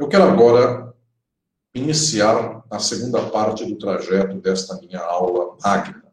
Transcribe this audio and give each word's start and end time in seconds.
Eu 0.00 0.08
quero 0.08 0.24
agora 0.24 0.94
iniciar 1.74 2.64
a 2.70 2.78
segunda 2.78 3.28
parte 3.28 3.66
do 3.66 3.76
trajeto 3.76 4.40
desta 4.40 4.80
minha 4.80 4.98
aula 4.98 5.58
magna 5.62 6.10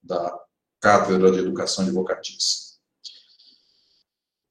da 0.00 0.40
Cátedra 0.80 1.32
de 1.32 1.40
Educação 1.40 1.84
Advocatícia. 1.84 2.76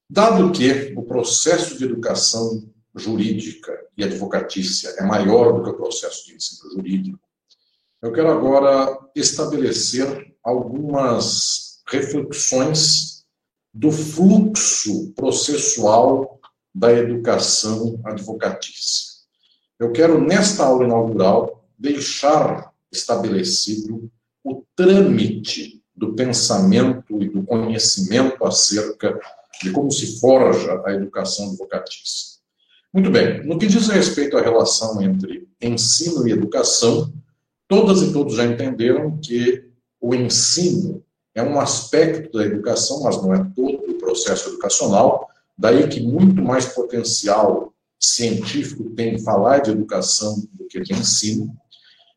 Dado 0.08 0.52
que 0.52 0.92
o 0.98 1.02
processo 1.02 1.78
de 1.78 1.84
educação 1.86 2.70
jurídica 2.94 3.72
e 3.96 4.04
advocatícia 4.04 4.90
é 4.98 5.02
maior 5.02 5.54
do 5.54 5.62
que 5.62 5.70
o 5.70 5.76
processo 5.78 6.26
de 6.26 6.34
ensino 6.34 6.70
jurídico, 6.72 7.26
eu 8.02 8.12
quero 8.12 8.30
agora 8.30 8.98
estabelecer 9.16 10.36
algumas 10.42 11.82
reflexões 11.88 13.24
do 13.72 13.90
fluxo 13.90 15.10
processual 15.14 16.38
da 16.74 16.92
educação 16.92 18.00
advocatícia. 18.04 19.14
Eu 19.78 19.92
quero, 19.92 20.20
nesta 20.20 20.64
aula 20.64 20.84
inaugural, 20.84 21.64
deixar 21.78 22.72
estabelecido 22.90 24.10
o 24.42 24.64
trâmite 24.74 25.82
do 25.94 26.14
pensamento 26.14 27.22
e 27.22 27.28
do 27.28 27.42
conhecimento 27.44 28.44
acerca 28.44 29.18
de 29.62 29.70
como 29.70 29.90
se 29.90 30.18
forja 30.18 30.82
a 30.84 30.92
educação 30.92 31.50
advocatícia. 31.50 32.34
Muito 32.92 33.10
bem, 33.10 33.44
no 33.44 33.58
que 33.58 33.66
diz 33.66 33.88
respeito 33.88 34.36
à 34.36 34.40
relação 34.40 35.00
entre 35.02 35.48
ensino 35.60 36.26
e 36.26 36.32
educação, 36.32 37.12
todas 37.68 38.02
e 38.02 38.12
todos 38.12 38.34
já 38.34 38.44
entenderam 38.44 39.18
que 39.18 39.68
o 40.00 40.14
ensino 40.14 41.04
é 41.34 41.42
um 41.42 41.58
aspecto 41.58 42.36
da 42.36 42.44
educação, 42.44 43.02
mas 43.02 43.16
não 43.20 43.34
é 43.34 43.44
todo 43.54 43.90
o 43.90 43.98
processo 43.98 44.50
educacional, 44.50 45.28
daí 45.56 45.88
que 45.88 46.00
muito 46.00 46.42
mais 46.42 46.66
potencial 46.66 47.72
científico 48.00 48.90
tem 48.90 49.18
falar 49.18 49.58
de 49.58 49.70
educação 49.70 50.42
do 50.52 50.66
que 50.66 50.80
de 50.80 50.92
ensino. 50.92 51.54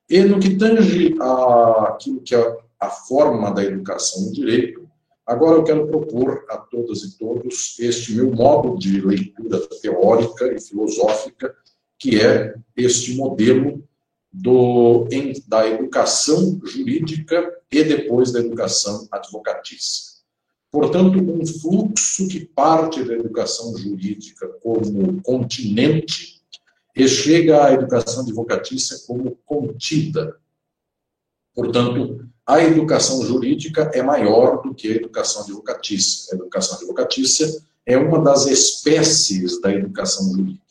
E 0.09 0.21
no 0.21 0.39
que 0.39 0.55
tange 0.55 1.15
aquilo 1.19 2.21
que 2.21 2.35
é 2.35 2.57
a 2.79 2.89
forma 2.89 3.51
da 3.51 3.63
educação 3.63 4.23
no 4.23 4.31
direito, 4.31 4.87
agora 5.25 5.57
eu 5.57 5.63
quero 5.63 5.87
propor 5.87 6.45
a 6.49 6.57
todas 6.57 7.03
e 7.03 7.17
todos 7.17 7.75
este 7.79 8.13
meu 8.13 8.31
modo 8.31 8.77
de 8.77 9.01
leitura 9.01 9.59
teórica 9.81 10.53
e 10.53 10.61
filosófica, 10.61 11.53
que 11.99 12.19
é 12.21 12.55
este 12.75 13.15
modelo 13.15 13.83
do, 14.31 15.07
em, 15.11 15.33
da 15.47 15.67
educação 15.67 16.59
jurídica 16.63 17.51
e 17.71 17.83
depois 17.83 18.31
da 18.31 18.39
educação 18.39 19.07
advocatícia. 19.11 20.06
Portanto, 20.71 21.17
um 21.19 21.45
fluxo 21.45 22.27
que 22.27 22.45
parte 22.45 23.03
da 23.03 23.13
educação 23.13 23.75
jurídica 23.77 24.47
como 24.61 25.21
continente 25.21 26.41
e 26.95 27.07
chega 27.07 27.65
à 27.65 27.73
educação 27.73 28.23
advocatícia 28.23 28.97
como 29.07 29.37
contida. 29.45 30.37
Portanto, 31.53 32.27
a 32.45 32.63
educação 32.63 33.23
jurídica 33.23 33.91
é 33.93 34.01
maior 34.01 34.61
do 34.61 34.73
que 34.73 34.87
a 34.87 34.95
educação 34.95 35.43
advocatícia. 35.43 36.33
A 36.33 36.37
educação 36.37 36.77
advocatícia 36.77 37.47
é 37.85 37.97
uma 37.97 38.21
das 38.21 38.45
espécies 38.45 39.61
da 39.61 39.71
educação 39.71 40.31
jurídica. 40.31 40.61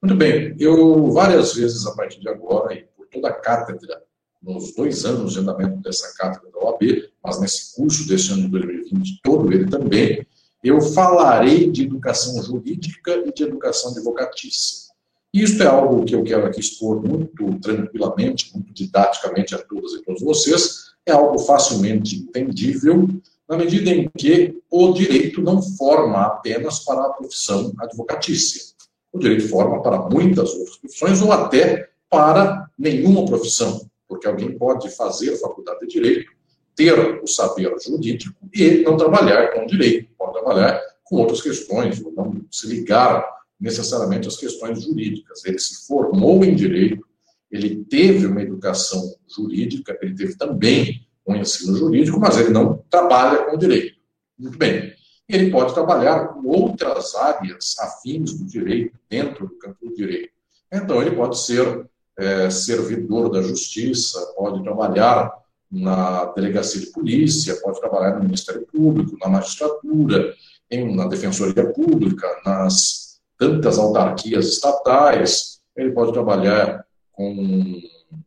Muito 0.00 0.16
bem, 0.16 0.56
eu 0.58 1.12
várias 1.12 1.54
vezes 1.54 1.86
a 1.86 1.94
partir 1.94 2.20
de 2.20 2.28
agora, 2.28 2.72
e 2.72 2.84
por 2.96 3.06
toda 3.06 3.28
a 3.28 3.34
cátedra, 3.34 4.02
nos 4.42 4.74
dois 4.74 5.04
anos 5.04 5.34
de 5.34 5.40
andamento 5.40 5.76
dessa 5.82 6.14
cátedra 6.16 6.50
da 6.50 6.58
OAB, 6.58 7.09
mas 7.22 7.40
nesse 7.40 7.74
curso 7.74 8.06
desse 8.06 8.32
ano 8.32 8.42
de 8.42 8.48
2020, 8.48 9.20
todo 9.22 9.52
ele 9.52 9.66
também, 9.66 10.26
eu 10.62 10.80
falarei 10.80 11.70
de 11.70 11.82
educação 11.82 12.42
jurídica 12.42 13.22
e 13.26 13.32
de 13.32 13.42
educação 13.42 13.92
advocatícia. 13.92 14.90
Isto 15.32 15.62
é 15.62 15.66
algo 15.66 16.04
que 16.04 16.14
eu 16.14 16.24
quero 16.24 16.46
aqui 16.46 16.60
expor 16.60 17.00
muito 17.02 17.58
tranquilamente, 17.60 18.52
muito 18.52 18.72
didaticamente 18.72 19.54
a 19.54 19.58
todas 19.58 19.92
e 19.92 20.02
todos 20.02 20.22
vocês, 20.22 20.90
é 21.06 21.12
algo 21.12 21.38
facilmente 21.38 22.16
entendível, 22.16 23.08
na 23.48 23.56
medida 23.56 23.90
em 23.90 24.08
que 24.16 24.60
o 24.70 24.92
direito 24.92 25.40
não 25.40 25.62
forma 25.62 26.20
apenas 26.22 26.80
para 26.80 27.06
a 27.06 27.10
profissão 27.10 27.72
advocatícia 27.78 28.70
o 29.12 29.18
direito 29.18 29.48
forma 29.48 29.82
para 29.82 30.08
muitas 30.08 30.54
outras 30.54 30.76
profissões 30.76 31.22
ou 31.22 31.32
até 31.32 31.90
para 32.08 32.68
nenhuma 32.78 33.24
profissão, 33.24 33.88
porque 34.08 34.26
alguém 34.26 34.56
pode 34.56 34.90
fazer 34.90 35.36
faculdade 35.36 35.80
de 35.80 35.88
direito, 35.88 36.30
ter 36.74 37.22
o 37.22 37.26
saber 37.26 37.74
jurídico 37.84 38.34
e 38.54 38.82
não 38.82 38.96
trabalhar 38.96 39.52
com 39.52 39.66
direito, 39.66 40.08
pode 40.18 40.32
trabalhar 40.32 40.80
com 41.04 41.16
outras 41.16 41.42
questões, 41.42 42.02
ou 42.04 42.12
não 42.12 42.40
se 42.50 42.66
ligar 42.66 43.24
necessariamente 43.60 44.28
às 44.28 44.36
questões 44.36 44.82
jurídicas. 44.82 45.44
Ele 45.44 45.58
se 45.58 45.86
formou 45.86 46.44
em 46.44 46.54
direito, 46.54 47.04
ele 47.50 47.84
teve 47.84 48.26
uma 48.26 48.42
educação 48.42 49.14
jurídica, 49.28 49.98
ele 50.00 50.14
teve 50.14 50.36
também 50.36 51.06
um 51.26 51.36
ensino 51.36 51.76
jurídico, 51.76 52.18
mas 52.18 52.38
ele 52.38 52.50
não 52.50 52.82
trabalha 52.88 53.44
com 53.44 53.58
direito. 53.58 53.96
Muito 54.38 54.56
bem 54.56 54.94
ele 55.30 55.50
pode 55.50 55.72
trabalhar 55.72 56.28
com 56.28 56.46
outras 56.48 57.14
áreas 57.14 57.76
afins 57.78 58.34
do 58.34 58.44
direito, 58.44 58.98
dentro 59.08 59.46
do 59.46 59.54
campo 59.58 59.78
do 59.80 59.94
direito. 59.94 60.32
Então, 60.72 61.00
ele 61.00 61.14
pode 61.14 61.38
ser 61.38 61.86
é, 62.18 62.50
servidor 62.50 63.30
da 63.30 63.40
justiça, 63.40 64.20
pode 64.36 64.62
trabalhar 64.62 65.32
na 65.70 66.26
delegacia 66.26 66.80
de 66.80 66.86
polícia, 66.86 67.60
pode 67.62 67.80
trabalhar 67.80 68.16
no 68.16 68.24
Ministério 68.24 68.66
Público, 68.66 69.16
na 69.20 69.28
magistratura, 69.28 70.34
em, 70.70 70.94
na 70.94 71.06
defensoria 71.06 71.72
pública, 71.72 72.26
nas 72.44 73.20
tantas 73.38 73.78
autarquias 73.78 74.46
estatais, 74.46 75.60
ele 75.76 75.92
pode 75.92 76.12
trabalhar 76.12 76.84
com 77.12 77.80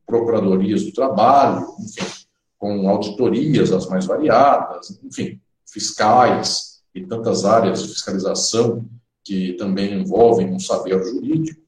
procuradorias 0.06 0.84
do 0.84 0.94
trabalho, 0.94 1.68
enfim, 1.80 2.06
com 2.58 2.90
auditorias 2.90 3.72
as 3.72 3.88
mais 3.88 4.06
variadas, 4.06 4.98
enfim, 5.04 5.40
fiscais, 5.68 6.74
e 6.96 7.06
tantas 7.06 7.44
áreas 7.44 7.82
de 7.82 7.90
fiscalização 7.90 8.86
que 9.24 9.54
também 9.54 9.94
envolvem 9.94 10.52
um 10.52 10.60
saber 10.60 11.04
jurídico, 11.04 11.62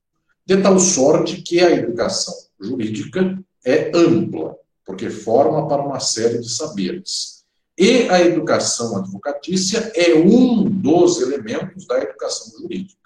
de 0.45 0.61
tal 0.61 0.79
sorte 0.79 1.41
que 1.41 1.59
a 1.59 1.71
educação 1.71 2.33
jurídica 2.59 3.37
é 3.65 3.91
ampla, 3.95 4.55
porque 4.85 5.09
forma 5.09 5.68
para 5.68 5.81
uma 5.81 6.00
série 6.00 6.40
de 6.40 6.50
saberes. 6.50 7.44
E 7.78 8.07
a 8.09 8.22
educação 8.22 8.96
advocatícia 8.97 9.91
é 9.96 10.16
um 10.16 10.63
dos 10.63 11.22
elementos 11.22 11.85
da 11.85 12.00
educação 12.00 12.57
jurídica. 12.59 13.00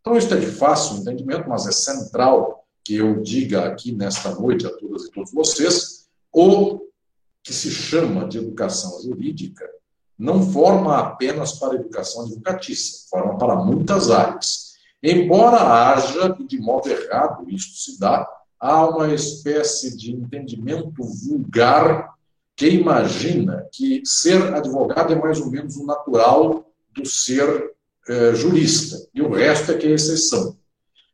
Então, 0.00 0.16
isso 0.16 0.32
é 0.32 0.36
de 0.36 0.46
fácil 0.46 0.98
entendimento, 0.98 1.48
mas 1.48 1.66
é 1.66 1.72
central 1.72 2.64
que 2.84 2.96
eu 2.96 3.22
diga 3.22 3.66
aqui 3.66 3.90
nesta 3.90 4.34
noite 4.34 4.66
a 4.66 4.70
todas 4.70 5.04
e 5.04 5.10
todos 5.10 5.32
vocês 5.32 6.06
o 6.32 6.80
que 7.42 7.52
se 7.52 7.70
chama 7.70 8.28
de 8.28 8.38
educação 8.38 9.00
jurídica 9.02 9.68
não 10.18 10.50
forma 10.52 10.98
apenas 10.98 11.52
para 11.52 11.72
a 11.72 11.76
educação 11.76 12.22
advocatícia, 12.22 13.08
forma 13.08 13.36
para 13.36 13.56
muitas 13.56 14.10
áreas. 14.10 14.74
Embora 15.02 15.56
haja, 15.56 16.36
e 16.38 16.44
de 16.44 16.58
modo 16.58 16.88
errado 16.88 17.44
isso 17.48 17.74
se 17.76 17.98
dá, 17.98 18.26
há 18.64 18.88
uma 18.88 19.12
espécie 19.12 19.94
de 19.94 20.10
entendimento 20.10 21.02
vulgar 21.02 22.14
que 22.56 22.66
imagina 22.66 23.68
que 23.70 24.00
ser 24.06 24.54
advogado 24.54 25.12
é 25.12 25.16
mais 25.16 25.38
ou 25.38 25.50
menos 25.50 25.76
o 25.76 25.84
natural 25.84 26.64
do 26.90 27.04
ser 27.04 27.72
eh, 28.08 28.34
jurista, 28.34 29.06
e 29.12 29.20
o 29.20 29.30
resto 29.30 29.72
é 29.72 29.74
que 29.76 29.86
é 29.86 29.90
exceção. 29.90 30.56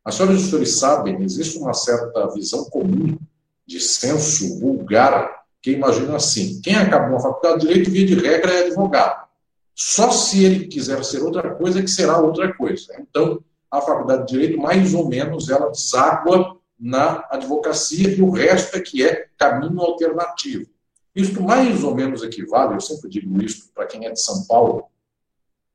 As 0.05 0.15
senhoras 0.15 0.43
e 0.43 0.45
senhores 0.45 0.79
sabem, 0.79 1.21
existe 1.23 1.59
uma 1.59 1.75
certa 1.75 2.29
visão 2.29 2.67
comum 2.71 3.19
de 3.67 3.81
senso 3.81 4.61
vulgar 4.61 5.43
que 5.61 5.73
imagina 5.73 6.15
assim: 6.15 6.61
quem 6.61 6.77
acabou 6.77 7.17
a 7.17 7.21
faculdade 7.21 7.63
de 7.63 7.67
direito, 7.67 7.91
via 7.91 8.07
de 8.07 8.15
regra, 8.15 8.53
é 8.53 8.67
advogado. 8.67 9.27
Só 9.75 10.13
se 10.13 10.45
ele 10.45 10.69
quiser 10.69 11.05
ser 11.05 11.21
outra 11.21 11.53
coisa, 11.57 11.83
que 11.83 11.91
será 11.91 12.17
outra 12.19 12.55
coisa. 12.55 12.95
Então, 13.01 13.43
a 13.69 13.81
faculdade 13.81 14.27
de 14.27 14.33
direito, 14.35 14.61
mais 14.61 14.95
ou 14.95 15.09
menos, 15.09 15.49
ela 15.49 15.69
deságua 15.69 16.60
na 16.81 17.27
advocacia 17.31 18.09
e 18.09 18.23
o 18.23 18.31
resto 18.31 18.77
é 18.77 18.81
que 18.81 19.07
é 19.07 19.27
caminho 19.37 19.81
alternativo. 19.81 20.67
Isto 21.15 21.43
mais 21.43 21.85
ou 21.85 21.95
menos 21.95 22.23
equivale, 22.23 22.75
eu 22.75 22.81
sempre 22.81 23.11
digo 23.11 23.43
isso 23.43 23.71
para 23.75 23.87
quem 23.87 24.07
é 24.07 24.11
de 24.11 24.21
São 24.21 24.47
Paulo, 24.47 24.85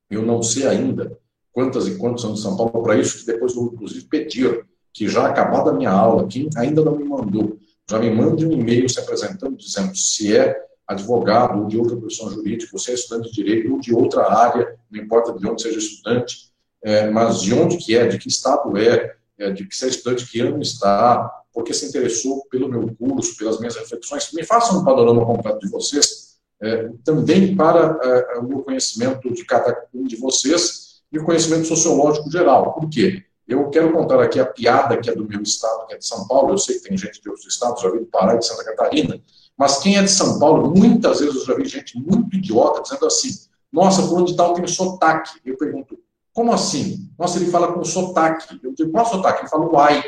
eu 0.10 0.22
não 0.22 0.42
sei 0.42 0.66
ainda 0.66 1.18
quantas 1.52 1.88
e 1.88 1.98
quantos 1.98 2.22
são 2.22 2.34
de 2.34 2.40
São 2.40 2.58
Paulo 2.58 2.82
para 2.82 2.98
isso, 2.98 3.20
que 3.20 3.26
depois 3.26 3.54
vou 3.54 3.72
inclusive 3.74 4.06
pedir 4.06 4.66
que 4.94 5.08
já 5.08 5.28
acabada 5.28 5.72
a 5.72 5.74
minha 5.74 5.92
aula, 5.92 6.28
quem 6.28 6.50
ainda 6.56 6.84
não 6.84 6.96
me 6.96 7.04
mandou 7.04 7.60
já 7.90 8.00
me 8.00 8.10
mande 8.10 8.46
um 8.46 8.52
e-mail 8.52 8.90
se 8.90 9.00
apresentando, 9.00 9.56
dizendo 9.56 9.96
se 9.96 10.36
é 10.36 10.56
advogado 10.88 11.62
ou 11.62 11.68
de 11.68 11.78
outra 11.78 11.96
profissão 11.96 12.30
jurídica, 12.32 12.72
você 12.72 12.92
é 12.92 12.94
estudante 12.96 13.30
de 13.30 13.36
direito 13.36 13.74
ou 13.74 13.80
de 13.80 13.94
outra 13.94 14.32
área, 14.32 14.76
não 14.90 15.02
importa 15.02 15.34
de 15.34 15.48
onde 15.48 15.62
seja 15.62 15.78
estudante, 15.78 16.52
é, 16.84 17.10
mas 17.10 17.42
de 17.42 17.54
onde 17.54 17.78
que 17.78 17.96
é, 17.96 18.08
de 18.08 18.18
que 18.18 18.28
estado 18.28 18.76
é, 18.78 18.88
é, 18.88 19.16
de 19.38 19.68
que 19.68 19.76
você 19.76 19.86
é 19.86 19.90
estudante, 19.90 20.30
que 20.30 20.40
ano 20.40 20.62
está, 20.62 21.44
porque 21.54 21.74
se 21.74 21.86
interessou 21.86 22.46
pelo 22.50 22.70
meu 22.70 22.94
curso, 22.96 23.38
pelas 23.38 23.60
minhas 23.60 23.76
reflexões, 23.76 24.32
me 24.34 24.44
façam 24.44 24.80
um 24.80 24.84
panorama 24.84 25.26
completo 25.26 25.60
de 25.60 25.70
vocês, 25.70 26.36
é, 26.62 26.90
também 27.04 27.56
para 27.56 27.98
é, 28.02 28.40
o 28.40 28.64
conhecimento 28.64 29.34
de 29.34 29.46
cada 29.46 29.88
um 29.94 30.04
de 30.04 30.16
vocês 30.16 31.02
e 31.12 31.20
o 31.20 31.26
conhecimento 31.26 31.66
sociológico 31.66 32.30
geral. 32.30 32.74
Por 32.74 32.90
quê? 32.90 33.24
Eu 33.48 33.70
quero 33.70 33.94
contar 33.94 34.22
aqui 34.22 34.40
a 34.40 34.46
piada 34.46 34.98
que 34.98 35.10
é 35.10 35.16
do 35.16 35.28
meu 35.28 35.42
estado, 35.42 35.86
que 35.88 35.94
é 35.94 35.98
de 35.98 36.06
São 36.06 36.28
Paulo. 36.28 36.54
Eu 36.54 36.58
sei 36.58 36.80
que 36.80 36.90
tem 36.90 36.98
gente 36.98 37.22
de 37.22 37.30
outros 37.30 37.46
estados, 37.46 37.82
já 37.82 37.90
vi 37.92 38.00
do 38.00 38.06
Pará 38.08 38.36
e 38.36 38.40
de 38.40 38.46
Santa 38.46 38.64
Catarina. 38.64 39.22
Mas 39.56 39.78
quem 39.78 39.98
é 39.98 40.02
de 40.02 40.12
São 40.12 40.40
Paulo, 40.40 40.74
muitas 40.76 41.20
vezes 41.20 41.36
eu 41.36 41.46
já 41.46 41.56
vi 41.56 41.66
gente 41.66 41.98
muito 41.98 42.36
idiota 42.36 42.82
dizendo 42.82 43.06
assim: 43.06 43.30
nossa, 43.72 44.02
fulano 44.02 44.26
de 44.26 44.36
tal 44.36 44.54
tem 44.54 44.68
sotaque. 44.68 45.40
Eu 45.46 45.58
pergunto, 45.58 45.98
como 46.36 46.52
assim? 46.52 47.10
Nossa, 47.18 47.40
ele 47.40 47.50
fala 47.50 47.72
com 47.72 47.84
sotaque. 47.86 48.60
Eu 48.62 48.74
digo, 48.74 48.92
qual 48.92 49.06
sotaque? 49.06 49.44
Ele 49.44 49.50
fala 49.50 49.66
uai. 49.72 50.04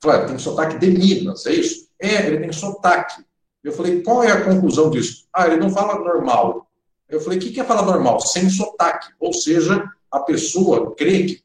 Falei, 0.00 0.26
tem 0.26 0.38
sotaque 0.38 0.78
de 0.78 0.90
Minas, 0.90 1.44
é 1.44 1.54
isso? 1.54 1.88
É, 1.98 2.28
ele 2.28 2.38
tem 2.38 2.52
sotaque. 2.52 3.24
Eu 3.64 3.72
falei, 3.72 4.00
qual 4.00 4.22
é 4.22 4.30
a 4.30 4.44
conclusão 4.44 4.88
disso? 4.90 5.26
Ah, 5.32 5.48
ele 5.48 5.56
não 5.56 5.68
fala 5.68 5.98
normal. 5.98 6.68
Eu 7.08 7.20
falei, 7.20 7.38
o 7.38 7.42
que 7.42 7.58
é 7.58 7.64
falar 7.64 7.82
normal? 7.82 8.20
Sem 8.20 8.48
sotaque. 8.48 9.12
Ou 9.18 9.32
seja, 9.32 9.84
a 10.10 10.20
pessoa 10.20 10.94
crê 10.94 11.24
que 11.24 11.42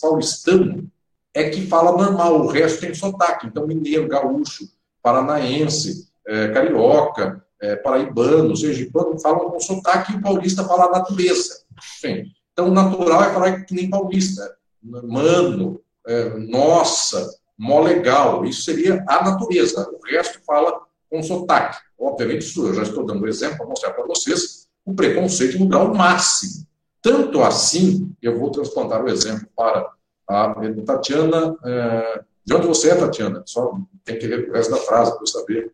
paulistano 0.00 0.90
é 1.34 1.50
que 1.50 1.66
fala 1.66 1.92
normal, 1.92 2.40
o 2.40 2.46
resto 2.46 2.80
tem 2.80 2.94
sotaque. 2.94 3.46
Então, 3.48 3.66
mineiro, 3.66 4.08
gaúcho, 4.08 4.66
paranaense, 5.02 6.08
é, 6.26 6.48
carioca, 6.48 7.44
é, 7.60 7.76
paraibano, 7.76 8.56
sergipano, 8.56 9.18
falam 9.18 9.50
com 9.50 9.60
sotaque 9.60 10.14
e 10.14 10.16
o 10.16 10.22
paulista 10.22 10.64
fala 10.64 10.90
natureza. 10.90 11.64
Enfim, 11.76 12.32
então, 12.58 12.72
natural 12.72 13.22
é 13.22 13.32
falar 13.32 13.60
que 13.64 13.72
nem 13.72 13.88
paulista. 13.88 14.52
Mano, 14.82 15.80
é, 16.04 16.36
nossa, 16.38 17.38
mó 17.56 17.80
legal. 17.80 18.44
Isso 18.44 18.62
seria 18.62 19.04
a 19.06 19.24
natureza. 19.24 19.88
O 19.92 20.04
resto 20.04 20.40
fala 20.44 20.80
com 21.08 21.22
sotaque. 21.22 21.78
Obviamente, 21.96 22.42
isso 22.42 22.66
eu 22.66 22.74
já 22.74 22.82
estou 22.82 23.06
dando 23.06 23.22
um 23.22 23.28
exemplo 23.28 23.58
para 23.58 23.66
mostrar 23.66 23.92
para 23.92 24.04
vocês 24.04 24.66
o 24.84 24.92
preconceito 24.92 25.56
no 25.56 25.68
grau 25.68 25.94
máximo. 25.94 26.66
Tanto 27.00 27.44
assim, 27.44 28.12
eu 28.20 28.36
vou 28.36 28.50
transplantar 28.50 29.04
o 29.04 29.08
exemplo 29.08 29.46
para 29.54 29.92
a 30.28 30.52
Tatiana. 30.84 31.56
É, 31.64 32.22
de 32.44 32.54
onde 32.56 32.66
você 32.66 32.90
é, 32.90 32.96
Tatiana? 32.96 33.44
Só 33.46 33.78
tem 34.04 34.18
que 34.18 34.26
ver 34.26 34.50
o 34.50 34.52
resto 34.52 34.72
da 34.72 34.78
frase 34.78 35.12
para 35.12 35.22
eu 35.22 35.26
saber 35.28 35.72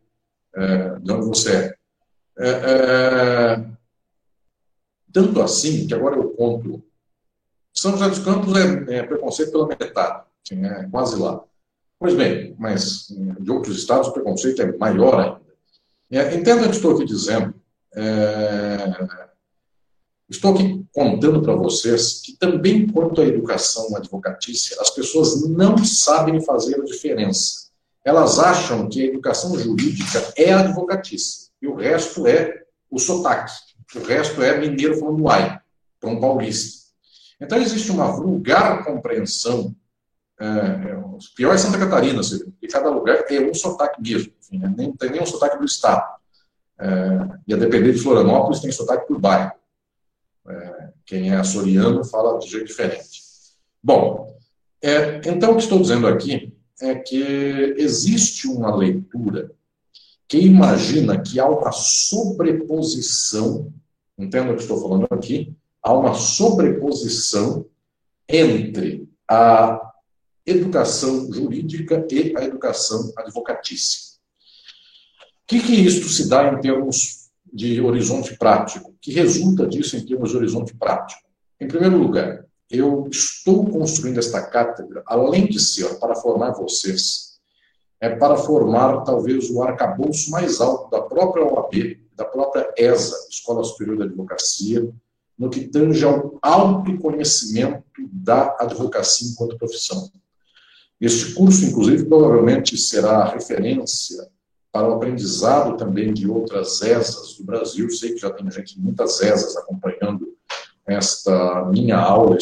é, 0.55 0.99
de 0.99 1.11
onde 1.11 1.25
você 1.25 1.51
é. 1.51 1.75
é, 2.37 2.49
é 2.49 3.75
tanto 5.15 5.41
assim, 5.41 5.87
que 5.87 5.93
agora 5.93 6.17
eu 6.17 6.31
conto. 6.31 6.83
São 7.73 7.93
José 7.93 8.09
dos 8.09 8.19
Campos 8.19 8.53
é, 8.53 8.97
é 8.97 9.03
preconceito 9.03 9.49
pela 9.49 9.65
metade, 9.65 10.23
assim, 10.43 10.65
é 10.65 10.89
quase 10.91 11.17
lá. 11.17 11.41
Pois 11.97 12.13
bem, 12.13 12.53
mas 12.59 13.07
de 13.39 13.49
outros 13.49 13.77
estados 13.77 14.09
o 14.09 14.11
preconceito 14.11 14.61
é 14.61 14.77
maior 14.77 15.17
ainda. 15.21 15.41
É, 16.11 16.35
entenda 16.35 16.63
o 16.63 16.69
que 16.69 16.75
estou 16.75 16.95
aqui 16.95 17.05
dizendo. 17.05 17.55
É, 17.95 19.07
estou 20.29 20.53
aqui 20.53 20.85
contando 20.91 21.41
para 21.41 21.55
vocês 21.55 22.19
que 22.21 22.33
também 22.33 22.85
quanto 22.85 23.21
à 23.21 23.25
educação 23.25 23.95
advocatícia, 23.95 24.75
as 24.81 24.89
pessoas 24.89 25.47
não 25.47 25.77
sabem 25.77 26.41
fazer 26.41 26.81
a 26.81 26.83
diferença. 26.83 27.69
Elas 28.03 28.37
acham 28.37 28.89
que 28.89 29.01
a 29.01 29.05
educação 29.05 29.57
jurídica 29.57 30.33
é 30.35 30.51
advocatícia 30.51 31.49
e 31.61 31.67
o 31.67 31.75
resto 31.75 32.27
é 32.27 32.65
o 32.91 32.99
sotaque. 32.99 33.64
O 33.95 33.99
resto 33.99 34.41
é 34.41 34.57
mineiro 34.57 34.97
falando 34.97 35.23
uai, 35.23 35.59
para 35.99 36.09
um 36.09 36.19
paulista. 36.19 36.85
Então 37.39 37.57
existe 37.57 37.91
uma 37.91 38.11
vulgar 38.11 38.83
compreensão 38.83 39.75
é, 40.39 40.45
é, 40.45 41.03
pior 41.35 41.53
é 41.53 41.57
Santa 41.57 41.77
Catarina, 41.77 42.21
e 42.61 42.67
cada 42.67 42.89
lugar 42.89 43.25
é 43.29 43.39
um 43.39 43.53
sotaque 43.53 44.01
mesmo, 44.01 44.33
enfim, 44.41 44.59
né? 44.59 44.73
nem 44.75 44.91
tem 44.91 45.11
nenhum 45.11 45.25
sotaque 45.25 45.57
do 45.57 45.65
Estado. 45.65 46.03
É, 46.77 46.87
e 47.47 47.53
a 47.53 47.57
depender 47.57 47.93
de 47.93 47.99
Florianópolis, 47.99 48.59
tem 48.59 48.71
sotaque 48.71 49.07
por 49.07 49.19
bairro. 49.19 49.53
É, 50.47 50.89
quem 51.05 51.31
é 51.31 51.37
açoriano 51.37 52.03
fala 52.03 52.37
de 52.37 52.49
jeito 52.49 52.67
diferente. 52.67 53.23
Bom, 53.81 54.35
é, 54.81 55.21
então 55.25 55.51
o 55.51 55.55
que 55.55 55.63
estou 55.63 55.79
dizendo 55.79 56.07
aqui 56.07 56.53
é 56.81 56.95
que 56.95 57.75
existe 57.77 58.47
uma 58.47 58.75
leitura 58.75 59.51
que 60.27 60.39
imagina 60.39 61.21
que 61.21 61.39
há 61.39 61.47
uma 61.47 61.71
sobreposição, 61.71 63.71
entenda 64.17 64.51
o 64.51 64.55
que 64.55 64.61
estou 64.61 64.81
falando 64.81 65.07
aqui, 65.11 65.55
há 65.81 65.93
uma 65.93 66.15
sobreposição 66.15 67.65
entre 68.27 69.07
a 69.29 69.79
educação 70.45 71.31
jurídica 71.31 72.05
e 72.11 72.35
a 72.37 72.43
educação 72.43 73.11
advocatícia. 73.17 74.15
O 75.43 75.47
que, 75.47 75.59
que 75.59 75.73
isto 75.73 76.07
se 76.09 76.27
dá 76.27 76.51
em 76.51 76.59
termos 76.59 77.29
de 77.51 77.79
horizonte 77.79 78.35
prático? 78.37 78.91
O 78.91 78.95
que 78.99 79.11
resulta 79.11 79.67
disso 79.67 79.95
em 79.95 80.05
termos 80.05 80.31
de 80.31 80.37
horizonte 80.37 80.75
prático? 80.75 81.21
Em 81.59 81.67
primeiro 81.67 81.97
lugar, 81.97 82.45
eu 82.69 83.07
estou 83.11 83.69
construindo 83.69 84.17
esta 84.17 84.41
cátedra, 84.41 85.03
além 85.05 85.47
de 85.47 85.59
ser 85.59 85.99
para 85.99 86.15
formar 86.15 86.51
vocês, 86.51 87.24
é 88.05 88.15
para 88.15 88.37
formar 88.37 89.01
talvez 89.03 89.49
o 89.49 89.63
arcabouço 89.63 90.29
mais 90.29 90.61
alto 90.61 90.91
da 90.91 91.01
própria 91.01 91.43
OAB, 91.43 91.99
da 92.15 92.23
própria 92.23 92.71
ESA, 92.77 93.15
Escola 93.31 93.63
Superior 93.63 93.97
da 93.97 94.05
Advocacia, 94.05 94.87
no 95.37 95.49
que 95.49 95.67
tange 95.67 96.05
ao 96.05 96.37
autoconhecimento 96.39 97.83
da 98.13 98.55
advocacia 98.59 99.29
enquanto 99.31 99.57
profissão. 99.57 100.09
Este 101.01 101.33
curso, 101.33 101.65
inclusive, 101.65 102.05
provavelmente 102.05 102.77
será 102.77 103.25
referência 103.25 104.29
para 104.71 104.87
o 104.87 104.93
aprendizado 104.93 105.75
também 105.75 106.13
de 106.13 106.29
outras 106.29 106.81
ESAs 106.83 107.33
do 107.37 107.43
Brasil. 107.43 107.89
Sei 107.89 108.11
que 108.11 108.19
já 108.19 108.29
tem 108.29 108.49
gente, 108.51 108.79
muitas 108.79 109.19
ESAs 109.19 109.57
acompanhando 109.57 110.31
esta 110.85 111.65
minha 111.65 111.97
aula, 111.97 112.37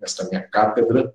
esta 0.00 0.26
minha 0.28 0.40
cátedra. 0.40 1.14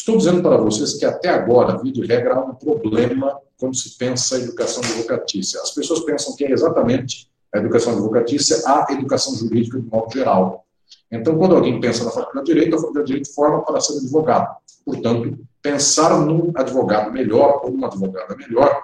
Estou 0.00 0.16
dizendo 0.16 0.40
para 0.42 0.56
vocês 0.56 0.94
que 0.94 1.04
até 1.04 1.28
agora, 1.28 1.76
via 1.76 1.92
de 1.92 2.06
regra, 2.06 2.34
há 2.34 2.40
um 2.42 2.54
problema 2.54 3.38
quando 3.58 3.76
se 3.76 3.98
pensa 3.98 4.38
em 4.38 4.44
educação 4.44 4.82
advocatícia. 4.82 5.60
As 5.60 5.72
pessoas 5.72 6.00
pensam 6.00 6.34
que 6.34 6.42
é 6.42 6.50
exatamente 6.50 7.30
a 7.54 7.58
educação 7.58 7.92
advocatícia 7.92 8.62
a 8.64 8.86
educação 8.94 9.34
jurídica 9.34 9.78
de 9.78 9.86
modo 9.86 10.10
geral. 10.10 10.64
Então, 11.12 11.36
quando 11.36 11.54
alguém 11.54 11.78
pensa 11.78 12.02
na 12.02 12.10
faculdade 12.10 12.46
de 12.46 12.54
Direito, 12.54 12.76
a 12.76 12.78
faculdade 12.78 13.06
de 13.06 13.12
Direito 13.12 13.34
forma 13.34 13.62
para 13.62 13.78
ser 13.78 13.98
advogado. 13.98 14.56
Portanto, 14.86 15.38
pensar 15.60 16.18
num 16.18 16.50
advogado 16.54 17.12
melhor 17.12 17.60
ou 17.62 17.70
numa 17.70 17.88
advogada 17.88 18.34
melhor, 18.34 18.82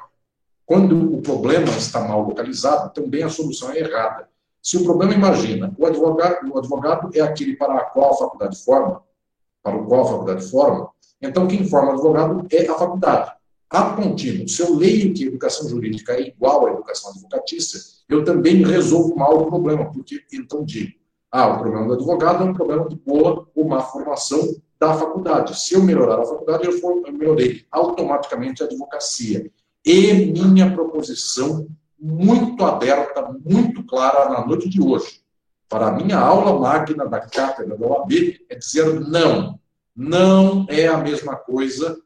quando 0.66 1.14
o 1.14 1.22
problema 1.22 1.70
está 1.78 2.00
mal 2.06 2.20
localizado, 2.20 2.92
também 2.92 3.22
a 3.22 3.30
solução 3.30 3.70
é 3.70 3.78
errada. 3.78 4.28
Se 4.62 4.76
o 4.76 4.84
problema, 4.84 5.14
imagina, 5.14 5.74
o 5.78 5.86
advogado, 5.86 6.46
o 6.52 6.58
advogado 6.58 7.08
é 7.14 7.22
aquele 7.22 7.56
para 7.56 7.74
a 7.74 7.84
qual 7.84 8.12
a 8.12 8.16
faculdade 8.18 8.62
forma, 8.62 9.05
para 9.66 9.76
o 9.78 9.86
qual 9.86 10.02
a 10.02 10.10
faculdade 10.10 10.48
forma, 10.48 10.88
então 11.20 11.48
quem 11.48 11.68
forma 11.68 11.92
advogado 11.92 12.46
é 12.52 12.68
a 12.68 12.74
faculdade. 12.74 13.32
A 13.68 13.96
contínuo, 13.96 14.48
se 14.48 14.62
eu 14.62 14.76
leio 14.76 15.12
que 15.12 15.24
educação 15.24 15.68
jurídica 15.68 16.12
é 16.12 16.28
igual 16.28 16.66
à 16.66 16.70
educação 16.70 17.10
advocatícia, 17.10 17.80
eu 18.08 18.24
também 18.24 18.64
resolvo 18.64 19.16
mal 19.16 19.42
o 19.42 19.46
problema, 19.46 19.90
porque 19.92 20.22
então 20.32 20.64
digo, 20.64 20.92
ah, 21.32 21.48
o 21.48 21.58
problema 21.58 21.88
do 21.88 21.94
advogado 21.94 22.44
é 22.44 22.46
um 22.46 22.54
problema 22.54 22.88
de 22.88 22.94
boa 22.94 23.48
ou 23.56 23.66
má 23.66 23.80
formação 23.80 24.54
da 24.78 24.94
faculdade. 24.94 25.58
Se 25.58 25.74
eu 25.74 25.82
melhorar 25.82 26.20
a 26.20 26.24
faculdade, 26.24 26.64
eu, 26.64 26.72
for, 26.78 27.02
eu 27.04 27.12
melhorei 27.12 27.64
automaticamente 27.72 28.62
a 28.62 28.66
advocacia. 28.66 29.50
E 29.84 30.12
minha 30.12 30.72
proposição 30.72 31.66
muito 31.98 32.64
aberta, 32.64 33.34
muito 33.44 33.82
clara 33.84 34.28
na 34.28 34.46
noite 34.46 34.68
de 34.68 34.80
hoje, 34.80 35.20
para 35.68 35.88
a 35.88 35.92
minha 35.92 36.18
aula 36.18 36.58
magna 36.58 37.06
da 37.06 37.20
cátedra 37.20 37.76
da 37.76 37.86
OAB, 37.86 38.12
é 38.48 38.54
dizer 38.54 39.00
não. 39.00 39.58
Não 39.94 40.66
é 40.68 40.86
a 40.86 40.98
mesma 40.98 41.36
coisa 41.36 41.98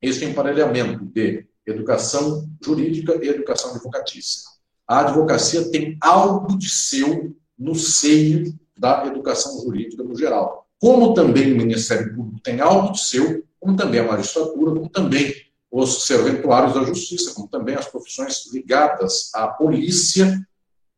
este 0.00 0.24
emparelhamento 0.24 1.04
de 1.04 1.46
educação 1.66 2.48
jurídica 2.62 3.18
e 3.22 3.28
educação 3.28 3.70
advocatícia. 3.70 4.42
A 4.86 5.00
advocacia 5.00 5.70
tem 5.70 5.96
algo 6.00 6.58
de 6.58 6.68
seu 6.68 7.34
no 7.58 7.74
seio 7.74 8.58
da 8.76 9.06
educação 9.06 9.60
jurídica 9.62 10.02
no 10.02 10.16
geral 10.16 10.62
como 10.82 11.14
também 11.14 11.52
o 11.52 11.56
Ministério 11.56 12.12
Público 12.12 12.40
tem 12.40 12.60
algo 12.60 12.90
de 12.90 13.00
seu, 13.00 13.46
como 13.60 13.76
também 13.76 14.00
a 14.00 14.04
magistratura, 14.04 14.72
como 14.72 14.88
também 14.88 15.32
os 15.70 16.04
serventuários 16.06 16.74
da 16.74 16.82
justiça, 16.82 17.32
como 17.36 17.46
também 17.46 17.76
as 17.76 17.86
profissões 17.86 18.52
ligadas 18.52 19.30
à 19.32 19.46
polícia, 19.46 20.44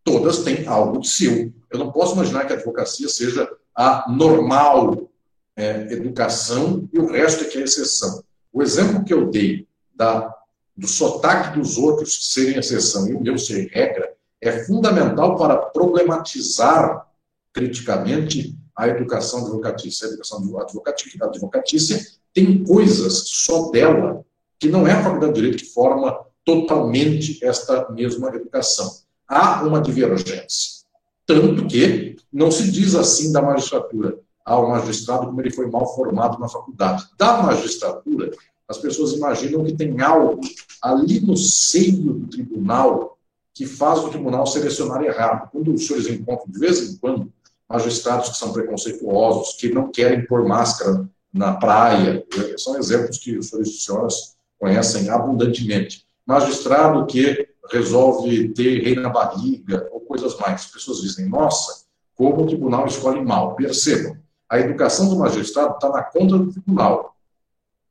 todas 0.04 0.44
têm 0.44 0.66
algo 0.66 1.00
de 1.00 1.08
seu. 1.08 1.52
Eu 1.72 1.78
não 1.78 1.90
posso 1.90 2.14
imaginar 2.14 2.46
que 2.46 2.52
a 2.52 2.56
advocacia 2.56 3.08
seja 3.08 3.50
a 3.74 4.04
normal 4.08 5.10
é, 5.56 5.92
educação 5.92 6.88
e 6.92 6.98
o 6.98 7.06
resto 7.06 7.44
é 7.44 7.46
que 7.48 7.58
é 7.58 7.62
exceção. 7.62 8.22
O 8.52 8.62
exemplo 8.62 9.02
que 9.02 9.12
eu 9.12 9.30
dei 9.30 9.66
da, 9.94 10.32
do 10.76 10.86
sotaque 10.86 11.58
dos 11.58 11.78
outros 11.78 12.32
serem 12.32 12.58
exceção 12.58 13.08
e 13.08 13.14
o 13.14 13.20
meu 13.20 13.38
ser 13.38 13.68
regra 13.72 14.12
é 14.40 14.64
fundamental 14.64 15.36
para 15.36 15.56
problematizar 15.56 17.06
criticamente 17.52 18.54
a 18.76 18.88
educação 18.88 19.40
advocatícia. 19.40 20.06
A 20.06 20.10
educação 20.10 20.38
advocatícia, 20.60 21.24
advocatícia 21.24 22.06
tem 22.32 22.62
coisas 22.64 23.24
só 23.26 23.70
dela 23.70 24.24
que 24.58 24.68
não 24.68 24.86
é 24.86 24.92
a 24.92 25.02
Faculdade 25.02 25.32
de 25.32 25.40
Direito 25.40 25.64
que 25.64 25.70
forma 25.70 26.18
totalmente 26.44 27.44
esta 27.44 27.90
mesma 27.90 28.28
educação. 28.28 29.03
Há 29.28 29.62
uma 29.62 29.80
divergência. 29.80 30.84
Tanto 31.26 31.66
que 31.66 32.16
não 32.32 32.50
se 32.50 32.70
diz 32.70 32.94
assim 32.94 33.32
da 33.32 33.40
magistratura. 33.40 34.18
ao 34.44 34.68
magistrado 34.68 35.26
como 35.26 35.40
ele 35.40 35.50
foi 35.50 35.70
mal 35.70 35.94
formado 35.94 36.38
na 36.38 36.48
faculdade. 36.48 37.06
Da 37.16 37.42
magistratura, 37.42 38.30
as 38.68 38.76
pessoas 38.76 39.12
imaginam 39.12 39.64
que 39.64 39.72
tem 39.72 39.98
algo 40.02 40.40
ali 40.82 41.18
no 41.20 41.34
seio 41.34 42.12
do 42.12 42.26
tribunal 42.26 43.16
que 43.54 43.64
faz 43.64 44.00
o 44.00 44.08
tribunal 44.08 44.46
selecionar 44.46 45.02
errado. 45.02 45.48
Quando 45.50 45.72
os 45.72 45.86
senhores 45.86 46.08
encontram, 46.08 46.50
de 46.50 46.58
vez 46.58 46.82
em 46.82 46.96
quando, 46.96 47.32
magistrados 47.66 48.30
que 48.30 48.36
são 48.36 48.52
preconceituosos, 48.52 49.54
que 49.54 49.72
não 49.72 49.90
querem 49.90 50.26
pôr 50.26 50.46
máscara 50.46 51.08
na 51.32 51.54
praia, 51.54 52.22
são 52.58 52.76
exemplos 52.76 53.18
que 53.18 53.38
os 53.38 53.48
senhores 53.48 53.70
e 53.70 53.80
senhoras 53.80 54.36
conhecem 54.58 55.08
abundantemente. 55.08 56.04
Magistrado 56.26 57.06
que 57.06 57.48
resolve 57.70 58.48
ter 58.50 58.82
rei 58.82 58.94
na 58.94 59.08
barriga, 59.08 59.88
ou 59.92 60.00
coisas 60.00 60.36
mais. 60.38 60.62
As 60.62 60.66
pessoas 60.66 61.00
dizem, 61.00 61.28
nossa, 61.28 61.84
como 62.14 62.42
o 62.42 62.46
tribunal 62.46 62.86
escolhe 62.86 63.24
mal. 63.24 63.54
Percebam, 63.54 64.16
a 64.48 64.58
educação 64.58 65.08
do 65.08 65.18
magistrado 65.18 65.74
está 65.74 65.88
na 65.88 66.02
conta 66.02 66.38
do 66.38 66.52
tribunal. 66.52 67.16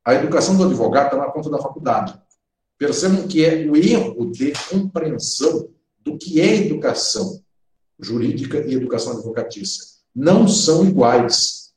A 0.06 0.14
educação 0.14 0.56
do 0.58 0.64
advogado 0.64 1.06
está 1.06 1.18
na 1.18 1.32
conta 1.32 1.50
da 1.50 1.58
faculdade. 1.58 2.20
Percebam 2.78 3.28
que 3.28 3.46
é 3.46 3.66
o 3.70 3.76
erro 3.76 4.32
de 4.32 4.54
compreensão 4.70 5.70
do 6.00 6.18
que 6.18 6.42
é 6.42 6.56
educação 6.56 7.42
jurídica 8.00 8.60
e 8.60 8.74
educação 8.74 9.14
advocatícia. 9.14 9.84
Não 10.14 10.48
são 10.48 10.86
iguais. 10.86 11.74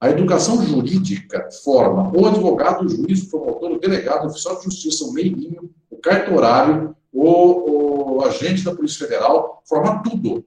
A 0.00 0.08
educação 0.08 0.64
jurídica 0.64 1.50
forma 1.62 2.10
o 2.16 2.26
advogado, 2.26 2.86
o 2.86 2.88
juiz, 2.88 3.22
o 3.22 3.28
promotor, 3.28 3.72
o 3.72 3.78
delegado, 3.78 4.24
o 4.24 4.26
oficial 4.28 4.56
de 4.56 4.64
justiça, 4.64 5.04
o 5.04 5.12
meirinho, 5.12 5.70
o 5.90 5.96
cartorário, 5.98 6.96
o, 7.12 8.16
o 8.18 8.24
agente 8.24 8.64
da 8.64 8.74
Polícia 8.74 9.06
Federal, 9.06 9.62
forma 9.68 10.02
tudo. 10.02 10.44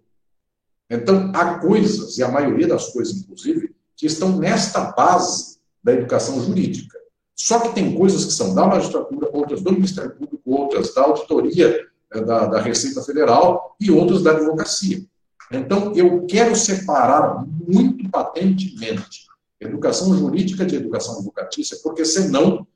Então, 0.89 1.31
há 1.33 1.59
coisas, 1.59 2.17
e 2.17 2.23
a 2.23 2.29
maioria 2.29 2.67
das 2.67 2.89
coisas, 2.89 3.17
inclusive, 3.17 3.75
que 3.95 4.05
estão 4.05 4.37
nesta 4.37 4.91
base 4.91 5.57
da 5.83 5.93
educação 5.93 6.41
jurídica. 6.43 6.97
Só 7.35 7.59
que 7.59 7.73
tem 7.73 7.95
coisas 7.95 8.25
que 8.25 8.31
são 8.31 8.53
da 8.53 8.65
magistratura, 8.65 9.29
outras 9.33 9.61
do 9.61 9.71
Ministério 9.71 10.15
Público, 10.15 10.41
outras 10.45 10.93
da 10.93 11.01
auditoria 11.01 11.87
eh, 12.11 12.21
da, 12.21 12.45
da 12.45 12.61
Receita 12.61 13.01
Federal 13.01 13.75
e 13.79 13.91
outras 13.91 14.21
da 14.21 14.31
advocacia. 14.31 15.03
Então, 15.51 15.93
eu 15.95 16.25
quero 16.25 16.55
separar 16.55 17.45
muito 17.45 18.09
patentemente 18.09 19.23
educação 19.59 20.15
jurídica 20.15 20.65
de 20.65 20.75
educação 20.75 21.15
advocatícia, 21.15 21.77
porque 21.83 22.05
senão 22.05 22.67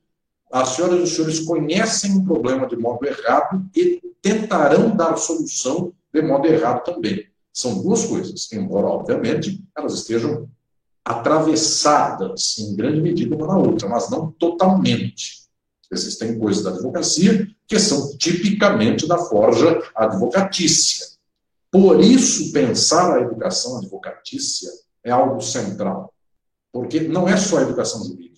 as 0.52 0.70
senhoras 0.70 1.00
e 1.00 1.04
os 1.04 1.16
senhores 1.16 1.40
conhecem 1.42 2.18
o 2.18 2.24
problema 2.24 2.68
de 2.68 2.76
modo 2.76 3.06
errado 3.06 3.66
e 3.76 4.02
tentarão 4.22 4.96
dar 4.96 5.18
solução 5.18 5.94
de 6.14 6.22
modo 6.22 6.48
errado 6.48 6.84
também. 6.84 7.26
São 7.54 7.82
duas 7.82 8.06
coisas, 8.06 8.52
embora, 8.54 8.88
obviamente, 8.88 9.64
elas 9.76 9.94
estejam 9.94 10.48
atravessadas 11.04 12.60
em 12.60 12.76
grande 12.76 13.02
medida 13.02 13.36
uma 13.36 13.48
na 13.48 13.58
outra, 13.58 13.88
mas 13.88 14.10
não 14.10 14.32
totalmente. 14.32 15.48
Existem 15.92 16.38
coisas 16.38 16.64
da 16.64 16.72
advocacia 16.72 17.48
que 17.66 17.80
são 17.80 18.18
tipicamente 18.18 19.08
da 19.08 19.18
forja 19.18 19.82
advocatícia. 19.96 21.08
Por 21.72 22.00
isso, 22.02 22.52
pensar 22.52 23.18
a 23.18 23.22
educação 23.22 23.78
advocatícia 23.78 24.70
é 25.04 25.12
algo 25.12 25.42
central, 25.42 26.14
porque 26.72 27.02
não 27.02 27.28
é 27.28 27.38
só 27.38 27.60
a 27.60 27.62
educação 27.62 28.04
jurídica, 28.04 28.37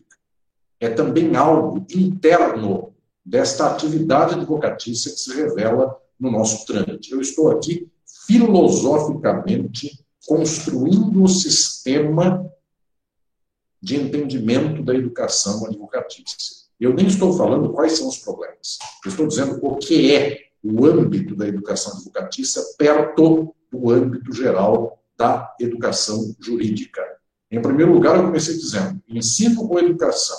é 0.79 0.89
também 0.89 1.35
algo 1.35 1.85
interno 1.93 2.93
desta 3.25 3.69
atividade 3.69 4.35
advocatícia 4.35 5.11
que 5.11 5.19
se 5.19 5.35
revela 5.35 5.95
no 6.19 6.31
nosso 6.31 6.65
trâmite. 6.65 7.11
Eu 7.11 7.21
estou 7.21 7.51
aqui 7.51 7.87
filosoficamente 8.27 10.03
construindo 10.27 11.23
o 11.23 11.27
sistema 11.27 12.49
de 13.81 13.95
entendimento 13.95 14.83
da 14.83 14.93
educação 14.93 15.65
advocatícia. 15.65 16.59
Eu 16.79 16.93
nem 16.93 17.07
estou 17.07 17.33
falando 17.33 17.71
quais 17.71 17.93
são 17.93 18.07
os 18.07 18.17
problemas. 18.17 18.77
Eu 19.03 19.09
estou 19.09 19.27
dizendo 19.27 19.59
o 19.61 19.77
que 19.77 20.15
é 20.15 20.49
o 20.63 20.85
âmbito 20.85 21.35
da 21.35 21.47
educação 21.47 21.93
advocatícia 21.93 22.61
perto 22.77 23.55
do 23.71 23.89
âmbito 23.89 24.33
geral 24.33 25.01
da 25.17 25.53
educação 25.59 26.35
jurídica. 26.39 27.01
Em 27.51 27.61
primeiro 27.61 27.93
lugar, 27.93 28.15
eu 28.15 28.25
comecei 28.25 28.55
dizendo 28.55 29.01
ensino 29.07 29.69
ou 29.69 29.79
educação. 29.79 30.37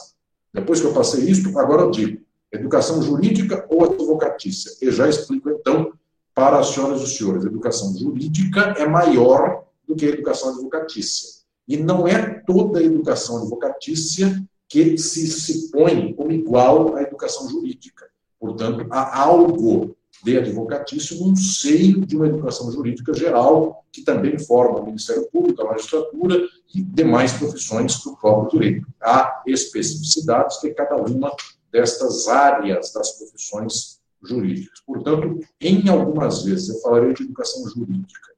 Depois 0.52 0.80
que 0.80 0.86
eu 0.86 0.92
passei 0.92 1.24
isso, 1.24 1.56
agora 1.58 1.82
eu 1.82 1.90
digo 1.90 2.20
educação 2.52 3.00
jurídica 3.02 3.64
ou 3.68 3.84
advocatícia. 3.84 4.72
E 4.82 4.90
já 4.90 5.08
explico, 5.08 5.50
então, 5.50 5.92
para 6.34 6.58
as 6.58 6.68
senhoras 6.68 7.00
e 7.00 7.04
os 7.04 7.16
senhores, 7.16 7.44
educação 7.44 7.96
jurídica 7.96 8.74
é 8.76 8.86
maior 8.86 9.64
do 9.86 9.94
que 9.94 10.06
a 10.06 10.08
educação 10.08 10.50
advocatícia. 10.50 11.40
E 11.66 11.76
não 11.76 12.06
é 12.06 12.40
toda 12.46 12.80
a 12.80 12.82
educação 12.82 13.38
advocatícia 13.38 14.42
que 14.68 14.98
se, 14.98 15.26
se 15.28 15.70
põe 15.70 16.12
como 16.14 16.32
igual 16.32 16.96
à 16.96 17.02
educação 17.02 17.48
jurídica. 17.48 18.06
Portanto, 18.38 18.86
há 18.90 19.20
algo 19.20 19.96
de 20.22 20.36
advocatício 20.36 21.24
no 21.24 21.36
seio 21.36 22.04
de 22.04 22.16
uma 22.16 22.26
educação 22.26 22.70
jurídica 22.70 23.12
geral, 23.14 23.84
que 23.90 24.02
também 24.02 24.38
forma 24.38 24.80
o 24.80 24.86
Ministério 24.86 25.28
Público, 25.30 25.62
a 25.62 25.66
magistratura 25.66 26.36
e 26.74 26.82
demais 26.82 27.32
profissões 27.32 28.02
do 28.02 28.16
próprio 28.16 28.60
direito. 28.60 28.86
Há 29.00 29.42
especificidades 29.46 30.60
de 30.60 30.70
cada 30.74 30.96
uma 30.96 31.32
destas 31.72 32.28
áreas 32.28 32.92
das 32.92 33.12
profissões 33.12 34.00
jurídicas. 34.22 34.80
Portanto, 34.86 35.40
em 35.60 35.88
algumas 35.88 36.42
vezes 36.42 36.68
eu 36.68 36.80
falarei 36.80 37.14
de 37.14 37.22
educação 37.22 37.66
jurídica, 37.68 38.30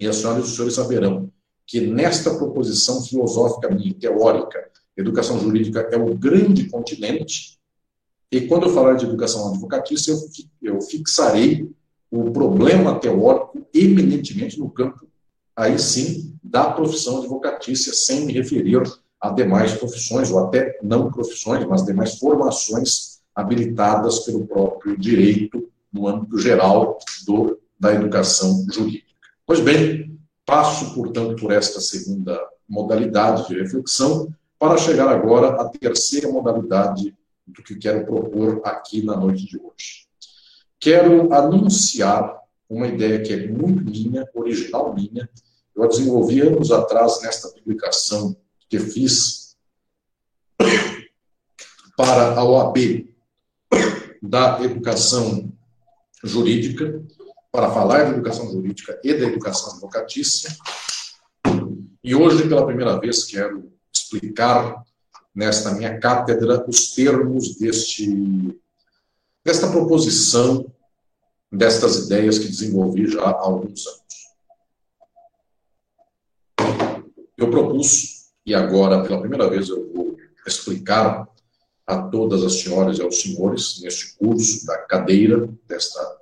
e 0.00 0.06
as 0.06 0.16
senhoras 0.16 0.44
e 0.44 0.48
os 0.48 0.54
senhores 0.54 0.74
saberão 0.74 1.30
que 1.66 1.80
nesta 1.80 2.34
proposição 2.34 3.02
filosófica 3.02 3.68
minha, 3.70 3.92
teórica, 3.94 4.70
educação 4.96 5.38
jurídica 5.38 5.80
é 5.90 5.96
o 5.96 6.14
grande 6.14 6.68
continente, 6.70 7.55
e 8.30 8.42
quando 8.42 8.66
eu 8.66 8.74
falar 8.74 8.94
de 8.94 9.04
educação 9.04 9.48
advocatícia, 9.48 10.14
eu, 10.62 10.80
fixarei 10.80 11.70
o 12.10 12.30
problema 12.30 12.98
teórico 12.98 13.66
eminentemente 13.72 14.58
no 14.58 14.70
campo, 14.70 15.06
aí 15.54 15.78
sim, 15.78 16.34
da 16.42 16.70
profissão 16.70 17.18
advocatícia, 17.18 17.92
sem 17.92 18.24
me 18.24 18.32
referir 18.32 18.82
a 19.20 19.30
demais 19.30 19.74
profissões, 19.74 20.30
ou 20.30 20.40
até 20.40 20.78
não 20.82 21.10
profissões, 21.10 21.64
mas 21.66 21.84
demais 21.84 22.18
formações 22.18 23.20
habilitadas 23.34 24.20
pelo 24.20 24.46
próprio 24.46 24.98
direito 24.98 25.68
no 25.92 26.08
âmbito 26.08 26.38
geral 26.38 26.98
do, 27.26 27.58
da 27.78 27.94
educação 27.94 28.66
jurídica. 28.72 29.06
Pois 29.46 29.60
bem, 29.60 30.18
passo, 30.44 30.94
portanto, 30.94 31.36
por 31.36 31.52
esta 31.52 31.80
segunda 31.80 32.40
modalidade 32.68 33.46
de 33.46 33.54
reflexão, 33.54 34.28
para 34.58 34.78
chegar 34.78 35.08
agora 35.08 35.60
à 35.60 35.68
terceira 35.68 36.28
modalidade 36.28 37.14
do 37.46 37.62
que 37.62 37.76
quero 37.76 38.04
propor 38.04 38.60
aqui 38.64 39.02
na 39.04 39.16
noite 39.16 39.46
de 39.46 39.56
hoje. 39.56 40.06
Quero 40.78 41.32
anunciar 41.32 42.40
uma 42.68 42.86
ideia 42.86 43.22
que 43.22 43.32
é 43.32 43.46
muito 43.46 43.84
minha, 43.84 44.28
original 44.34 44.94
minha. 44.94 45.28
Eu 45.74 45.84
a 45.84 45.88
desenvolvi 45.88 46.40
anos 46.40 46.70
atrás 46.70 47.22
nesta 47.22 47.48
publicação 47.48 48.36
que 48.68 48.78
fiz 48.78 49.56
para 51.96 52.34
a 52.34 52.44
OAB 52.44 53.08
da 54.22 54.60
educação 54.62 55.52
jurídica, 56.22 57.02
para 57.52 57.70
falar 57.70 58.04
de 58.04 58.14
educação 58.14 58.50
jurídica 58.50 59.00
e 59.02 59.14
da 59.14 59.26
educação 59.26 59.72
advocatícia. 59.72 60.54
E 62.02 62.14
hoje, 62.14 62.48
pela 62.48 62.66
primeira 62.66 62.98
vez, 62.98 63.24
quero 63.24 63.72
explicar 63.92 64.84
nesta 65.36 65.74
minha 65.74 66.00
cátedra 66.00 66.64
os 66.66 66.94
termos 66.94 67.56
deste, 67.56 68.58
desta 69.44 69.70
proposição, 69.70 70.72
destas 71.52 72.06
ideias 72.06 72.38
que 72.38 72.48
desenvolvi 72.48 73.06
já 73.06 73.22
há 73.22 73.38
alguns 73.38 73.86
anos. 73.86 74.06
Eu 77.36 77.50
propus, 77.50 78.30
e 78.46 78.54
agora 78.54 79.02
pela 79.02 79.20
primeira 79.20 79.50
vez 79.50 79.68
eu 79.68 79.92
vou 79.92 80.16
explicar 80.46 81.28
a 81.86 82.02
todas 82.02 82.42
as 82.42 82.60
senhoras 82.60 82.98
e 82.98 83.02
aos 83.02 83.20
senhores 83.20 83.82
neste 83.82 84.16
curso 84.16 84.64
da 84.64 84.78
cadeira 84.78 85.46
desta 85.68 86.16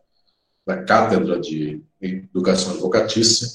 da 0.67 0.83
cátedra 0.83 1.39
de 1.39 1.83
educação 2.01 2.73
advocatícia, 2.73 3.47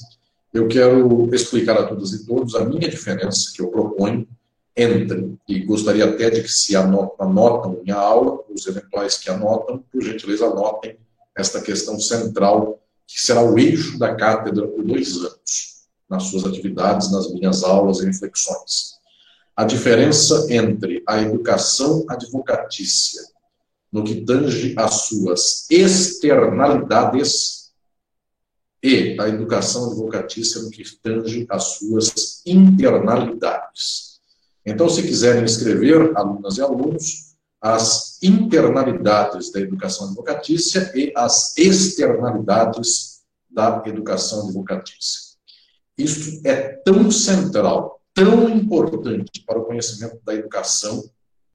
eu 0.54 0.68
quero 0.68 1.34
explicar 1.34 1.76
a 1.76 1.84
todas 1.84 2.12
e 2.12 2.24
todos 2.24 2.54
a 2.54 2.64
minha 2.64 2.88
diferença 2.88 3.52
que 3.52 3.60
eu 3.60 3.68
proponho 3.68 4.28
entre, 4.76 5.36
e 5.48 5.60
gostaria 5.60 6.04
até 6.04 6.30
de 6.30 6.42
que 6.42 6.48
se 6.48 6.76
anotam 6.76 7.80
minha 7.82 7.96
aula, 7.96 8.40
os 8.48 8.66
eventuais 8.66 9.18
que 9.18 9.30
anotam, 9.30 9.84
por 9.90 10.02
gentileza 10.02 10.46
anotem 10.46 10.98
esta 11.36 11.60
questão 11.60 11.98
central, 11.98 12.80
que 13.06 13.20
será 13.20 13.42
o 13.42 13.58
eixo 13.58 13.98
da 13.98 14.14
cátedra 14.14 14.66
por 14.68 14.84
dois 14.84 15.16
anos, 15.16 15.86
nas 16.08 16.24
suas 16.24 16.44
atividades, 16.44 17.10
nas 17.10 17.32
minhas 17.32 17.62
aulas 17.62 17.98
e 18.00 18.06
reflexões. 18.06 18.98
A 19.56 19.64
diferença 19.64 20.46
entre 20.48 21.02
a 21.06 21.20
educação 21.20 22.06
advocatícia, 22.08 23.22
no 23.92 24.04
que 24.04 24.20
tange 24.22 24.74
às 24.78 25.02
suas 25.02 25.66
externalidades, 25.68 27.60
e 28.82 29.16
a 29.20 29.28
educação 29.28 29.90
advocatícia 29.90 30.62
no 30.62 30.70
que 30.70 30.82
tange 31.02 31.46
às 31.50 31.64
suas 31.74 32.42
internalidades. 32.46 34.09
Então, 34.70 34.88
se 34.88 35.02
quiserem 35.02 35.44
escrever, 35.44 36.16
alunas 36.16 36.56
e 36.56 36.62
alunos, 36.62 37.34
as 37.60 38.22
internalidades 38.22 39.50
da 39.50 39.60
educação 39.60 40.06
advocatícia 40.06 40.92
e 40.94 41.12
as 41.16 41.56
externalidades 41.58 43.20
da 43.50 43.82
educação 43.84 44.46
advocatícia. 44.46 45.30
Isso 45.98 46.40
é 46.44 46.54
tão 46.84 47.10
central, 47.10 48.00
tão 48.14 48.48
importante 48.48 49.42
para 49.44 49.58
o 49.58 49.64
conhecimento 49.64 50.18
da 50.24 50.34
educação, 50.34 51.04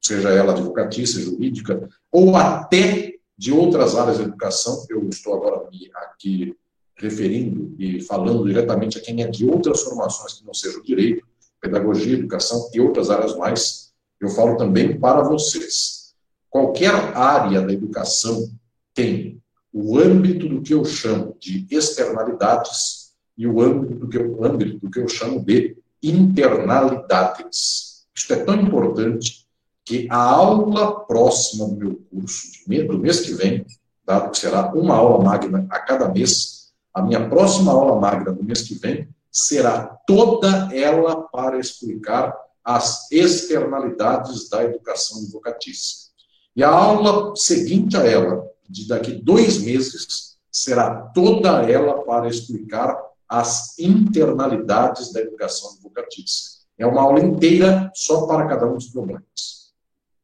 seja 0.02 0.30
ela 0.30 0.52
advocatícia, 0.52 1.22
jurídica, 1.22 1.88
ou 2.12 2.36
até 2.36 3.14
de 3.38 3.54
outras 3.54 3.96
áreas 3.96 4.18
da 4.18 4.26
educação. 4.26 4.86
Eu 4.90 5.08
estou 5.08 5.34
agora 5.36 5.68
aqui 5.96 6.54
referindo 6.98 7.76
e 7.80 8.02
falando 8.02 8.46
diretamente 8.46 8.98
a 8.98 9.02
quem 9.02 9.24
é 9.24 9.28
de 9.28 9.46
outras 9.46 9.84
formações 9.84 10.34
que 10.34 10.46
não 10.46 10.54
sejam 10.54 10.82
direito, 10.82 11.26
pedagogia, 11.66 12.14
educação 12.14 12.70
e 12.74 12.80
outras 12.80 13.10
áreas 13.10 13.36
mais. 13.36 13.92
Eu 14.20 14.30
falo 14.30 14.56
também 14.56 15.00
para 15.00 15.24
vocês. 15.24 16.14
Qualquer 16.50 16.94
área 17.18 17.62
da 17.62 17.74
educação 17.74 18.50
tem 18.94 19.42
o 19.74 19.98
âmbito 19.98 20.48
do 20.48 20.62
que 20.62 20.74
eu 20.74 20.86
chamo 20.86 21.36
de 21.40 21.68
externalidades 21.70 23.14
e 23.38 23.46
o 23.46 23.60
âmbito 23.60 23.96
do 23.96 24.08
que 24.08 24.18
eu, 24.18 24.46
âmbito 24.46 24.80
do 24.80 24.90
que 24.90 25.00
eu 25.00 25.08
chamo 25.08 25.44
de 25.44 25.76
internalidades. 26.02 28.06
Isto 28.16 28.34
é 28.34 28.38
tão 28.38 28.56
importante 28.56 29.46
que 29.84 30.08
a 30.10 30.18
aula 30.18 31.02
próxima 31.02 31.68
do 31.68 31.76
meu 31.76 32.02
curso, 32.10 32.48
do 32.88 33.00
mês 33.00 33.20
que 33.20 33.34
vem, 33.34 33.66
dado 34.06 34.32
que 34.32 34.38
será 34.38 34.72
uma 34.74 34.96
aula 34.96 35.24
magna 35.24 35.68
a 35.70 35.80
cada 35.80 36.10
mês, 36.10 36.72
a 36.94 37.02
minha 37.02 37.28
próxima 37.28 37.74
aula 37.74 38.00
magna 38.00 38.32
do 38.32 38.44
mês 38.44 38.62
que 38.62 38.76
vem 38.76 39.10
será 39.36 39.86
toda 40.08 40.74
ela 40.74 41.24
para 41.24 41.60
explicar 41.60 42.34
as 42.64 43.12
externalidades 43.12 44.48
da 44.48 44.64
educação 44.64 45.20
advocatícia. 45.20 46.10
E 46.56 46.64
a 46.64 46.70
aula 46.70 47.36
seguinte 47.36 47.98
a 47.98 48.06
ela, 48.06 48.50
de 48.70 48.88
daqui 48.88 49.12
dois 49.12 49.58
meses, 49.58 50.38
será 50.50 51.02
toda 51.14 51.70
ela 51.70 52.02
para 52.06 52.30
explicar 52.30 52.98
as 53.28 53.78
internalidades 53.78 55.12
da 55.12 55.20
educação 55.20 55.72
advocatícia. 55.72 56.62
É 56.78 56.88
uma 56.88 57.02
aula 57.02 57.20
inteira 57.20 57.92
só 57.94 58.26
para 58.28 58.48
cada 58.48 58.66
um 58.66 58.76
dos 58.76 58.88
problemas. 58.88 59.74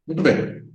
Muito 0.07 0.21
bem. 0.23 0.71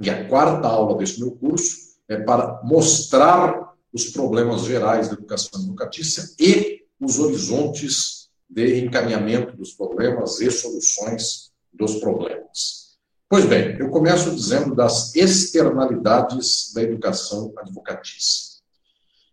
E 0.00 0.08
a 0.08 0.28
quarta 0.28 0.68
aula 0.68 0.96
desse 0.96 1.18
meu 1.18 1.32
curso 1.32 1.96
é 2.08 2.16
para 2.16 2.60
mostrar 2.62 3.74
os 3.92 4.10
problemas 4.10 4.62
gerais 4.62 5.08
da 5.08 5.14
educação 5.14 5.60
advocatícia 5.60 6.22
e 6.38 6.85
os 7.00 7.18
horizontes 7.18 8.28
de 8.48 8.84
encaminhamento 8.84 9.56
dos 9.56 9.72
problemas 9.72 10.40
e 10.40 10.50
soluções 10.50 11.52
dos 11.72 11.96
problemas. 11.96 12.96
Pois 13.28 13.44
bem, 13.44 13.76
eu 13.78 13.90
começo 13.90 14.34
dizendo 14.34 14.74
das 14.74 15.14
externalidades 15.14 16.72
da 16.72 16.82
educação 16.82 17.52
advocatícia. 17.58 18.60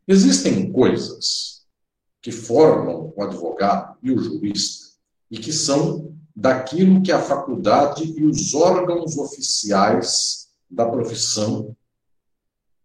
Existem 0.07 0.71
coisas 0.71 1.61
que 2.21 2.31
formam 2.31 3.13
o 3.15 3.23
advogado 3.23 3.97
e 4.01 4.11
o 4.11 4.17
jurista 4.17 4.93
e 5.29 5.37
que 5.37 5.53
são 5.53 6.13
daquilo 6.35 7.03
que 7.03 7.11
a 7.11 7.21
faculdade 7.21 8.03
e 8.17 8.25
os 8.25 8.53
órgãos 8.53 9.17
oficiais 9.17 10.49
da 10.69 10.89
profissão 10.89 11.75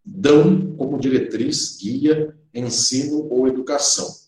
dão 0.04 0.76
como 0.76 0.98
diretriz, 0.98 1.78
guia, 1.78 2.36
ensino 2.54 3.26
ou 3.30 3.48
educação. 3.48 4.27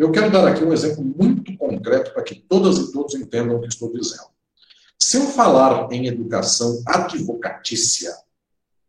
Eu 0.00 0.10
quero 0.10 0.30
dar 0.30 0.48
aqui 0.48 0.64
um 0.64 0.72
exemplo 0.72 1.04
muito 1.04 1.54
concreto 1.58 2.14
para 2.14 2.22
que 2.22 2.34
todas 2.34 2.78
e 2.78 2.90
todos 2.90 3.14
entendam 3.14 3.58
o 3.58 3.60
que 3.60 3.68
estou 3.68 3.92
dizendo. 3.92 4.30
Se 4.98 5.18
eu 5.18 5.26
falar 5.26 5.92
em 5.92 6.06
educação 6.06 6.82
advocatícia, 6.86 8.10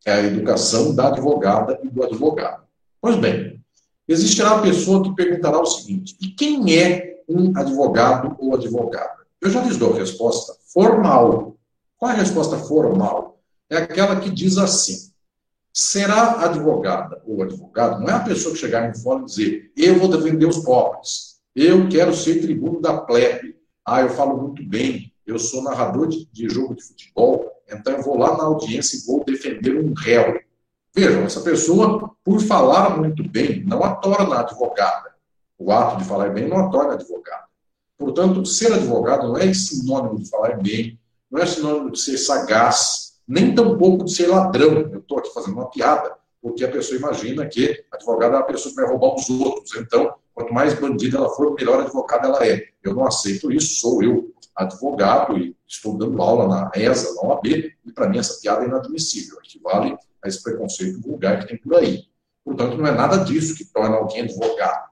é 0.05 0.13
a 0.13 0.23
educação 0.23 0.95
da 0.95 1.09
advogada 1.09 1.77
e 1.83 1.89
do 1.89 2.01
advogado. 2.01 2.63
Pois 3.01 3.17
bem, 3.17 3.61
existirá 4.07 4.51
a 4.51 4.61
pessoa 4.61 5.03
que 5.03 5.13
perguntará 5.13 5.59
o 5.59 5.65
seguinte: 5.65 6.15
e 6.21 6.29
quem 6.29 6.79
é 6.79 7.21
um 7.27 7.51
advogado 7.57 8.37
ou 8.39 8.55
advogada? 8.55 9.17
Eu 9.41 9.49
já 9.49 9.61
lhes 9.65 9.75
dou 9.75 9.93
a 9.93 9.97
resposta 9.97 10.55
formal. 10.73 11.57
Qual 11.97 12.09
é 12.09 12.13
a 12.13 12.19
resposta 12.19 12.57
formal? 12.57 13.37
É 13.69 13.75
aquela 13.75 14.17
que 14.17 14.29
diz 14.29 14.57
assim: 14.57 15.10
será 15.73 16.43
advogada 16.45 17.21
ou 17.25 17.41
advogado, 17.41 18.01
não 18.01 18.09
é 18.09 18.13
a 18.13 18.19
pessoa 18.19 18.53
que 18.53 18.59
chegar 18.59 18.87
no 18.87 18.97
fórum 18.97 19.23
e 19.23 19.25
dizer, 19.25 19.71
eu 19.75 19.97
vou 19.97 20.07
defender 20.07 20.45
os 20.45 20.59
pobres, 20.59 21.39
eu 21.55 21.87
quero 21.89 22.13
ser 22.13 22.41
tribuno 22.41 22.81
da 22.81 22.97
plebe, 22.97 23.55
ah, 23.85 24.01
eu 24.01 24.09
falo 24.09 24.37
muito 24.37 24.63
bem, 24.63 25.13
eu 25.25 25.39
sou 25.39 25.63
narrador 25.63 26.07
de, 26.07 26.25
de 26.31 26.49
jogo 26.49 26.75
de 26.75 26.83
futebol, 26.83 27.49
então 27.69 27.93
eu 27.93 28.03
vou 28.03 28.17
lá 28.17 28.37
na 28.37 28.43
audiência 28.43 28.97
e 28.97 29.05
vou 29.05 29.23
defender 29.23 29.77
um 29.77 29.93
réu. 29.93 30.39
Vejam, 30.93 31.23
essa 31.23 31.41
pessoa, 31.41 32.11
por 32.23 32.41
falar 32.41 32.97
muito 32.97 33.27
bem, 33.27 33.63
não 33.63 33.83
a 33.83 33.95
torna 33.95 34.39
advogada. 34.39 35.11
O 35.57 35.71
ato 35.71 35.97
de 35.97 36.03
falar 36.03 36.31
bem 36.31 36.49
não 36.49 36.57
a 36.57 36.69
torna 36.69 36.93
advogada. 36.93 37.45
Portanto, 37.97 38.45
ser 38.45 38.73
advogado 38.73 39.27
não 39.27 39.37
é 39.37 39.53
sinônimo 39.53 40.19
de 40.19 40.29
falar 40.29 40.57
bem, 40.57 40.99
não 41.29 41.41
é 41.41 41.45
sinônimo 41.45 41.91
de 41.91 42.01
ser 42.01 42.17
sagaz, 42.17 43.10
nem 43.31 43.55
tampouco 43.55 44.03
de 44.03 44.13
ser 44.13 44.27
ladrão. 44.27 44.89
Eu 44.91 44.99
estou 44.99 45.19
aqui 45.19 45.33
fazendo 45.33 45.53
uma 45.53 45.69
piada, 45.69 46.13
porque 46.41 46.65
a 46.65 46.69
pessoa 46.69 46.99
imagina 46.99 47.47
que 47.47 47.85
advogado 47.89 48.35
é 48.35 48.39
a 48.39 48.43
pessoa 48.43 48.75
que 48.75 48.81
vai 48.81 48.89
roubar 48.89 49.15
os 49.15 49.29
outros. 49.29 49.73
Então, 49.77 50.13
quanto 50.33 50.53
mais 50.53 50.77
bandida 50.77 51.17
ela 51.17 51.29
for, 51.29 51.53
melhor 51.53 51.79
advogada 51.79 52.27
ela 52.27 52.45
é. 52.45 52.67
Eu 52.83 52.93
não 52.93 53.05
aceito 53.05 53.49
isso, 53.49 53.79
sou 53.79 54.03
eu 54.03 54.29
advogado 54.53 55.37
e 55.37 55.55
estou 55.65 55.97
dando 55.97 56.21
aula 56.21 56.45
na 56.47 56.71
ESA, 56.75 57.15
na 57.15 57.29
OAB, 57.29 57.47
e 57.47 57.91
para 57.95 58.09
mim 58.09 58.19
essa 58.19 58.39
piada 58.41 58.63
é 58.63 58.67
inadmissível, 58.67 59.37
equivale 59.43 59.95
a 60.21 60.27
esse 60.27 60.43
preconceito 60.43 60.99
vulgar 60.99 61.39
que 61.39 61.47
tem 61.47 61.57
por 61.57 61.75
aí. 61.75 62.03
Portanto, 62.43 62.77
não 62.77 62.85
é 62.85 62.91
nada 62.91 63.23
disso 63.23 63.55
que 63.55 63.63
torna 63.63 63.95
alguém 63.95 64.23
advogado. 64.23 64.89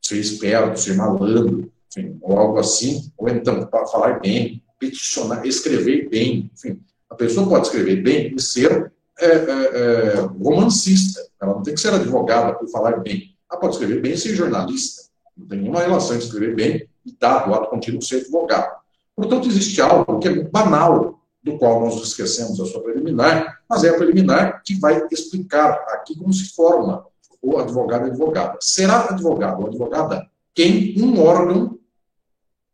Ser 0.00 0.16
esperto, 0.16 0.80
ser 0.80 0.96
malandro, 0.96 1.70
enfim, 1.90 2.18
ou 2.22 2.38
algo 2.38 2.58
assim, 2.58 3.12
ou 3.18 3.28
então 3.28 3.68
falar 3.90 4.18
bem, 4.18 4.64
peticionar, 4.78 5.46
escrever 5.46 6.08
bem, 6.08 6.50
enfim. 6.54 6.80
A 7.12 7.14
pessoa 7.14 7.46
pode 7.46 7.66
escrever 7.66 8.02
bem 8.02 8.34
e 8.34 8.40
ser 8.40 8.90
é, 9.20 9.26
é, 9.26 9.34
é, 9.34 10.14
romancista. 10.42 11.20
Ela 11.38 11.54
não 11.54 11.62
tem 11.62 11.74
que 11.74 11.80
ser 11.80 11.92
advogada 11.92 12.54
por 12.54 12.66
falar 12.70 13.00
bem. 13.00 13.36
Ela 13.50 13.60
pode 13.60 13.74
escrever 13.74 14.00
bem 14.00 14.12
e 14.12 14.18
ser 14.18 14.34
jornalista. 14.34 15.02
Não 15.36 15.46
tem 15.46 15.60
nenhuma 15.60 15.80
relação 15.80 16.16
de 16.16 16.24
escrever 16.24 16.54
bem 16.54 16.88
e 17.04 17.14
dar 17.20 17.46
do 17.46 17.52
ato 17.52 17.68
contínuo 17.68 18.00
ser 18.00 18.22
advogado. 18.22 18.80
Portanto, 19.14 19.46
existe 19.46 19.78
algo 19.82 20.18
que 20.20 20.28
é 20.28 20.42
banal, 20.44 21.20
do 21.42 21.58
qual 21.58 21.80
nós 21.80 22.00
esquecemos 22.02 22.58
a 22.60 22.64
sua 22.64 22.82
preliminar, 22.82 23.60
mas 23.68 23.84
é 23.84 23.90
a 23.90 23.94
preliminar 23.94 24.62
que 24.62 24.78
vai 24.78 25.06
explicar 25.10 25.72
aqui 25.88 26.16
como 26.16 26.32
se 26.32 26.54
forma 26.54 27.04
o 27.42 27.58
advogado 27.58 28.06
e 28.06 28.10
advogada. 28.10 28.56
Será 28.60 29.10
advogado 29.10 29.60
ou 29.60 29.66
advogada 29.66 30.26
quem 30.54 30.94
um 31.02 31.20
órgão 31.20 31.78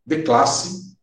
de 0.07 0.23
classe 0.23 0.97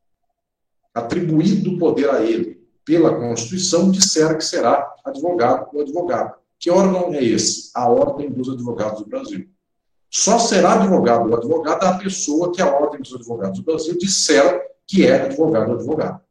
atribuído 0.93 1.77
poder 1.77 2.09
a 2.09 2.21
ele 2.21 2.54
pela 2.85 3.15
Constituição 3.15 3.89
disser 3.89 4.37
que 4.37 4.43
será 4.43 4.95
advogado 5.03 5.69
ou 5.73 5.81
advogada. 5.81 6.35
Que 6.59 6.69
órgão 6.69 7.13
é 7.13 7.23
esse? 7.23 7.71
A 7.73 7.89
Ordem 7.89 8.29
dos 8.29 8.49
Advogados 8.49 9.01
do 9.01 9.09
Brasil. 9.09 9.49
Só 10.09 10.39
será 10.39 10.75
advogado 10.75 11.27
ou 11.29 11.35
advogada 11.35 11.89
a 11.89 11.97
pessoa 11.97 12.53
que 12.53 12.61
a 12.61 12.71
Ordem 12.71 13.01
dos 13.01 13.13
Advogados 13.13 13.59
do 13.59 13.65
Brasil 13.65 13.97
disser 13.97 14.63
que 14.87 15.05
é 15.05 15.23
advogado 15.23 15.69
ou 15.69 15.75
advogado. 15.75 16.21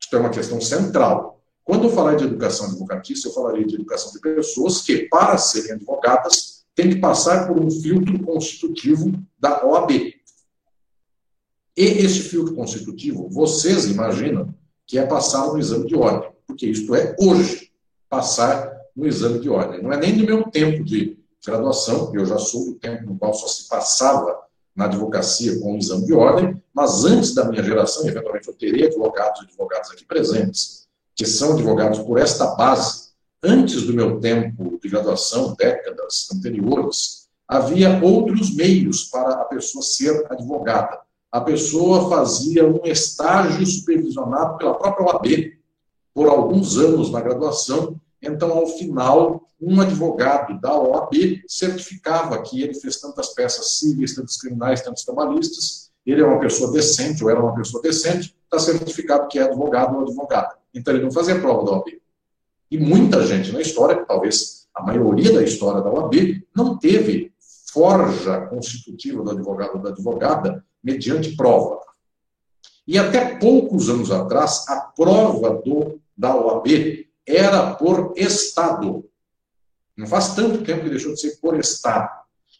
Isso 0.00 0.16
é 0.16 0.18
uma 0.18 0.30
questão 0.30 0.60
central. 0.60 1.40
Quando 1.62 1.84
eu 1.84 1.90
falar 1.90 2.16
de 2.16 2.24
educação 2.24 2.66
advocatícia, 2.66 3.28
eu 3.28 3.32
falarei 3.32 3.64
de 3.64 3.74
educação 3.76 4.10
de 4.12 4.18
pessoas 4.18 4.80
que, 4.80 5.08
para 5.08 5.36
serem 5.38 5.72
advogadas, 5.72 6.64
têm 6.74 6.90
que 6.90 6.96
passar 6.96 7.46
por 7.46 7.62
um 7.62 7.70
filtro 7.70 8.18
constitutivo 8.24 9.12
da 9.38 9.64
OAB. 9.64 9.90
E 9.92 11.82
este 11.82 12.22
filtro 12.22 12.54
constitutivo, 12.54 13.28
vocês 13.28 13.86
imaginam 13.86 14.52
que 14.90 14.98
é 14.98 15.06
passar 15.06 15.46
no 15.46 15.56
exame 15.56 15.86
de 15.86 15.94
ordem, 15.94 16.32
porque 16.44 16.66
isto 16.66 16.96
é 16.96 17.14
hoje, 17.20 17.70
passar 18.08 18.76
no 18.96 19.06
exame 19.06 19.38
de 19.38 19.48
ordem. 19.48 19.80
Não 19.80 19.92
é 19.92 19.96
nem 19.96 20.18
do 20.18 20.24
meu 20.24 20.42
tempo 20.50 20.82
de 20.82 21.16
graduação, 21.46 22.10
eu 22.12 22.26
já 22.26 22.36
sou 22.38 22.64
do 22.64 22.74
tempo 22.74 23.06
no 23.06 23.16
qual 23.16 23.32
só 23.32 23.46
se 23.46 23.68
passava 23.68 24.36
na 24.74 24.86
advocacia 24.86 25.60
com 25.60 25.74
o 25.74 25.78
exame 25.78 26.06
de 26.06 26.12
ordem, 26.12 26.60
mas 26.74 27.04
antes 27.04 27.32
da 27.32 27.44
minha 27.44 27.62
geração, 27.62 28.08
eventualmente 28.08 28.48
eu 28.48 28.54
terei 28.54 28.88
advogados 28.88 29.40
e 29.42 29.44
advogadas 29.44 29.92
aqui 29.92 30.04
presentes, 30.04 30.88
que 31.14 31.24
são 31.24 31.52
advogados 31.52 32.00
por 32.00 32.18
esta 32.18 32.56
base, 32.56 33.10
antes 33.44 33.84
do 33.84 33.92
meu 33.92 34.18
tempo 34.18 34.76
de 34.82 34.88
graduação, 34.88 35.54
décadas 35.54 36.26
anteriores, 36.34 37.28
havia 37.46 38.02
outros 38.02 38.52
meios 38.56 39.04
para 39.04 39.34
a 39.34 39.44
pessoa 39.44 39.84
ser 39.84 40.26
advogada. 40.28 41.00
A 41.30 41.40
pessoa 41.40 42.10
fazia 42.10 42.66
um 42.66 42.80
estágio 42.84 43.64
supervisionado 43.64 44.58
pela 44.58 44.74
própria 44.74 45.06
OAB 45.06 45.52
por 46.12 46.28
alguns 46.28 46.76
anos 46.76 47.10
na 47.10 47.20
graduação 47.20 48.00
Então, 48.20 48.52
ao 48.52 48.66
final, 48.66 49.48
um 49.60 49.80
advogado 49.80 50.60
da 50.60 50.76
OAB 50.76 51.42
certificava 51.46 52.42
que 52.42 52.62
ele 52.62 52.74
fez 52.74 53.00
tantas 53.00 53.28
peças 53.28 53.78
cíveis, 53.78 54.14
tantas 54.14 54.36
criminais, 54.36 54.82
tantas 54.82 55.04
trabalhistas, 55.04 55.90
ele 56.04 56.20
é 56.20 56.26
uma 56.26 56.40
pessoa 56.40 56.72
decente, 56.72 57.22
ou 57.22 57.30
era 57.30 57.40
uma 57.40 57.54
pessoa 57.54 57.82
decente, 57.82 58.34
está 58.44 58.58
certificado 58.58 59.28
que 59.28 59.38
é 59.38 59.42
advogado 59.42 59.96
ou 59.96 60.02
advogada. 60.02 60.56
Então, 60.74 60.94
ele 60.94 61.04
não 61.04 61.12
fazia 61.12 61.40
prova 61.40 61.64
da 61.64 61.72
OAB. 61.72 62.00
E 62.70 62.78
muita 62.78 63.24
gente 63.26 63.52
na 63.52 63.60
história, 63.60 64.04
talvez 64.04 64.68
a 64.74 64.82
maioria 64.82 65.32
da 65.32 65.42
história 65.42 65.80
da 65.80 65.90
OAB, 65.90 66.42
não 66.54 66.76
teve 66.78 67.32
forja 67.72 68.46
constitutiva 68.46 69.22
do 69.22 69.30
advogado 69.30 69.76
ou 69.76 69.82
da 69.82 69.90
advogada 69.90 70.64
mediante 70.82 71.36
prova. 71.36 71.80
E 72.86 72.98
até 72.98 73.36
poucos 73.36 73.88
anos 73.88 74.10
atrás, 74.10 74.64
a 74.68 74.80
prova 74.80 75.60
do, 75.64 76.00
da 76.16 76.34
OAB 76.34 77.06
era 77.26 77.74
por 77.74 78.14
Estado. 78.16 79.04
Não 79.96 80.06
faz 80.06 80.34
tanto 80.34 80.64
tempo 80.64 80.84
que 80.84 80.90
deixou 80.90 81.14
de 81.14 81.20
ser 81.20 81.36
por 81.40 81.58
Estado. 81.58 82.08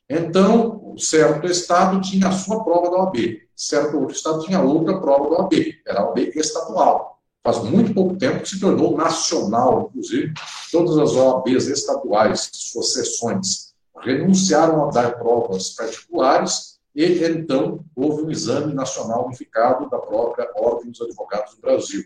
Então, 0.09 0.95
certo 0.99 1.47
Estado 1.47 2.01
tinha 2.01 2.29
a 2.29 2.33
sua 2.33 2.63
prova 2.65 2.91
da 2.91 2.97
OAB, 2.99 3.41
certo 3.57 3.99
outro 3.99 4.15
Estado 4.15 4.45
tinha 4.45 4.61
outra 4.61 5.01
prova 5.01 5.31
da 5.31 5.43
OAB, 5.43 5.53
era 5.87 6.01
a 6.01 6.09
OAB 6.09 6.19
estadual. 6.35 7.19
Faz 7.43 7.63
muito 7.65 7.95
pouco 7.95 8.17
tempo 8.17 8.43
que 8.43 8.49
se 8.49 8.61
tornou 8.61 8.97
nacional, 8.97 9.89
inclusive, 9.89 10.35
todas 10.71 10.99
as 10.99 11.13
OABs 11.13 11.67
estaduais, 11.69 12.51
suas 12.53 12.93
sessões, 12.93 13.75
renunciaram 13.99 14.89
a 14.89 14.91
dar 14.91 15.19
provas 15.19 15.71
particulares 15.71 16.80
e, 16.95 17.25
então, 17.25 17.85
houve 17.95 18.23
um 18.23 18.31
exame 18.31 18.75
nacional 18.75 19.27
unificado 19.27 19.89
da 19.89 19.99
própria 19.99 20.51
Ordem 20.57 20.91
dos 20.91 21.01
Advogados 21.01 21.55
do 21.55 21.61
Brasil. 21.61 22.05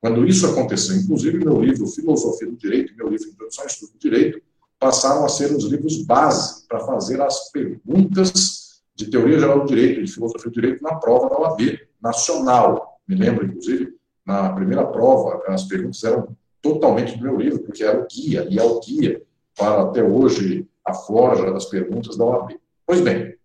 Quando 0.00 0.26
isso 0.26 0.46
aconteceu, 0.46 0.96
inclusive 0.96 1.38
meu 1.38 1.60
livro 1.60 1.86
Filosofia 1.86 2.48
do 2.48 2.56
Direito, 2.56 2.94
meu 2.96 3.08
livro 3.08 3.28
Introdução 3.28 3.64
ao 3.64 3.68
Estudo 3.68 3.92
do 3.92 3.98
Direito, 3.98 4.40
passaram 4.78 5.24
a 5.24 5.28
ser 5.28 5.50
os 5.52 5.64
livros 5.64 6.04
base 6.04 6.66
para 6.68 6.80
fazer 6.80 7.20
as 7.20 7.50
perguntas 7.50 8.82
de 8.94 9.10
teoria 9.10 9.38
geral 9.38 9.60
do 9.60 9.66
direito, 9.66 10.02
de 10.02 10.10
filosofia 10.10 10.50
do 10.50 10.54
direito, 10.54 10.82
na 10.82 10.94
prova 10.96 11.28
da 11.28 11.38
OAB 11.38 11.78
nacional. 12.00 13.00
Me 13.06 13.14
lembro, 13.14 13.46
inclusive, 13.46 13.94
na 14.24 14.52
primeira 14.52 14.86
prova, 14.86 15.42
as 15.48 15.64
perguntas 15.64 16.02
eram 16.04 16.36
totalmente 16.60 17.16
do 17.16 17.22
meu 17.22 17.36
livro, 17.36 17.60
porque 17.60 17.84
era 17.84 18.00
o 18.00 18.06
guia, 18.06 18.46
e 18.50 18.58
é 18.58 18.62
o 18.62 18.80
guia 18.80 19.22
para 19.56 19.82
até 19.82 20.02
hoje 20.02 20.66
a 20.84 20.92
forja 20.92 21.50
das 21.52 21.66
perguntas 21.66 22.16
da 22.16 22.24
OAB. 22.24 22.58
Pois 22.86 23.00
bem, 23.00 23.35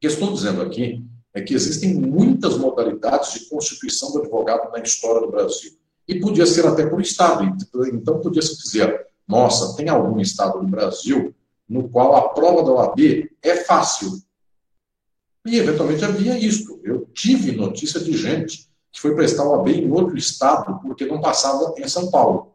que 0.00 0.06
estou 0.06 0.32
dizendo 0.32 0.62
aqui 0.62 1.04
é 1.32 1.40
que 1.42 1.54
existem 1.54 1.94
muitas 1.94 2.56
modalidades 2.56 3.34
de 3.34 3.48
constituição 3.48 4.12
do 4.12 4.20
advogado 4.20 4.72
na 4.72 4.80
história 4.80 5.20
do 5.20 5.30
Brasil. 5.30 5.72
E 6.08 6.18
podia 6.18 6.46
ser 6.46 6.66
até 6.66 6.86
por 6.86 7.00
Estado. 7.00 7.44
Então, 7.92 8.18
podia 8.18 8.42
se 8.42 8.58
dizer, 8.58 9.06
nossa, 9.28 9.76
tem 9.76 9.88
algum 9.88 10.18
Estado 10.18 10.58
do 10.58 10.66
Brasil 10.66 11.34
no 11.68 11.88
qual 11.88 12.16
a 12.16 12.30
prova 12.30 12.64
da 12.64 12.72
OAB 12.72 13.30
é 13.42 13.56
fácil. 13.58 14.20
E, 15.46 15.56
eventualmente, 15.56 16.04
havia 16.04 16.36
isto. 16.36 16.80
Eu 16.82 17.06
tive 17.14 17.52
notícia 17.52 18.00
de 18.00 18.16
gente 18.16 18.68
que 18.90 19.00
foi 19.00 19.14
prestar 19.14 19.44
OAB 19.44 19.68
em 19.68 19.90
outro 19.90 20.16
Estado 20.16 20.80
porque 20.82 21.06
não 21.06 21.20
passava 21.20 21.74
em 21.78 21.86
São 21.86 22.10
Paulo. 22.10 22.54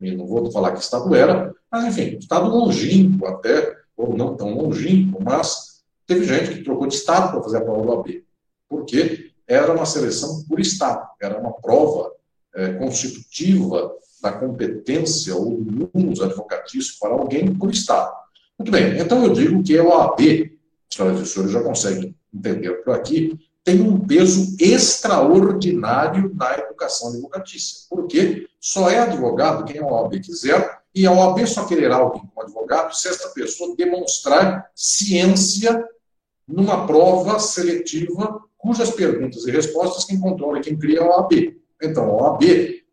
E 0.00 0.14
não 0.14 0.26
vou 0.26 0.50
falar 0.50 0.72
que 0.72 0.80
Estado 0.80 1.14
era, 1.14 1.54
mas, 1.70 1.84
enfim, 1.84 2.16
Estado 2.16 2.48
longínquo 2.48 3.26
até, 3.26 3.76
ou 3.96 4.16
não 4.16 4.36
tão 4.36 4.56
longínquo, 4.56 5.22
mas 5.22 5.67
Teve 6.08 6.24
gente 6.24 6.54
que 6.54 6.64
trocou 6.64 6.86
de 6.86 6.94
estado 6.94 7.30
para 7.30 7.42
fazer 7.42 7.58
a 7.58 7.60
prova 7.60 7.82
do 7.82 7.92
AB, 7.92 8.24
porque 8.66 9.30
era 9.46 9.70
uma 9.74 9.84
seleção 9.84 10.42
por 10.48 10.58
estado, 10.58 11.06
era 11.20 11.38
uma 11.38 11.52
prova 11.52 12.10
é, 12.54 12.72
constitutiva 12.72 13.94
da 14.22 14.32
competência 14.32 15.36
ou 15.36 15.62
do 15.62 15.90
munus 15.94 16.22
advocatício 16.22 16.94
para 16.98 17.12
alguém 17.12 17.54
por 17.54 17.70
estado. 17.70 18.10
Muito 18.58 18.72
bem, 18.72 18.98
então 18.98 19.22
eu 19.22 19.34
digo 19.34 19.62
que 19.62 19.76
a 19.76 19.84
OAB, 19.84 20.50
senhoras 20.90 21.20
e 21.20 21.26
senhores 21.26 21.52
já 21.52 21.62
conseguem 21.62 22.16
entender 22.34 22.72
por 22.82 22.94
aqui, 22.94 23.38
tem 23.62 23.82
um 23.82 24.00
peso 24.00 24.56
extraordinário 24.58 26.34
na 26.34 26.54
educação 26.54 27.10
advocatícia, 27.10 27.86
porque 27.90 28.48
só 28.58 28.88
é 28.88 28.98
advogado 29.00 29.66
quem 29.66 29.78
a 29.78 29.86
OAB 29.86 30.20
quiser, 30.20 30.78
e 30.94 31.06
a 31.06 31.12
OAB 31.12 31.46
só 31.46 31.66
quererá 31.66 31.96
alguém 31.96 32.22
como 32.34 32.46
advogado 32.46 32.96
se 32.96 33.08
esta 33.08 33.28
pessoa 33.28 33.76
demonstrar 33.76 34.70
ciência 34.74 35.86
numa 36.48 36.86
prova 36.86 37.38
seletiva 37.38 38.40
cujas 38.56 38.90
perguntas 38.90 39.46
e 39.46 39.50
respostas 39.50 40.04
quem 40.04 40.18
controla 40.18 40.58
e 40.58 40.62
quem 40.62 40.76
cria 40.76 41.00
é 41.00 41.02
a 41.02 41.06
OAB. 41.06 41.56
Então, 41.82 42.04
a 42.04 42.32
OAB, 42.32 42.42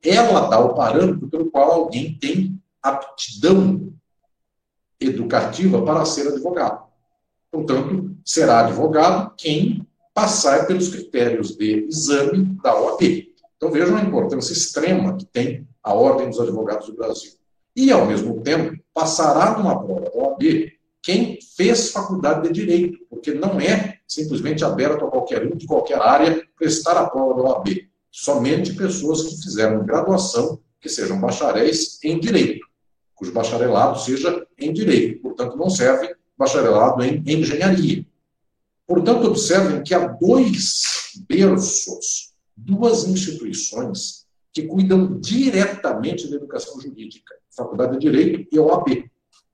ela 0.04 0.48
dá 0.48 0.60
o 0.60 0.76
parâmetro 0.76 1.28
pelo 1.28 1.50
qual 1.50 1.72
alguém 1.72 2.18
tem 2.20 2.62
aptidão 2.84 3.92
educativa 5.00 5.82
para 5.84 6.06
ser 6.06 6.28
advogado. 6.28 6.86
Portanto, 7.52 8.16
será 8.24 8.66
advogado 8.66 9.34
quem 9.38 9.88
passar 10.14 10.68
pelos 10.68 10.90
critérios 10.90 11.56
de 11.56 11.86
exame 11.88 12.58
da 12.62 12.80
OAB. 12.80 13.02
Então, 13.58 13.72
vejam 13.72 13.98
a 13.98 14.02
importância 14.02 14.54
extrema 14.54 15.16
que 15.18 15.26
tem 15.26 15.68
a 15.82 15.94
Ordem 15.94 16.30
dos 16.30 16.40
Advogados 16.40 16.88
do 16.88 16.96
Brasil. 16.96 17.32
E, 17.76 17.92
ao 17.92 18.06
mesmo 18.06 18.42
tempo, 18.42 18.78
passará 18.94 19.58
numa 19.58 19.82
prova 19.84 20.02
da 20.02 20.12
OAB 20.12 20.72
quem 21.06 21.38
fez 21.56 21.92
faculdade 21.92 22.48
de 22.48 22.54
direito, 22.54 22.98
porque 23.08 23.32
não 23.32 23.62
é 23.62 24.00
simplesmente 24.08 24.66
aberto 24.66 25.06
a 25.06 25.12
qualquer 25.12 25.46
um 25.46 25.56
de 25.56 25.68
qualquer 25.68 26.02
área 26.02 26.44
prestar 26.58 26.98
a 26.98 27.08
prova 27.08 27.36
da 27.36 27.48
OAB. 27.48 27.88
Somente 28.12 28.74
pessoas 28.74 29.22
que 29.22 29.44
fizeram 29.44 29.86
graduação, 29.86 30.60
que 30.82 30.90
sejam 30.90 31.22
bacharéis 31.22 32.04
em 32.04 32.20
direito, 32.20 32.66
cujo 33.14 33.32
bacharelado 33.32 34.00
seja 34.00 34.48
em 34.58 34.74
direito. 34.74 35.22
Portanto, 35.22 35.56
não 35.56 35.70
serve 35.70 36.16
bacharelado 36.36 37.04
em 37.04 37.24
engenharia. 37.28 38.04
Portanto, 38.88 39.28
observem 39.28 39.84
que 39.84 39.94
há 39.94 40.08
dois 40.08 41.14
berços, 41.30 42.34
duas 42.58 43.08
instituições 43.08 44.26
que 44.52 44.64
cuidam 44.64 45.20
diretamente 45.20 46.28
da 46.28 46.38
educação 46.38 46.82
jurídica, 46.82 47.36
Faculdade 47.56 47.94
de 47.94 48.00
Direito 48.00 48.48
e 48.52 48.58
OAB, 48.58 49.08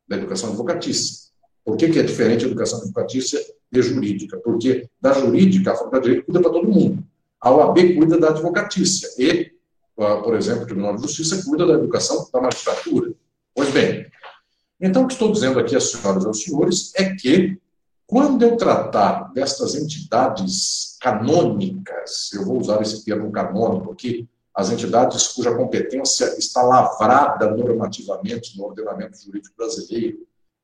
da 0.07 0.15
educação 0.15 0.49
advocatícia. 0.51 1.30
Por 1.63 1.77
que, 1.77 1.89
que 1.89 1.99
é 1.99 2.03
diferente 2.03 2.45
a 2.45 2.47
educação 2.47 2.79
advocatícia 2.79 3.39
e 3.71 3.81
jurídica? 3.81 4.37
Porque 4.37 4.89
da 4.99 5.13
jurídica, 5.13 5.71
a 5.71 5.75
faculdade 5.75 6.03
de 6.03 6.09
direito 6.09 6.25
cuida 6.25 6.41
para 6.41 6.51
todo 6.51 6.67
mundo. 6.67 7.03
A 7.39 7.51
OAB 7.51 7.95
cuida 7.95 8.17
da 8.19 8.29
advocatícia 8.29 9.09
e, 9.17 9.51
por 9.95 10.35
exemplo, 10.35 10.63
o 10.63 10.65
Tribunal 10.65 10.95
de 10.95 11.03
Justiça 11.03 11.43
cuida 11.43 11.65
da 11.65 11.73
educação 11.73 12.27
da 12.31 12.41
magistratura. 12.41 13.13
Pois 13.53 13.69
bem, 13.71 14.05
então 14.79 15.03
o 15.03 15.07
que 15.07 15.13
estou 15.13 15.31
dizendo 15.31 15.59
aqui 15.59 15.75
às 15.75 15.91
senhoras 15.91 16.23
e 16.23 16.27
aos 16.27 16.43
senhores 16.43 16.91
é 16.95 17.13
que, 17.15 17.59
quando 18.07 18.43
eu 18.43 18.57
tratar 18.57 19.31
destas 19.33 19.75
entidades 19.75 20.97
canônicas, 20.99 22.31
eu 22.33 22.45
vou 22.45 22.59
usar 22.59 22.81
esse 22.81 23.05
termo 23.05 23.31
canônico 23.31 23.91
aqui, 23.91 24.27
as 24.53 24.69
entidades 24.69 25.27
cuja 25.29 25.55
competência 25.55 26.25
está 26.37 26.61
lavrada 26.61 27.49
normativamente 27.51 28.57
no 28.57 28.65
ordenamento 28.65 29.17
jurídico 29.23 29.55
brasileiro, 29.57 30.19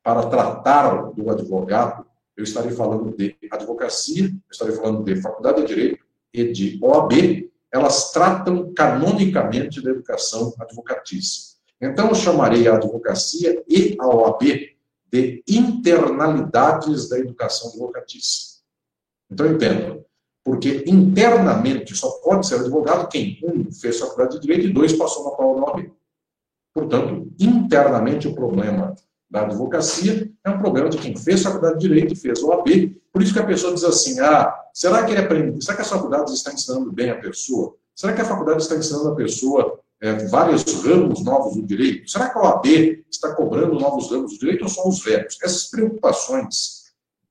para 0.08 0.26
tratar 0.28 1.12
do 1.12 1.30
advogado, 1.30 2.06
eu 2.38 2.46
estarei 2.46 2.72
falando 2.72 3.13
de 3.13 3.36
advocacia, 3.52 4.24
eu 4.24 4.50
estarei 4.50 4.74
falando 4.74 5.04
de 5.04 5.22
faculdade 5.22 5.63
de 5.63 5.67
direito 5.67 6.06
e 6.34 6.50
de 6.50 6.80
OAB, 6.82 7.52
elas 7.70 8.13
tratam 8.13 8.74
canonicamente 8.74 9.82
da 9.82 9.89
educação 9.91 10.54
advocatícia. 10.62 11.58
Então, 11.82 12.08
eu 12.08 12.15
chamarei 12.15 12.70
a 12.70 12.76
advocacia 12.76 13.62
e 13.67 13.98
a 14.00 14.08
OAB 14.08 14.43
de 15.12 15.43
internalidades 15.46 17.10
da 17.10 17.20
educação 17.20 17.72
advocatícia. 17.72 18.62
Então, 19.30 19.46
entendo, 19.46 20.06
porque 20.41 20.86
internamente 20.88 21.93
só 21.98 22.12
pode 22.20 22.48
ser 22.48 22.62
advogado 22.62 23.10
quem, 23.10 23.41
um, 23.43 23.70
fez 23.74 24.00
faculdade 24.00 24.36
de 24.36 24.39
direito 24.39 24.67
e 24.67 24.74
dois, 24.74 24.93
passou 24.93 25.26
na 25.26 25.32
prova 25.32 25.60
da 25.60 25.65
OAB. 25.65 25.91
Portanto, 26.74 27.30
internamente 27.38 28.26
o 28.26 28.34
problema 28.34 28.96
da 29.30 29.42
advocacia, 29.42 30.32
é 30.44 30.50
um 30.50 30.60
problema 30.60 30.90
de 30.90 30.98
quem 30.98 31.16
fez 31.16 31.44
faculdade 31.44 31.80
de 31.80 31.88
Direito 31.88 32.16
fez 32.16 32.42
OAB. 32.42 32.96
Por 33.12 33.22
isso 33.22 33.34
que 33.34 33.40
a 33.40 33.46
pessoa 33.46 33.74
diz 33.74 33.84
assim, 33.84 34.20
ah, 34.20 34.54
será 34.74 35.04
que 35.04 35.12
ele 35.12 35.22
aprende, 35.22 35.63
será 35.63 35.76
que 35.76 35.82
as 35.82 35.90
faculdades 35.90 36.34
estão 36.34 36.54
ensinando 36.54 36.92
bem 36.92 37.10
a 37.10 37.20
pessoa? 37.20 37.76
Será 37.94 38.13
que 38.13 38.22
a 38.22 38.26
faculdade 38.26 38.62
está 38.62 38.76
ensinando 38.76 39.10
a 39.10 39.16
pessoa 39.16 39.80
é, 40.00 40.13
vários 40.28 40.63
ramos 40.84 41.24
novos 41.24 41.56
do 41.56 41.63
direito? 41.63 42.10
Será 42.10 42.30
que 42.30 42.38
a 42.38 42.42
OAB 42.42 42.66
está 43.10 43.34
cobrando 43.34 43.80
novos 43.80 44.10
ramos 44.12 44.34
do 44.34 44.40
direito 44.40 44.63
ou 44.63 44.70
são 44.70 44.88
os 44.88 45.04
velhos? 45.04 45.38
Essas 45.42 45.66
preocupações 45.70 46.84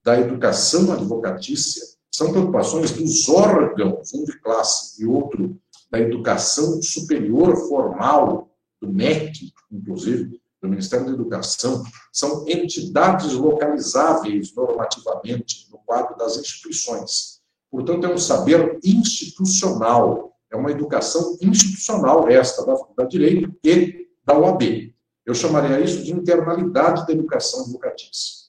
da 0.03 0.19
educação 0.19 0.91
advocatícia 0.91 1.83
são 2.11 2.31
preocupações 2.31 2.91
dos 2.91 3.29
órgãos, 3.29 4.13
um 4.13 4.23
de 4.23 4.39
classe 4.39 5.01
e 5.01 5.05
outro 5.05 5.57
da 5.89 5.99
educação 5.99 6.81
superior 6.81 7.55
formal, 7.67 8.49
do 8.81 8.91
MEC, 8.91 9.51
inclusive, 9.71 10.39
do 10.61 10.69
Ministério 10.69 11.05
da 11.05 11.11
Educação, 11.11 11.83
são 12.11 12.47
entidades 12.47 13.33
localizáveis 13.33 14.53
normativamente 14.55 15.67
no 15.71 15.77
quadro 15.79 16.17
das 16.17 16.37
instituições. 16.37 17.41
Portanto, 17.69 18.05
é 18.05 18.13
um 18.13 18.17
saber 18.17 18.79
institucional, 18.83 20.35
é 20.49 20.55
uma 20.55 20.71
educação 20.71 21.37
institucional 21.41 22.27
esta 22.29 22.65
da 22.65 22.75
Faculdade 22.75 23.09
de 23.09 23.17
Direito 23.17 23.55
e 23.63 24.07
da 24.25 24.37
UAB. 24.37 24.95
Eu 25.25 25.35
chamaria 25.35 25.79
isso 25.79 26.03
de 26.03 26.13
internalidade 26.13 27.05
da 27.05 27.13
educação 27.13 27.61
advocatícia. 27.61 28.47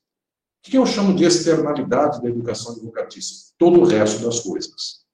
O 0.64 0.70
que 0.70 0.78
eu 0.78 0.86
chamo 0.86 1.14
de 1.14 1.24
externalidade 1.24 2.22
da 2.22 2.28
educação 2.28 2.72
advocatícia? 2.72 3.52
Todo 3.58 3.80
o 3.80 3.84
resto 3.84 4.24
das 4.24 4.40
coisas. 4.40 5.04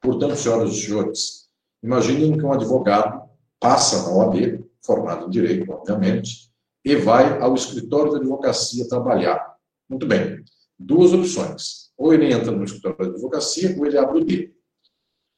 Portanto, 0.00 0.36
senhoras 0.36 0.72
e 0.72 0.82
senhores, 0.82 1.48
imaginem 1.82 2.38
que 2.38 2.44
um 2.44 2.52
advogado 2.52 3.28
passa 3.60 4.02
na 4.02 4.16
OAB, 4.16 4.65
formado 4.86 5.26
em 5.26 5.30
direito, 5.30 5.70
obviamente, 5.70 6.50
e 6.84 6.94
vai 6.94 7.40
ao 7.40 7.54
escritório 7.54 8.12
de 8.12 8.18
advocacia 8.18 8.88
trabalhar. 8.88 9.56
Muito 9.88 10.06
bem. 10.06 10.44
Duas 10.78 11.12
opções. 11.12 11.90
Ou 11.98 12.14
ele 12.14 12.32
entra 12.32 12.52
no 12.52 12.64
escritório 12.64 13.10
de 13.10 13.16
advocacia, 13.16 13.76
ou 13.76 13.86
ele 13.86 13.98
abre 13.98 14.20
o 14.20 14.24
D. 14.24 14.54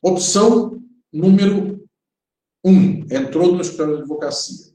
Opção 0.02 0.80
número 1.12 1.82
um. 2.64 3.00
Entrou 3.10 3.52
no 3.52 3.62
escritório 3.62 3.96
de 3.96 4.02
advocacia. 4.02 4.68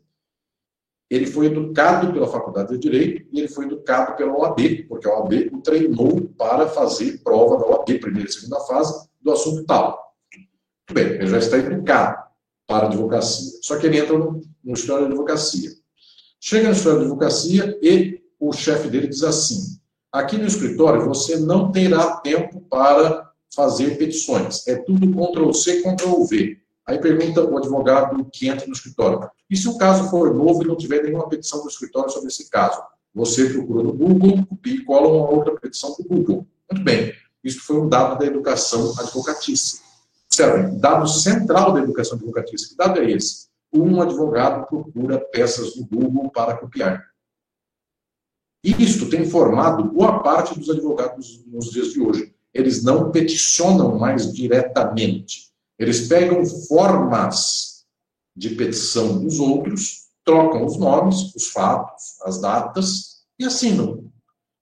Ele 1.09 1.27
foi 1.27 1.45
educado 1.45 2.12
pela 2.12 2.27
Faculdade 2.27 2.71
de 2.71 2.79
Direito 2.79 3.27
e 3.31 3.39
ele 3.39 3.47
foi 3.47 3.65
educado 3.65 4.15
pela 4.15 4.36
OAB, 4.36 4.88
porque 4.88 5.07
a 5.07 5.19
OAB 5.19 5.51
o 5.53 5.62
treinou 5.62 6.21
para 6.36 6.67
fazer 6.67 7.21
prova 7.23 7.57
da 7.57 7.67
OAB, 7.67 7.99
primeira 7.99 8.27
e 8.27 8.31
segunda 8.31 8.59
fase, 8.62 9.07
do 9.21 9.31
assunto 9.31 9.63
tal. 9.65 10.15
Muito 10.33 10.93
bem, 10.93 11.13
ele 11.15 11.27
já 11.27 11.38
está 11.38 11.57
educado 11.57 12.33
para 12.67 12.86
a 12.86 12.88
advocacia. 12.89 13.52
Só 13.62 13.78
que 13.78 13.88
ele 13.88 13.99
entra 13.99 14.17
no, 14.17 14.41
no 14.63 14.73
de 14.73 14.91
advocacia. 14.91 15.71
Chega 16.39 16.67
no 16.67 16.73
escritório 16.73 16.99
de 16.99 17.06
advocacia 17.06 17.80
e 17.82 18.21
o 18.39 18.52
chefe 18.52 18.89
dele 18.89 19.08
diz 19.08 19.23
assim: 19.23 19.80
aqui 20.12 20.38
no 20.38 20.45
escritório 20.45 21.06
você 21.06 21.38
não 21.38 21.71
terá 21.71 22.17
tempo 22.17 22.62
para 22.69 23.32
fazer 23.56 23.97
petições. 23.97 24.67
É 24.67 24.76
tudo 24.76 25.12
Ctrl-C, 25.12 25.82
Ctrl-V. 25.84 26.58
Aí 26.86 26.99
pergunta 26.99 27.43
o 27.43 27.58
advogado 27.58 28.28
que 28.32 28.47
entra 28.47 28.67
no 28.67 28.73
escritório: 28.73 29.30
e 29.49 29.56
se 29.56 29.67
o 29.67 29.78
caso 29.78 30.10
for 30.10 30.34
novo 30.34 30.63
e 30.63 30.67
não 30.67 30.76
tiver 30.76 31.04
nenhuma 31.04 31.30
petição 31.30 31.62
do 31.62 31.69
escritório 31.69 32.10
sobre 32.10 32.28
esse 32.28 32.49
caso? 32.49 32.82
Você 33.13 33.49
procura 33.49 33.84
no 33.84 33.93
Google, 33.93 34.43
e 34.65 34.82
cola 34.82 35.08
uma 35.08 35.30
outra 35.30 35.56
petição 35.60 35.95
do 35.97 36.04
Google. 36.04 36.47
Muito 36.69 36.84
bem. 36.84 37.13
Isso 37.43 37.62
foi 37.62 37.80
um 37.80 37.88
dado 37.88 38.17
da 38.17 38.26
educação 38.26 38.93
advocatícia. 38.97 39.83
Observem, 40.34 40.80
dado 40.80 41.08
central 41.08 41.74
da 41.74 41.82
educação 41.82 42.17
advocatícia. 42.17 42.69
Que 42.69 42.76
dado 42.76 43.00
é 43.00 43.12
esse? 43.12 43.48
Um 43.72 44.02
advogado 44.02 44.65
procura 44.67 45.19
peças 45.19 45.76
no 45.76 45.86
Google 45.86 46.32
para 46.32 46.58
copiar. 46.58 47.04
Isto 48.63 49.10
tem 49.10 49.30
formado 49.30 49.84
boa 49.84 50.24
parte 50.24 50.58
dos 50.58 50.72
advogados 50.72 51.46
nos 51.46 51.69
dias 51.69 51.89
de 51.89 52.02
hoje. 52.02 52.34
Eles 52.52 52.84
não 52.84 53.12
peticionam 53.12 54.00
mais 54.00 54.34
diretamente. 54.34 55.52
Eles 55.78 56.08
pegam 56.08 56.43
formas 56.67 57.86
de 58.36 58.56
petição 58.56 59.19
dos 59.22 59.39
outros, 59.39 60.08
trocam 60.26 60.65
os 60.65 60.78
nomes, 60.78 61.36
os 61.36 61.50
fatos, 61.50 62.19
as 62.24 62.41
datas 62.41 63.24
e 63.38 63.46
assinam. 63.46 64.12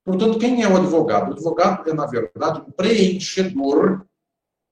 Portanto, 0.04 0.38
quem 0.38 0.64
é 0.64 0.68
o 0.68 0.76
advogado? 0.76 1.30
O 1.30 1.34
advogado 1.34 1.90
é, 1.90 1.94
na 1.94 2.08
verdade, 2.08 2.60
um 2.60 2.72
preenchedor 2.72 4.06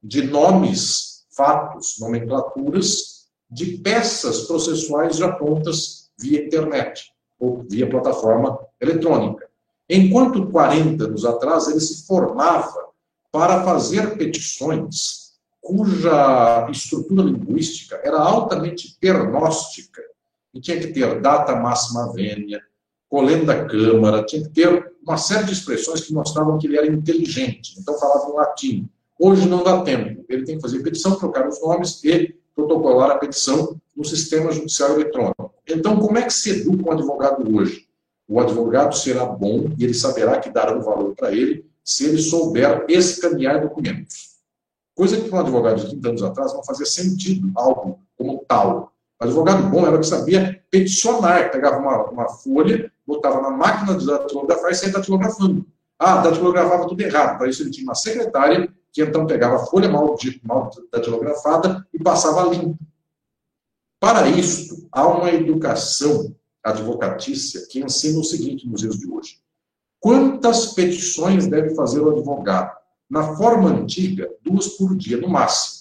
de 0.01 0.23
nomes, 0.23 1.25
fatos, 1.35 1.95
nomenclaturas 1.99 3.27
de 3.49 3.77
peças 3.77 4.41
processuais 4.41 5.17
já 5.17 5.31
prontas 5.31 6.09
via 6.17 6.45
internet 6.45 7.11
ou 7.39 7.65
via 7.69 7.89
plataforma 7.89 8.59
eletrônica. 8.79 9.47
Enquanto 9.89 10.49
40 10.51 11.03
anos 11.05 11.25
atrás 11.25 11.67
ele 11.67 11.79
se 11.79 12.05
formava 12.05 12.89
para 13.31 13.63
fazer 13.63 14.17
petições 14.17 15.29
cuja 15.61 16.67
estrutura 16.71 17.23
linguística 17.23 17.99
era 18.03 18.19
altamente 18.19 18.97
pernóstica 18.99 20.01
e 20.53 20.59
tinha 20.59 20.79
que 20.79 20.87
ter 20.87 21.21
data 21.21 21.55
máxima 21.55 22.11
vênia, 22.11 22.61
colenda 23.07 23.65
câmara, 23.65 24.23
tinha 24.23 24.43
que 24.43 24.49
ter 24.49 24.93
uma 25.03 25.17
série 25.17 25.45
de 25.45 25.53
expressões 25.53 26.01
que 26.01 26.13
mostravam 26.13 26.57
que 26.57 26.67
ele 26.67 26.77
era 26.77 26.87
inteligente, 26.87 27.75
então 27.79 27.99
falava 27.99 28.29
em 28.29 28.33
latim. 28.33 28.89
Hoje 29.21 29.49
não 29.49 29.61
dá 29.61 29.81
tempo, 29.81 30.23
ele 30.29 30.45
tem 30.45 30.55
que 30.55 30.61
fazer 30.61 30.81
petição, 30.81 31.17
trocar 31.17 31.45
os 31.45 31.61
nomes 31.61 32.01
e 32.05 32.33
protocolar 32.55 33.11
a 33.11 33.17
petição 33.17 33.75
no 33.93 34.05
sistema 34.05 34.49
judicial 34.49 34.91
eletrônico. 34.91 35.53
Então, 35.67 35.99
como 35.99 36.17
é 36.17 36.21
que 36.21 36.31
se 36.31 36.61
educa 36.61 36.89
um 36.89 36.93
advogado 36.93 37.53
hoje? 37.53 37.85
O 38.29 38.39
advogado 38.39 38.95
será 38.95 39.25
bom 39.25 39.73
e 39.77 39.83
ele 39.83 39.93
saberá 39.93 40.39
que 40.39 40.49
dará 40.49 40.73
um 40.77 40.81
valor 40.81 41.13
para 41.15 41.33
ele 41.33 41.65
se 41.83 42.05
ele 42.05 42.21
souber 42.21 42.85
escanear 42.87 43.61
documentos. 43.61 44.37
Coisa 44.95 45.19
que 45.19 45.29
um 45.29 45.39
advogado 45.39 45.81
de 45.81 45.89
30 45.89 46.09
anos 46.09 46.23
atrás 46.23 46.53
não 46.53 46.63
fazia 46.63 46.85
sentido 46.85 47.51
algo 47.55 47.99
como 48.17 48.45
tal. 48.47 48.93
O 49.19 49.25
advogado 49.25 49.69
bom 49.69 49.85
era 49.85 49.97
que 49.97 50.07
sabia 50.07 50.63
peticionar, 50.71 51.51
pegava 51.51 51.77
uma, 51.77 52.09
uma 52.09 52.29
folha, 52.29 52.89
botava 53.05 53.41
na 53.41 53.49
máquina 53.49 53.97
de 53.97 54.05
datilografar 54.05 54.71
e 54.71 54.75
saía 54.75 54.93
datilografando. 54.93 55.65
Ah, 55.97 56.21
datilografava 56.21 56.87
tudo 56.87 57.01
errado. 57.01 57.37
Para 57.37 57.49
isso 57.49 57.63
ele 57.63 57.71
tinha 57.71 57.85
uma 57.85 57.95
secretária 57.95 58.73
que 58.91 59.01
então 59.01 59.25
pegava 59.25 59.55
a 59.55 59.65
folha 59.65 59.89
mal, 59.89 60.15
mal 60.43 60.69
datilografada 60.91 61.87
e 61.93 62.01
passava 62.01 62.49
limpo. 62.49 62.77
Para 63.99 64.27
isso, 64.27 64.87
há 64.91 65.07
uma 65.07 65.29
educação 65.31 66.35
advocatícia 66.63 67.65
que 67.69 67.79
ensina 67.79 68.19
o 68.19 68.23
seguinte 68.23 68.67
nos 68.67 68.81
dias 68.81 68.97
de 68.97 69.09
hoje. 69.09 69.39
Quantas 69.99 70.67
petições 70.67 71.47
deve 71.47 71.75
fazer 71.75 71.99
o 71.99 72.09
advogado? 72.09 72.77
Na 73.09 73.35
forma 73.35 73.69
antiga, 73.69 74.29
duas 74.41 74.69
por 74.69 74.95
dia, 74.95 75.17
no 75.17 75.27
máximo. 75.27 75.79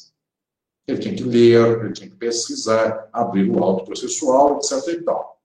Ele 0.87 0.99
tinha 0.99 1.15
que 1.15 1.23
ler, 1.23 1.85
ele 1.85 1.93
tinha 1.93 2.09
que 2.09 2.17
pesquisar, 2.17 3.09
abrir 3.13 3.49
o 3.49 3.63
auto 3.63 3.85
processual, 3.85 4.57
etc. 4.57 4.89
E 4.89 5.03
tal. 5.03 5.39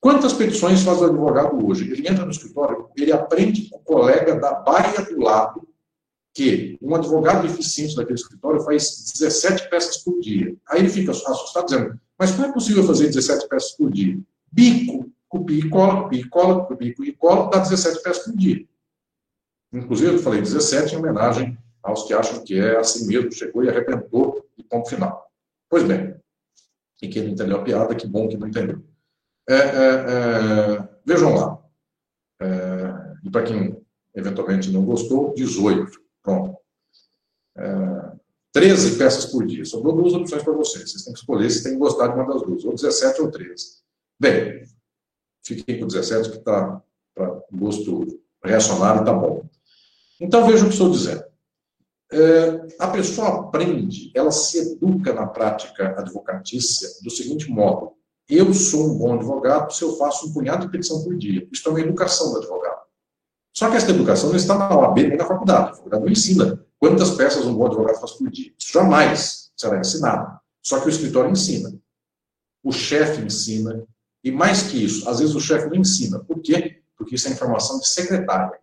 Quantas 0.00 0.32
petições 0.32 0.82
faz 0.82 1.00
o 1.00 1.04
advogado 1.04 1.64
hoje? 1.64 1.90
Ele 1.90 2.08
entra 2.08 2.24
no 2.24 2.30
escritório, 2.30 2.88
ele 2.96 3.12
aprende 3.12 3.68
com 3.68 3.76
o 3.76 3.80
colega 3.80 4.34
da 4.36 4.54
baia 4.54 5.02
do 5.02 5.20
lado 5.20 5.68
que 6.36 6.78
um 6.82 6.94
advogado 6.94 7.46
eficiente 7.46 7.96
daquele 7.96 8.18
escritório 8.18 8.60
faz 8.60 9.10
17 9.18 9.70
peças 9.70 9.96
por 9.96 10.20
dia. 10.20 10.54
Aí 10.68 10.80
ele 10.80 10.90
fica 10.90 11.10
assustado 11.10 11.64
dizendo, 11.64 11.98
mas 12.18 12.30
como 12.30 12.44
é 12.46 12.52
possível 12.52 12.84
fazer 12.84 13.06
17 13.06 13.48
peças 13.48 13.72
por 13.72 13.90
dia? 13.90 14.20
Bico, 14.52 15.10
copia 15.30 15.58
e 15.58 15.70
cola, 15.70 16.02
copia 16.02 16.20
e 16.20 16.28
cola, 16.28 16.66
copia 16.66 16.94
e 16.98 17.12
cola, 17.14 17.48
dá 17.48 17.60
17 17.60 18.02
peças 18.02 18.24
por 18.24 18.36
dia. 18.36 18.68
Inclusive, 19.72 20.12
eu 20.12 20.18
falei 20.18 20.42
17 20.42 20.94
em 20.94 20.98
homenagem 20.98 21.56
aos 21.82 22.02
que 22.02 22.12
acham 22.12 22.44
que 22.44 22.58
é 22.58 22.76
assim 22.76 23.06
mesmo, 23.06 23.32
chegou 23.32 23.64
e 23.64 23.70
arrebentou 23.70 24.46
e 24.58 24.62
ponto 24.62 24.90
final. 24.90 25.30
Pois 25.70 25.84
bem, 25.84 26.16
e 27.00 27.08
quem 27.08 27.22
não 27.22 27.30
entendeu 27.30 27.56
a 27.56 27.62
piada, 27.62 27.94
que 27.94 28.06
bom 28.06 28.28
que 28.28 28.36
não 28.36 28.46
entendeu. 28.46 28.84
É, 29.48 29.54
é, 29.54 29.58
é, 29.58 30.88
vejam 31.02 31.34
lá, 31.34 31.58
é, 32.42 33.14
e 33.24 33.30
para 33.30 33.42
quem 33.42 33.82
eventualmente 34.14 34.70
não 34.70 34.84
gostou, 34.84 35.32
18. 35.34 36.04
Pronto. 36.26 36.58
É, 37.56 38.12
13 38.52 38.98
peças 38.98 39.26
por 39.26 39.46
dia. 39.46 39.64
Sobrou 39.64 39.94
duas 39.94 40.12
opções 40.12 40.42
para 40.42 40.52
vocês. 40.52 40.90
Vocês 40.90 41.04
têm 41.04 41.12
que 41.12 41.20
escolher 41.20 41.50
se 41.50 41.62
têm 41.62 41.78
gostado 41.78 42.14
de 42.14 42.20
uma 42.20 42.32
das 42.32 42.42
duas, 42.42 42.64
ou 42.64 42.74
17 42.74 43.22
ou 43.22 43.30
13. 43.30 43.64
Bem, 44.18 44.64
fiquei 45.46 45.78
com 45.78 45.86
17, 45.86 46.30
que 46.30 46.38
está 46.38 46.82
para 47.14 47.40
gosto 47.52 48.20
reacionário, 48.42 49.00
está 49.00 49.12
bom. 49.12 49.48
Então, 50.20 50.46
veja 50.46 50.64
o 50.64 50.66
que 50.66 50.72
estou 50.72 50.90
dizendo. 50.90 51.24
É, 52.10 52.66
a 52.78 52.88
pessoa 52.88 53.40
aprende, 53.40 54.10
ela 54.14 54.30
se 54.30 54.58
educa 54.58 55.12
na 55.12 55.26
prática 55.26 55.94
advocatícia 55.98 56.88
do 57.02 57.10
seguinte 57.10 57.50
modo: 57.50 57.92
eu 58.28 58.52
sou 58.52 58.90
um 58.90 58.98
bom 58.98 59.14
advogado 59.14 59.72
se 59.72 59.82
eu 59.82 59.96
faço 59.96 60.28
um 60.28 60.32
punhado 60.32 60.66
de 60.66 60.72
petição 60.72 61.02
por 61.04 61.16
dia. 61.16 61.46
Isso 61.52 61.68
é 61.68 61.70
uma 61.70 61.80
educação 61.80 62.32
do 62.32 62.38
advogado. 62.38 62.85
Só 63.56 63.70
que 63.70 63.76
essa 63.76 63.90
educação 63.90 64.28
não 64.28 64.36
está 64.36 64.58
na 64.58 64.76
OAB 64.76 64.96
nem 64.98 65.16
na 65.16 65.24
faculdade. 65.24 65.70
A 65.70 65.74
faculdade 65.74 66.04
não 66.04 66.12
ensina 66.12 66.62
quantas 66.78 67.12
peças 67.12 67.46
um 67.46 67.54
bom 67.54 67.66
advogado 67.66 67.98
faz 67.98 68.12
por 68.12 68.30
dia. 68.30 68.52
Isso 68.58 68.70
jamais 68.70 69.50
será 69.56 69.80
ensinado. 69.80 70.38
Só 70.62 70.78
que 70.78 70.86
o 70.86 70.90
escritório 70.90 71.30
ensina. 71.30 71.72
O 72.62 72.70
chefe 72.70 73.22
ensina. 73.22 73.82
E 74.22 74.30
mais 74.30 74.64
que 74.64 74.84
isso, 74.84 75.08
às 75.08 75.20
vezes 75.20 75.34
o 75.34 75.40
chefe 75.40 75.70
não 75.70 75.76
ensina. 75.76 76.18
Por 76.18 76.40
quê? 76.40 76.82
Porque 76.98 77.14
isso 77.14 77.28
é 77.28 77.30
informação 77.30 77.80
de 77.80 77.88
secretária. 77.88 78.58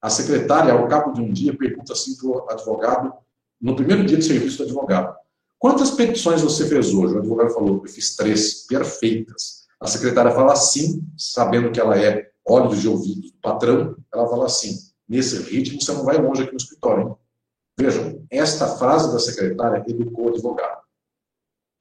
A 0.00 0.08
secretária, 0.08 0.72
ao 0.72 0.86
cabo 0.86 1.12
de 1.12 1.20
um 1.20 1.32
dia, 1.32 1.56
pergunta 1.56 1.92
assim 1.92 2.16
para 2.16 2.28
o 2.28 2.50
advogado, 2.50 3.12
no 3.60 3.74
primeiro 3.74 4.04
dia 4.04 4.16
de 4.16 4.24
serviço 4.24 4.58
do 4.58 4.64
advogado: 4.64 5.16
Quantas 5.58 5.90
petições 5.90 6.42
você 6.42 6.68
fez 6.68 6.94
hoje? 6.94 7.14
O 7.14 7.18
advogado 7.18 7.50
falou: 7.50 7.82
Eu 7.84 7.90
fiz 7.90 8.14
três, 8.14 8.64
perfeitas. 8.66 9.66
A 9.80 9.88
secretária 9.88 10.30
fala 10.30 10.54
sim, 10.54 11.02
sabendo 11.16 11.72
que 11.72 11.80
ela 11.80 11.98
é 11.98 12.30
olhos 12.48 12.80
de 12.80 12.88
ouvido 12.88 13.20
do 13.20 13.32
patrão, 13.40 13.96
ela 14.12 14.28
fala 14.28 14.46
assim: 14.46 14.76
Nesse 15.08 15.42
ritmo 15.42 15.80
você 15.80 15.92
não 15.92 16.04
vai 16.04 16.18
longe 16.18 16.42
aqui 16.42 16.52
no 16.52 16.58
escritório. 16.58 17.08
Hein? 17.08 17.16
Vejam, 17.78 18.26
esta 18.30 18.66
frase 18.76 19.12
da 19.12 19.18
secretária 19.18 19.84
educou 19.88 20.26
o 20.26 20.28
advogado. 20.28 20.82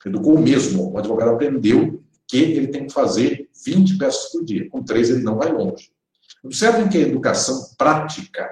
Educou 0.06 0.38
mesmo. 0.40 0.94
O 0.94 0.98
advogado 0.98 1.32
aprendeu 1.32 2.02
que 2.28 2.38
ele 2.38 2.68
tem 2.68 2.88
que 2.88 2.94
fazer 2.94 3.50
20 3.66 3.98
peças 3.98 4.32
por 4.32 4.46
dia. 4.46 4.70
Com 4.70 4.84
três 4.84 5.10
ele 5.10 5.24
não 5.24 5.38
vai 5.38 5.52
longe. 5.52 5.92
Observem 6.44 6.88
que 6.88 6.98
a 6.98 7.02
educação 7.02 7.70
prática 7.78 8.50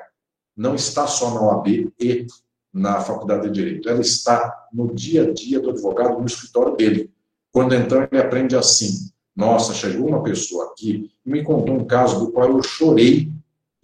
não 0.58 0.75
está 0.75 1.08
só 1.08 1.34
na 1.34 1.41
OAB 1.41 1.93
e 1.99 2.25
na 2.73 2.99
Faculdade 2.99 3.47
de 3.47 3.54
Direito. 3.54 3.88
Ela 3.88 4.01
está 4.01 4.67
no 4.73 4.93
dia 4.93 5.23
a 5.23 5.32
dia 5.32 5.60
do 5.60 5.69
advogado, 5.69 6.19
no 6.19 6.25
escritório 6.25 6.75
dele. 6.75 7.13
Quando 7.51 7.73
então 7.75 8.06
ele 8.12 8.21
aprende 8.21 8.56
assim: 8.56 9.10
nossa, 9.35 9.73
chegou 9.73 10.07
uma 10.07 10.23
pessoa 10.23 10.67
aqui 10.67 11.11
e 11.25 11.29
me 11.29 11.43
contou 11.43 11.75
um 11.75 11.85
caso 11.85 12.19
do 12.19 12.31
qual 12.31 12.49
eu 12.49 12.63
chorei, 12.63 13.31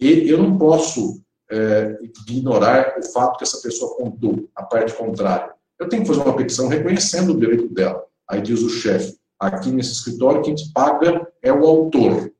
e 0.00 0.28
eu 0.28 0.38
não 0.38 0.56
posso 0.56 1.22
é, 1.50 1.98
ignorar 2.26 2.96
o 2.98 3.02
fato 3.12 3.36
que 3.36 3.44
essa 3.44 3.60
pessoa 3.60 3.94
contou, 3.96 4.48
a 4.56 4.62
parte 4.62 4.94
contrária. 4.94 5.52
Eu 5.78 5.88
tenho 5.88 6.02
que 6.02 6.08
fazer 6.08 6.20
uma 6.20 6.36
petição 6.36 6.68
reconhecendo 6.68 7.32
o 7.32 7.38
direito 7.38 7.68
dela. 7.68 8.02
Aí 8.28 8.40
diz 8.40 8.62
o 8.62 8.70
chefe: 8.70 9.16
aqui 9.38 9.70
nesse 9.70 9.92
escritório, 9.92 10.42
quem 10.42 10.54
te 10.54 10.72
paga 10.72 11.28
é 11.42 11.52
o 11.52 11.66
autor, 11.66 12.32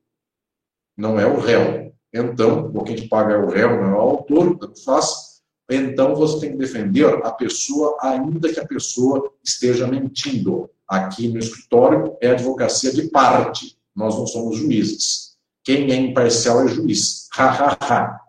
não 0.97 1.19
é 1.19 1.27
o 1.27 1.39
réu. 1.39 1.93
Então, 2.11 2.71
ou 2.73 2.83
quem 2.83 2.95
te 2.95 3.07
paga 3.07 3.33
é 3.33 3.37
o 3.37 3.49
réu, 3.49 3.81
não 3.81 3.89
é 3.89 3.95
o 3.95 4.01
autor, 4.01 4.57
tanto 4.57 4.83
faz. 4.83 5.41
Então, 5.69 6.15
você 6.15 6.39
tem 6.41 6.51
que 6.51 6.57
defender 6.57 7.05
a 7.23 7.31
pessoa, 7.31 7.97
ainda 8.01 8.51
que 8.51 8.59
a 8.59 8.67
pessoa 8.67 9.31
esteja 9.43 9.87
mentindo. 9.87 10.69
Aqui 10.93 11.27
no 11.27 11.39
escritório 11.39 12.15
é 12.21 12.29
advocacia 12.29 12.93
de 12.93 13.09
parte. 13.09 13.75
Nós 13.95 14.15
não 14.15 14.27
somos 14.27 14.57
juízes. 14.57 15.35
Quem 15.63 15.91
é 15.91 15.95
imparcial 15.95 16.63
é 16.63 16.67
juiz. 16.67 17.23
Ha, 17.35 17.49
ha, 17.49 17.77
ha. 17.81 18.19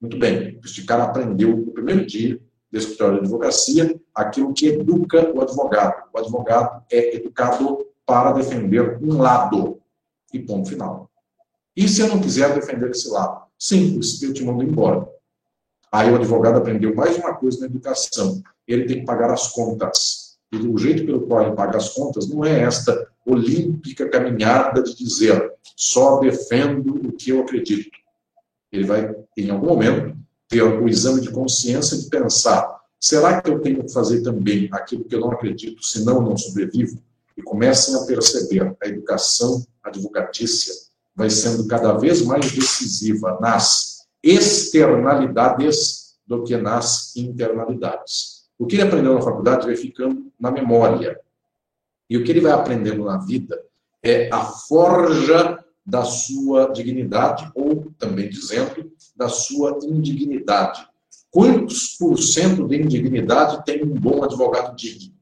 Muito 0.00 0.16
bem. 0.20 0.56
Este 0.64 0.84
cara 0.84 1.02
aprendeu 1.02 1.56
no 1.56 1.72
primeiro 1.72 2.06
dia 2.06 2.40
do 2.70 2.78
escritório 2.78 3.14
de 3.14 3.24
advocacia 3.24 4.00
aquilo 4.14 4.54
que 4.54 4.68
educa 4.68 5.32
o 5.34 5.40
advogado. 5.40 6.04
O 6.14 6.18
advogado 6.18 6.84
é 6.92 7.16
educado 7.16 7.84
para 8.06 8.30
defender 8.30 9.02
um 9.02 9.20
lado. 9.20 9.80
E 10.32 10.38
ponto 10.38 10.68
final. 10.68 11.10
E 11.76 11.88
se 11.88 12.02
eu 12.02 12.06
não 12.06 12.20
quiser 12.20 12.54
defender 12.54 12.88
esse 12.92 13.10
lado? 13.10 13.46
Simples, 13.58 14.22
eu 14.22 14.32
te 14.32 14.44
mando 14.44 14.62
embora. 14.62 15.08
Aí 15.90 16.08
o 16.08 16.14
advogado 16.14 16.58
aprendeu 16.58 16.94
mais 16.94 17.16
uma 17.16 17.34
coisa 17.34 17.58
na 17.58 17.66
educação. 17.66 18.40
Ele 18.64 18.84
tem 18.84 19.00
que 19.00 19.06
pagar 19.06 19.32
as 19.32 19.48
contas. 19.48 20.31
E 20.52 20.56
o 20.56 20.76
jeito 20.76 21.06
pelo 21.06 21.26
qual 21.26 21.42
ele 21.46 21.56
paga 21.56 21.78
as 21.78 21.90
contas 21.90 22.28
não 22.28 22.44
é 22.44 22.60
esta 22.60 23.08
olímpica 23.24 24.08
caminhada 24.08 24.82
de 24.82 24.94
dizer 24.94 25.52
só 25.76 26.20
defendo 26.20 27.08
o 27.08 27.12
que 27.12 27.30
eu 27.30 27.40
acredito. 27.40 27.90
Ele 28.70 28.84
vai, 28.84 29.14
em 29.36 29.50
algum 29.50 29.68
momento, 29.68 30.16
ter 30.48 30.62
o 30.62 30.88
exame 30.88 31.20
de 31.20 31.30
consciência 31.30 31.96
de 31.96 32.08
pensar: 32.08 32.80
será 33.00 33.40
que 33.40 33.50
eu 33.50 33.60
tenho 33.60 33.84
que 33.84 33.92
fazer 33.92 34.22
também 34.22 34.68
aquilo 34.72 35.04
que 35.04 35.14
eu 35.14 35.20
não 35.20 35.32
acredito, 35.32 35.82
senão 35.82 36.20
não 36.20 36.36
sobrevivo? 36.36 36.98
E 37.36 37.42
comecem 37.42 37.94
a 37.94 38.04
perceber 38.04 38.76
a 38.82 38.86
educação 38.86 39.64
advocatícia 39.82 40.74
vai 41.14 41.28
sendo 41.28 41.66
cada 41.66 41.92
vez 41.92 42.22
mais 42.22 42.52
decisiva 42.52 43.38
nas 43.40 44.06
externalidades 44.22 46.14
do 46.26 46.42
que 46.42 46.56
nas 46.56 47.14
internalidades. 47.16 48.42
O 48.58 48.66
que 48.66 48.76
ele 48.76 48.82
aprendeu 48.82 49.14
na 49.14 49.22
faculdade 49.22 49.66
vai 49.66 49.76
ficando 49.76 50.31
na 50.42 50.50
memória. 50.50 51.20
E 52.10 52.16
o 52.16 52.24
que 52.24 52.32
ele 52.32 52.40
vai 52.40 52.50
aprendendo 52.50 53.04
na 53.04 53.16
vida 53.16 53.62
é 54.02 54.28
a 54.32 54.44
forja 54.44 55.64
da 55.86 56.04
sua 56.04 56.72
dignidade, 56.72 57.48
ou, 57.54 57.92
também 57.96 58.28
dizendo, 58.28 58.92
da 59.14 59.28
sua 59.28 59.78
indignidade. 59.84 60.84
Quantos 61.30 61.96
por 61.96 62.18
cento 62.18 62.66
de 62.66 62.76
indignidade 62.76 63.64
tem 63.64 63.84
um 63.84 63.94
bom 63.94 64.24
advogado 64.24 64.74
digno? 64.76 65.14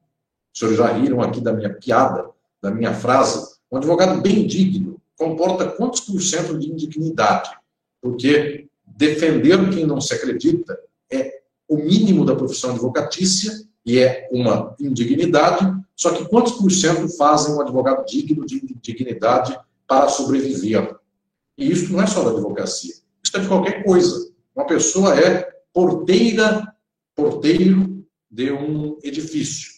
Os 0.51 0.59
senhores 0.59 0.77
já 0.79 0.91
riram 0.91 1.21
aqui 1.21 1.39
da 1.39 1.53
minha 1.53 1.73
piada, 1.73 2.29
da 2.61 2.71
minha 2.71 2.93
frase. 2.93 3.55
Um 3.71 3.77
advogado 3.77 4.19
bem 4.21 4.45
digno 4.45 4.99
comporta 5.15 5.67
quantos 5.67 6.01
por 6.01 6.19
cento 6.19 6.57
de 6.57 6.69
indignidade? 6.69 7.51
Porque 8.01 8.67
defender 8.85 9.69
quem 9.69 9.85
não 9.85 10.01
se 10.01 10.13
acredita 10.13 10.77
é 11.11 11.41
o 11.69 11.77
mínimo 11.77 12.25
da 12.25 12.35
profissão 12.35 12.71
advocatícia 12.71 13.70
e 13.85 13.99
é 13.99 14.27
uma 14.31 14.75
indignidade, 14.79 15.65
só 15.95 16.11
que 16.11 16.25
quantos 16.25 16.53
por 16.53 16.71
cento 16.71 17.07
fazem 17.17 17.53
um 17.53 17.61
advogado 17.61 18.05
digno 18.05 18.45
de 18.45 18.59
dignidade 18.81 19.57
para 19.87 20.07
sobreviver. 20.09 20.95
E 21.57 21.71
isso 21.71 21.91
não 21.91 22.01
é 22.01 22.07
só 22.07 22.23
da 22.23 22.31
advocacia, 22.31 22.93
isso 23.23 23.37
é 23.37 23.39
de 23.39 23.47
qualquer 23.47 23.83
coisa. 23.83 24.31
Uma 24.55 24.65
pessoa 24.65 25.19
é 25.19 25.47
porteira, 25.73 26.73
porteiro 27.15 28.05
de 28.29 28.51
um 28.51 28.97
edifício. 29.03 29.71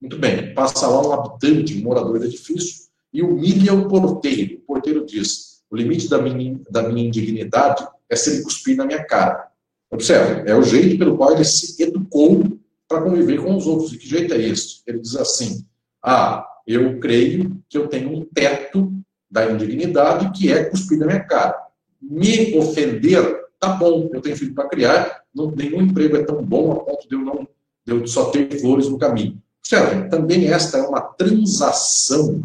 Muito 0.00 0.18
bem, 0.18 0.52
passa 0.54 0.86
lá 0.86 1.06
um 1.06 1.12
habitante, 1.12 1.78
um 1.78 1.82
morador 1.82 2.18
do 2.18 2.24
edifício, 2.24 2.82
e 3.12 3.22
humilha 3.22 3.74
o 3.74 3.88
porteiro. 3.88 4.58
O 4.58 4.60
porteiro 4.60 5.04
diz: 5.04 5.62
o 5.70 5.76
limite 5.76 6.08
da 6.08 6.20
minha, 6.20 6.60
da 6.70 6.88
minha 6.88 7.06
indignidade 7.06 7.86
é 8.08 8.16
se 8.16 8.30
ele 8.30 8.42
cuspir 8.42 8.76
na 8.76 8.84
minha 8.84 9.04
cara. 9.04 9.48
Observe, 9.90 10.50
é 10.50 10.54
o 10.56 10.62
jeito 10.62 10.98
pelo 10.98 11.16
qual 11.16 11.32
ele 11.32 11.44
se 11.44 11.80
educou 11.82 12.42
para 12.92 13.02
conviver 13.02 13.42
com 13.42 13.56
os 13.56 13.66
outros. 13.66 13.92
E 13.92 13.98
que 13.98 14.06
jeito 14.06 14.34
é 14.34 14.38
esse? 14.38 14.82
Ele 14.86 14.98
diz 14.98 15.16
assim: 15.16 15.66
ah, 16.02 16.46
eu 16.66 17.00
creio 17.00 17.58
que 17.68 17.78
eu 17.78 17.88
tenho 17.88 18.12
um 18.12 18.24
teto 18.24 18.92
da 19.30 19.50
indignidade, 19.50 20.30
que 20.32 20.52
é 20.52 20.64
cuspir 20.64 20.98
na 20.98 21.06
minha 21.06 21.24
cara. 21.24 21.56
Me 22.00 22.56
ofender, 22.58 23.46
tá 23.58 23.68
bom, 23.68 24.10
eu 24.12 24.20
tenho 24.20 24.36
filho 24.36 24.54
para 24.54 24.68
criar, 24.68 25.22
não, 25.34 25.50
nenhum 25.50 25.80
emprego 25.80 26.16
é 26.16 26.24
tão 26.24 26.44
bom 26.44 26.72
a 26.72 26.84
ponto 26.84 27.08
de 27.08 27.14
eu, 27.14 27.20
não, 27.20 27.48
de 27.86 27.92
eu 27.92 28.06
só 28.06 28.30
ter 28.30 28.60
flores 28.60 28.88
no 28.88 28.98
caminho. 28.98 29.40
Certo? 29.64 30.10
Também 30.10 30.48
esta 30.48 30.78
é 30.78 30.82
uma 30.82 31.00
transação 31.00 32.42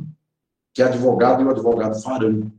que 0.73 0.81
advogado 0.81 1.41
e 1.41 1.45
o 1.45 1.49
advogado 1.49 1.99
farão 2.01 2.51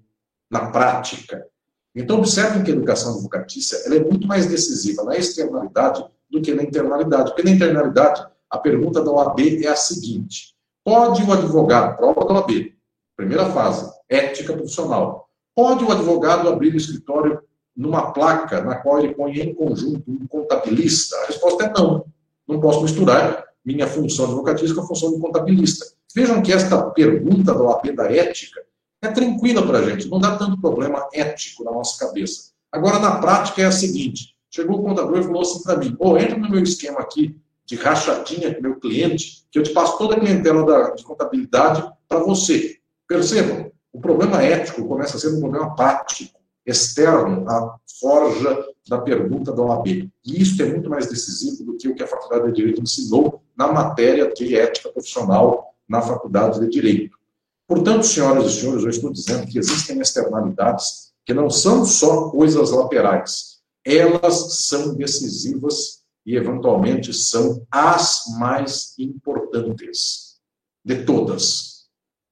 na 0.50 0.70
prática. 0.70 1.46
Então, 1.94 2.18
observem 2.18 2.62
que 2.62 2.70
a 2.70 2.74
educação 2.74 3.14
advocatícia 3.14 3.76
ela 3.86 3.94
é 3.94 4.04
muito 4.04 4.26
mais 4.26 4.46
decisiva 4.46 5.04
na 5.04 5.16
externalidade 5.16 6.04
do 6.30 6.40
que 6.40 6.54
na 6.54 6.62
internalidade. 6.62 7.30
Porque 7.30 7.42
na 7.42 7.50
internalidade, 7.50 8.26
a 8.50 8.58
pergunta 8.58 9.02
da 9.02 9.10
OAB 9.10 9.40
é 9.64 9.68
a 9.68 9.76
seguinte: 9.76 10.54
pode 10.84 11.22
o 11.22 11.32
advogado, 11.32 11.96
prova 11.96 12.24
da 12.24 12.34
OAB, 12.34 12.72
primeira 13.16 13.46
fase, 13.46 13.90
ética 14.08 14.52
profissional. 14.52 15.28
Pode 15.54 15.84
o 15.84 15.90
advogado 15.90 16.48
abrir 16.48 16.72
o 16.72 16.76
escritório 16.76 17.40
numa 17.76 18.12
placa 18.12 18.62
na 18.62 18.76
qual 18.76 18.98
ele 18.98 19.14
põe 19.14 19.40
em 19.40 19.54
conjunto 19.54 20.02
um 20.10 20.26
contabilista? 20.26 21.16
A 21.16 21.26
resposta 21.26 21.64
é 21.64 21.72
não. 21.72 22.04
Não 22.46 22.60
posso 22.60 22.82
misturar 22.82 23.44
minha 23.64 23.86
função 23.86 24.26
advocatícia 24.26 24.74
com 24.74 24.82
a 24.82 24.86
função 24.86 25.12
de 25.12 25.20
contabilista. 25.20 25.86
Vejam 26.14 26.42
que 26.42 26.52
esta 26.52 26.90
pergunta 26.90 27.52
da 27.52 27.60
OAB 27.60 27.94
da 27.94 28.10
ética 28.10 28.62
é 29.02 29.08
tranquila 29.08 29.64
para 29.66 29.78
a 29.78 29.82
gente, 29.82 30.08
não 30.08 30.18
dá 30.18 30.36
tanto 30.36 30.60
problema 30.60 31.08
ético 31.12 31.62
na 31.64 31.70
nossa 31.70 32.04
cabeça. 32.04 32.50
Agora, 32.72 32.98
na 32.98 33.18
prática, 33.18 33.62
é 33.62 33.66
a 33.66 33.72
seguinte: 33.72 34.34
chegou 34.58 34.80
o 34.80 34.82
contador 34.82 35.18
e 35.18 35.22
falou 35.22 35.42
assim 35.42 35.62
para 35.62 35.76
mim: 35.76 35.96
oh, 36.00 36.16
entra 36.16 36.36
no 36.36 36.50
meu 36.50 36.62
esquema 36.62 36.98
aqui 36.98 37.38
de 37.64 37.76
rachadinha 37.76 38.54
com 38.54 38.62
meu 38.62 38.80
cliente, 38.80 39.46
que 39.50 39.58
eu 39.58 39.62
te 39.62 39.72
passo 39.72 39.98
toda 39.98 40.16
a 40.16 40.20
clientela 40.20 40.64
da, 40.64 40.90
de 40.90 41.04
contabilidade 41.04 41.86
para 42.08 42.18
você. 42.20 42.78
Percebam, 43.06 43.70
o 43.92 44.00
problema 44.00 44.42
ético 44.42 44.88
começa 44.88 45.16
a 45.16 45.20
ser 45.20 45.28
um 45.34 45.40
problema 45.40 45.76
prático, 45.76 46.38
externo 46.64 47.48
à 47.48 47.76
forja 48.00 48.66
da 48.88 48.98
pergunta 48.98 49.52
da 49.52 49.62
OAB. 49.62 49.86
E 49.86 50.10
isso 50.24 50.62
é 50.62 50.66
muito 50.66 50.88
mais 50.88 51.08
decisivo 51.08 51.62
do 51.64 51.76
que 51.76 51.88
o 51.88 51.94
que 51.94 52.02
a 52.02 52.06
Faculdade 52.06 52.46
de 52.46 52.52
Direito 52.54 52.80
ensinou 52.80 53.42
na 53.56 53.70
matéria 53.70 54.32
de 54.32 54.56
ética 54.56 54.88
profissional 54.88 55.74
na 55.86 56.00
Faculdade 56.00 56.60
de 56.60 56.68
Direito. 56.68 57.18
Portanto, 57.66 58.06
senhoras 58.06 58.46
e 58.46 58.60
senhores, 58.60 58.82
eu 58.82 58.90
estou 58.90 59.12
dizendo 59.12 59.46
que 59.46 59.58
existem 59.58 60.00
externalidades 60.00 61.12
que 61.26 61.34
não 61.34 61.50
são 61.50 61.84
só 61.84 62.30
coisas 62.30 62.70
laterais, 62.70 63.57
elas 63.96 64.66
são 64.66 64.94
decisivas 64.94 66.02
e, 66.26 66.36
eventualmente, 66.36 67.12
são 67.14 67.66
as 67.70 68.24
mais 68.38 68.94
importantes 68.98 70.38
de 70.84 71.04
todas. 71.04 71.86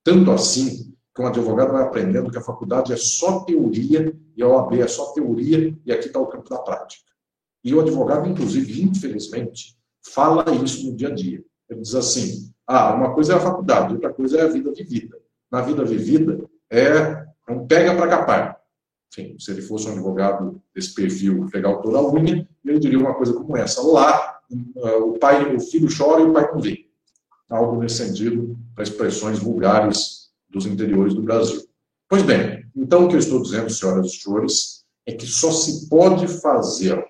Tanto 0.05 0.31
assim 0.31 0.95
que 1.15 1.23
um 1.23 1.27
advogado 1.27 1.73
vai 1.73 1.83
aprendendo 1.83 2.31
que 2.31 2.37
a 2.37 2.43
faculdade 2.43 2.93
é 2.93 2.97
só 2.97 3.41
teoria 3.41 4.15
e 4.37 4.43
a 4.43 4.47
OAB 4.47 4.81
é 4.81 4.87
só 4.87 5.13
teoria 5.13 5.75
e 5.85 5.91
aqui 5.91 6.09
está 6.09 6.21
o 6.21 6.27
campo 6.27 6.51
da 6.51 6.59
prática. 6.59 7.11
E 7.65 7.75
o 7.75 7.81
advogado, 7.81 8.29
inclusive, 8.29 8.83
infelizmente, 8.83 9.77
fala 10.13 10.45
isso 10.63 10.87
no 10.87 10.95
dia 10.95 11.09
a 11.09 11.15
dia. 11.15 11.43
Ele 11.69 11.81
diz 11.81 11.95
assim: 11.95 12.53
ah, 12.67 12.95
uma 12.95 13.15
coisa 13.15 13.33
é 13.33 13.37
a 13.37 13.41
faculdade, 13.41 13.95
outra 13.95 14.13
coisa 14.13 14.39
é 14.39 14.43
a 14.43 14.49
vida 14.49 14.71
vivida. 14.73 15.17
Na 15.51 15.63
vida 15.63 15.85
vivida 15.85 16.39
é 16.71 17.27
um 17.49 17.67
pega 17.67 17.95
para 17.95 18.09
capar. 18.09 18.56
Se 19.39 19.51
ele 19.51 19.63
fosse 19.63 19.89
um 19.89 19.93
advogado 19.93 20.61
desse 20.75 20.95
perfil, 20.95 21.43
o 21.43 21.51
touro 21.51 21.97
à 21.97 22.13
unha, 22.13 22.49
ele 22.65 22.79
diria 22.79 22.99
uma 22.99 23.15
coisa 23.15 23.33
como 23.33 23.57
essa. 23.57 23.83
Lá, 23.83 24.41
o 25.01 25.19
pai, 25.19 25.55
o 25.55 25.61
filho 25.61 25.89
chora 25.97 26.23
e 26.23 26.25
o 26.25 26.33
pai 26.33 26.51
não 26.53 26.61
vê. 26.61 26.87
Algo 27.49 27.81
nesse 27.81 28.05
sentido, 28.05 28.59
para 28.75 28.85
expressões 28.85 29.39
vulgares 29.39 30.31
dos 30.51 30.67
interiores 30.67 31.15
do 31.15 31.23
Brasil. 31.23 31.63
Pois 32.09 32.23
bem, 32.23 32.65
então 32.75 33.05
o 33.05 33.09
que 33.09 33.15
eu 33.15 33.21
estou 33.21 33.43
dizendo, 33.43 33.71
senhoras 33.71 34.07
e 34.07 34.17
senhores, 34.17 34.85
é 35.07 35.13
que 35.13 35.27
só 35.27 35.51
se 35.51 35.89
pode 35.89 36.29
fazer 36.29 37.03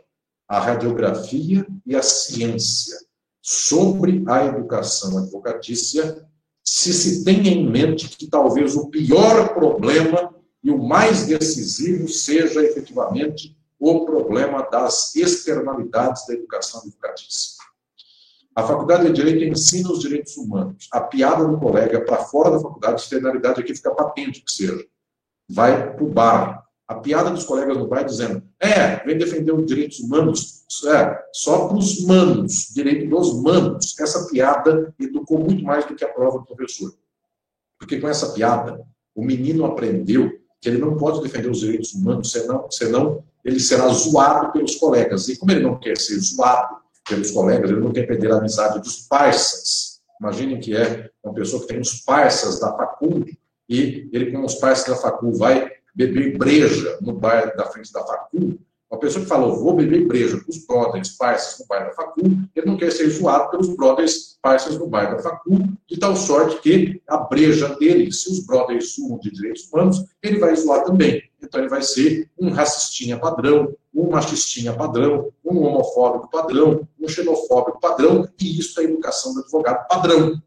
a 0.48 0.60
radiografia 0.60 1.66
e 1.84 1.96
a 1.96 2.02
ciência 2.02 2.96
sobre 3.42 4.22
a 4.26 4.44
educação 4.44 5.18
advocatícia 5.18 6.26
se 6.64 6.92
se 6.92 7.24
tem 7.24 7.46
em 7.46 7.70
mente 7.70 8.08
que 8.08 8.26
talvez 8.26 8.74
o 8.74 8.88
pior 8.88 9.54
problema 9.54 10.34
e 10.66 10.70
o 10.72 10.82
mais 10.82 11.26
decisivo 11.26 12.08
seja 12.08 12.60
efetivamente 12.60 13.56
o 13.78 14.04
problema 14.04 14.62
das 14.68 15.14
externalidades 15.14 16.26
da 16.26 16.34
educação 16.34 16.80
advocatícia. 16.80 17.54
A 18.52 18.64
faculdade 18.64 19.04
de 19.04 19.12
Direito 19.12 19.44
ensina 19.44 19.92
os 19.92 20.00
direitos 20.00 20.36
humanos. 20.36 20.88
A 20.90 21.00
piada 21.00 21.46
do 21.46 21.56
colega 21.56 22.00
para 22.00 22.24
fora 22.24 22.50
da 22.50 22.58
faculdade, 22.58 23.00
externalidade 23.00 23.60
aqui 23.60 23.76
fica 23.76 23.94
patente 23.94 24.42
que 24.42 24.50
seja. 24.50 24.84
Vai 25.48 25.94
para 25.94 26.02
o 26.02 26.08
bar. 26.08 26.66
A 26.88 26.96
piada 26.96 27.30
dos 27.30 27.44
colegas 27.44 27.78
no 27.78 27.86
bar 27.86 28.02
dizendo: 28.02 28.42
é, 28.58 29.04
vem 29.04 29.16
defender 29.16 29.52
os 29.52 29.66
direitos 29.66 30.00
humanos, 30.00 30.64
é, 30.86 31.22
só 31.32 31.68
para 31.68 31.76
os 31.76 32.04
manos, 32.04 32.72
direito 32.74 33.08
dos 33.08 33.40
manos. 33.40 33.96
Essa 34.00 34.26
piada 34.26 34.92
educou 34.98 35.38
muito 35.38 35.62
mais 35.62 35.84
do 35.84 35.94
que 35.94 36.04
a 36.04 36.12
prova 36.12 36.38
do 36.38 36.44
professor. 36.44 36.92
Porque 37.78 38.00
com 38.00 38.08
essa 38.08 38.32
piada, 38.32 38.84
o 39.14 39.22
menino 39.22 39.64
aprendeu 39.64 40.44
que 40.60 40.68
ele 40.68 40.78
não 40.78 40.96
pode 40.96 41.22
defender 41.22 41.50
os 41.50 41.60
direitos 41.60 41.94
humanos, 41.94 42.30
senão, 42.30 42.70
senão 42.70 43.24
ele 43.44 43.60
será 43.60 43.88
zoado 43.88 44.52
pelos 44.52 44.76
colegas. 44.76 45.28
E 45.28 45.36
como 45.36 45.52
ele 45.52 45.62
não 45.62 45.78
quer 45.78 45.96
ser 45.98 46.18
zoado 46.18 46.76
pelos 47.08 47.30
colegas, 47.30 47.70
ele 47.70 47.80
não 47.80 47.92
quer 47.92 48.06
perder 48.06 48.32
a 48.32 48.38
amizade 48.38 48.80
dos 48.80 49.06
parceiros. 49.06 50.00
Imaginem 50.20 50.58
que 50.58 50.76
é 50.76 51.10
uma 51.22 51.34
pessoa 51.34 51.62
que 51.62 51.68
tem 51.68 51.78
os 51.80 52.00
parceiros 52.00 52.58
da 52.58 52.74
faculdade 52.74 53.38
e 53.68 54.08
ele 54.12 54.32
com 54.32 54.44
os 54.44 54.54
parceiros 54.54 55.02
da 55.02 55.10
faculdade 55.10 55.38
vai 55.38 55.70
beber 55.94 56.36
breja 56.36 56.98
no 57.00 57.12
bar 57.12 57.54
da 57.56 57.66
frente 57.66 57.92
da 57.92 58.04
faculdade 58.04 58.58
uma 58.96 59.00
pessoa 59.00 59.22
que 59.22 59.28
falou, 59.28 59.56
vou 59.56 59.76
beber 59.76 60.06
breja 60.06 60.40
com 60.40 60.50
os 60.50 60.66
brothers, 60.66 61.10
parceiros 61.16 61.60
no 61.60 61.66
bairro 61.66 61.86
da 61.86 61.92
Facu, 61.92 62.22
ele 62.54 62.66
não 62.66 62.76
quer 62.76 62.90
ser 62.90 63.08
zoado 63.10 63.50
pelos 63.50 63.68
brothers, 63.76 64.38
parceiros 64.40 64.78
no 64.78 64.86
bairro 64.86 65.16
da 65.16 65.22
Facu, 65.22 65.58
de 65.86 65.98
tal 65.98 66.16
sorte 66.16 66.60
que 66.62 67.00
a 67.06 67.18
breja 67.18 67.68
dele, 67.76 68.10
se 68.10 68.30
os 68.30 68.44
brothers 68.46 68.94
sumam 68.94 69.18
de 69.18 69.30
direitos 69.30 69.70
humanos, 69.70 70.02
ele 70.22 70.38
vai 70.38 70.56
zoar 70.56 70.84
também. 70.84 71.22
Então 71.42 71.60
ele 71.60 71.68
vai 71.68 71.82
ser 71.82 72.28
um 72.38 72.50
racistinha 72.50 73.18
padrão, 73.18 73.74
um 73.94 74.10
machistinha 74.10 74.72
padrão, 74.72 75.30
um 75.44 75.58
homofóbico 75.58 76.30
padrão, 76.30 76.88
um 76.98 77.08
xenofóbico 77.08 77.78
padrão, 77.78 78.26
e 78.40 78.58
isso 78.58 78.80
é 78.80 78.84
a 78.84 78.86
educação 78.86 79.34
do 79.34 79.40
advogado 79.40 79.86
padrão. 79.86 80.40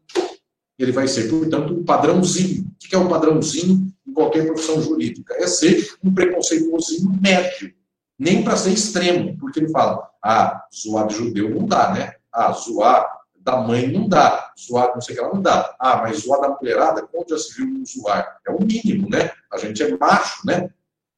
Ele 0.78 0.92
vai 0.92 1.06
ser, 1.06 1.28
portanto, 1.28 1.72
um 1.72 1.84
padrãozinho. 1.84 2.64
O 2.64 2.88
que 2.88 2.94
é 2.94 2.98
um 2.98 3.08
padrãozinho 3.08 3.92
em 4.06 4.12
qualquer 4.12 4.46
profissão 4.46 4.80
jurídica? 4.82 5.34
É 5.34 5.46
ser 5.46 5.88
um 6.02 6.12
preconceituosinho 6.12 7.12
médio 7.20 7.72
nem 8.20 8.44
para 8.44 8.54
ser 8.54 8.74
extremo, 8.74 9.34
porque 9.38 9.60
ele 9.60 9.70
fala, 9.70 10.06
ah, 10.22 10.66
zoar 10.70 11.06
de 11.06 11.14
judeu 11.14 11.48
não 11.48 11.64
dá, 11.64 11.90
né? 11.94 12.16
Ah, 12.30 12.52
zoar 12.52 13.18
da 13.34 13.56
mãe 13.56 13.90
não 13.90 14.06
dá, 14.06 14.52
zoar 14.60 14.92
não 14.92 15.00
sei 15.00 15.14
o 15.14 15.18
que 15.18 15.24
lá 15.24 15.32
não 15.32 15.40
dá. 15.40 15.74
Ah, 15.80 16.02
mas 16.02 16.18
zoar 16.18 16.42
da 16.42 16.50
mulherada, 16.50 17.08
onde 17.14 17.30
já 17.30 17.38
se 17.38 17.54
viu 17.56 17.66
um 17.66 17.82
zoar? 17.86 18.38
É 18.46 18.50
o 18.50 18.62
mínimo, 18.62 19.08
né? 19.08 19.30
A 19.50 19.56
gente 19.56 19.82
é 19.82 19.96
macho, 19.96 20.46
né? 20.46 20.68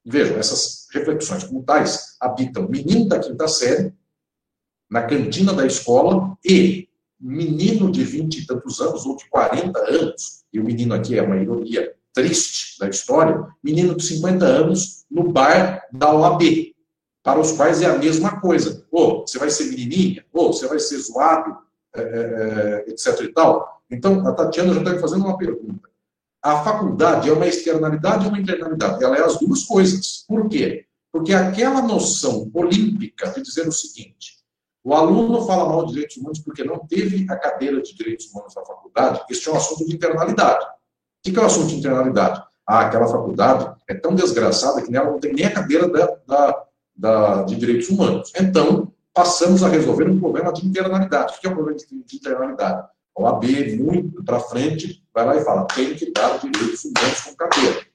Vejam, 0.05 0.39
essas 0.39 0.87
reflexões 0.93 1.43
como 1.43 1.65
tais 1.65 2.17
habitam 2.21 2.69
menino 2.69 3.09
da 3.09 3.19
quinta 3.19 3.49
série, 3.49 3.93
na 4.89 5.03
cantina 5.03 5.53
da 5.53 5.67
escola, 5.67 6.39
e 6.45 6.89
menino 7.21 7.91
de 7.91 8.05
vinte 8.05 8.39
e 8.39 8.47
tantos 8.47 8.81
anos, 8.81 9.05
ou 9.05 9.17
de 9.17 9.29
40 9.29 9.77
anos, 9.91 10.45
e 10.53 10.61
o 10.61 10.65
menino 10.65 10.95
aqui 10.95 11.19
é 11.19 11.23
uma 11.23 11.37
ironia 11.37 11.93
triste 12.15 12.79
da 12.79 12.89
história, 12.89 13.45
menino 13.63 13.97
de 13.97 14.05
50 14.05 14.45
anos 14.45 15.05
no 15.11 15.33
bar 15.33 15.83
da 15.93 16.13
OAB, 16.15 16.72
para 17.23 17.41
os 17.41 17.53
quais 17.53 17.83
é 17.83 17.87
a 17.87 17.99
mesma 17.99 18.41
coisa. 18.41 18.85
Ou 18.91 19.27
você 19.27 19.39
vai 19.39 19.51
ser 19.51 19.65
menininha, 19.65 20.25
ou 20.33 20.53
você 20.53 20.67
vai 20.67 20.79
ser 20.79 20.99
zoado, 20.99 21.57
é, 21.95 22.01
é, 22.01 22.85
é 22.89 22.91
etc. 22.91 23.21
e 23.23 23.29
tal. 23.29 23.83
Então, 23.91 24.27
a 24.27 24.33
Tatiana 24.33 24.75
já 24.75 24.81
está 24.81 24.99
fazendo 24.99 25.25
uma 25.25 25.39
pergunta. 25.39 25.89
A 26.43 26.65
faculdade 26.65 27.29
é 27.29 27.33
uma 27.33 27.47
externalidade 27.47 28.25
ou 28.25 28.31
uma 28.31 28.41
internalidade? 28.41 29.05
Ela 29.05 29.17
é 29.17 29.23
as 29.23 29.39
duas 29.39 29.65
coisas. 29.65 30.25
Por 30.27 30.49
quê? 30.49 30.87
Porque 31.13 31.33
aquela 31.33 31.83
noção 31.83 32.51
olímpica 32.55 33.31
de 33.31 33.43
dizer 33.43 33.69
o 33.69 33.73
seguinte: 33.73 34.43
o 34.83 34.95
aluno 34.95 35.47
fala 35.47 35.69
mal 35.69 35.87
de 35.87 35.93
direitos 35.93 36.17
humanos 36.17 36.41
porque 36.41 36.65
não 36.65 36.79
teve 36.81 37.27
a 37.31 37.37
cadeira 37.37 37.81
de 37.81 37.95
direitos 37.95 38.27
humanos 38.33 38.55
na 38.55 38.65
faculdade, 38.65 39.23
este 39.31 39.49
é 39.49 39.53
um 39.53 39.57
assunto 39.57 39.87
de 39.87 39.95
internalidade. 39.95 40.65
O 40.65 41.31
que 41.31 41.37
é 41.37 41.41
o 41.41 41.45
um 41.45 41.47
assunto 41.47 41.69
de 41.69 41.77
internalidade? 41.77 42.43
Ah, 42.67 42.81
aquela 42.81 43.07
faculdade 43.07 43.73
é 43.89 43.95
tão 43.95 44.15
desgraçada 44.15 44.83
que 44.83 44.91
nela 44.91 45.11
não 45.11 45.21
tem 45.21 45.33
nem 45.33 45.45
a 45.45 45.53
cadeira 45.53 45.89
da, 45.89 46.07
da 46.27 46.65
da, 46.95 47.43
de 47.43 47.57
direitos 47.57 47.89
humanos. 47.89 48.33
Então, 48.39 48.93
passamos 49.15 49.63
a 49.63 49.69
resolver 49.69 50.09
um 50.09 50.19
problema 50.19 50.53
de 50.53 50.67
internalidade. 50.67 51.35
O 51.37 51.41
que 51.41 51.47
é 51.47 51.51
o 51.51 51.53
um 51.53 51.57
problema 51.57 51.79
de 51.79 52.17
internalidade? 52.17 52.89
O 53.15 53.27
AB, 53.27 53.77
muito 53.77 54.25
para 54.25 54.41
frente, 54.41 55.05
vai 55.13 55.27
lá 55.27 55.37
e 55.37 55.45
fala: 55.45 55.67
tem 55.67 55.95
que 55.95 56.11
dar 56.11 56.39
direitos 56.39 56.85
humanos 56.85 57.21
com 57.21 57.35
cadeira. 57.37 57.87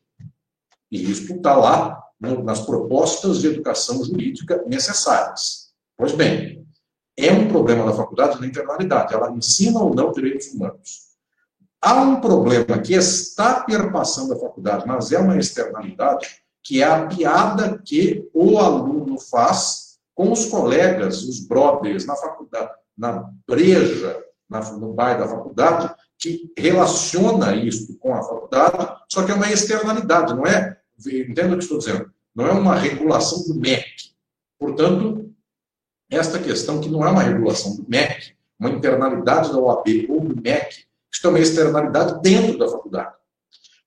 E 0.91 1.11
isso 1.11 1.33
está 1.33 1.55
lá 1.55 2.01
no, 2.19 2.43
nas 2.43 2.61
propostas 2.61 3.39
de 3.39 3.47
educação 3.47 4.03
jurídica 4.03 4.63
necessárias. 4.67 5.71
Pois 5.97 6.13
bem, 6.13 6.65
é 7.17 7.31
um 7.31 7.47
problema 7.47 7.85
da 7.85 7.93
faculdade 7.93 8.39
na 8.39 8.47
internalidade. 8.47 9.13
Ela 9.13 9.31
ensina 9.31 9.79
ou 9.79 9.93
não 9.93 10.11
direitos 10.11 10.47
humanos. 10.53 11.07
Há 11.81 12.01
um 12.01 12.21
problema 12.21 12.79
que 12.79 12.93
está 12.93 13.61
perpassando 13.61 14.33
a 14.33 14.39
faculdade, 14.39 14.85
mas 14.87 15.11
é 15.11 15.19
uma 15.19 15.37
externalidade, 15.37 16.41
que 16.67 16.83
é 16.83 16.85
a 16.85 17.07
piada 17.07 17.81
que 17.81 18.29
o 18.33 18.59
aluno 18.59 19.17
faz 19.17 19.97
com 20.13 20.33
os 20.33 20.47
colegas, 20.47 21.23
os 21.23 21.39
brothers 21.39 22.05
na 22.05 22.13
faculdade, 22.13 22.71
na 22.97 23.31
breja, 23.47 24.21
na, 24.49 24.59
no 24.73 24.93
bairro 24.93 25.19
da 25.21 25.27
faculdade, 25.29 25.95
que 26.19 26.51
relaciona 26.57 27.55
isso 27.55 27.97
com 27.99 28.13
a 28.13 28.21
faculdade, 28.21 28.99
só 29.09 29.23
que 29.23 29.31
é 29.31 29.35
uma 29.35 29.49
externalidade, 29.49 30.33
não 30.33 30.45
é? 30.45 30.77
Entenda 31.07 31.53
o 31.53 31.57
que 31.57 31.63
estou 31.63 31.77
dizendo. 31.77 32.11
Não 32.35 32.45
é 32.45 32.51
uma 32.51 32.75
regulação 32.75 33.45
do 33.45 33.55
MEC. 33.55 34.11
Portanto, 34.59 35.33
esta 36.09 36.37
questão 36.37 36.81
que 36.81 36.89
não 36.89 37.05
é 37.05 37.09
uma 37.09 37.23
regulação 37.23 37.77
do 37.77 37.85
MEC, 37.87 38.33
uma 38.59 38.71
internalidade 38.71 39.53
da 39.53 39.57
OAB 39.57 39.87
ou 40.09 40.19
do 40.19 40.41
MEC, 40.41 40.83
isso 41.09 41.25
é 41.25 41.29
uma 41.29 41.39
externalidade 41.39 42.21
dentro 42.21 42.57
da 42.57 42.67
faculdade. 42.67 43.16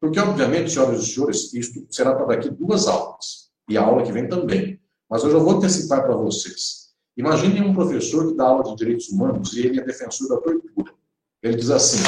Porque, 0.01 0.19
obviamente, 0.19 0.71
senhoras 0.71 1.03
e 1.03 1.13
senhores, 1.13 1.53
isso 1.53 1.87
será 1.91 2.15
para 2.15 2.27
daqui 2.27 2.51
duas 2.51 2.89
aulas, 2.89 3.51
e 3.69 3.77
a 3.77 3.83
aula 3.83 4.03
que 4.03 4.11
vem 4.11 4.27
também. 4.29 4.81
Mas 5.09 5.23
eu 5.23 5.31
já 5.31 5.39
vou 5.39 5.57
antecipar 5.57 6.03
para 6.03 6.17
vocês. 6.17 6.91
Imaginem 7.17 7.63
um 7.63 7.75
professor 7.75 8.29
que 8.29 8.37
dá 8.37 8.45
aula 8.45 8.65
de 8.65 8.77
direitos 8.77 9.09
humanos 9.11 9.53
e 9.53 9.67
ele 9.67 9.81
é 9.81 9.85
defensor 9.85 10.29
da 10.29 10.37
tortura. 10.37 10.95
Ele 11.43 11.57
diz 11.57 11.69
assim: 11.71 11.99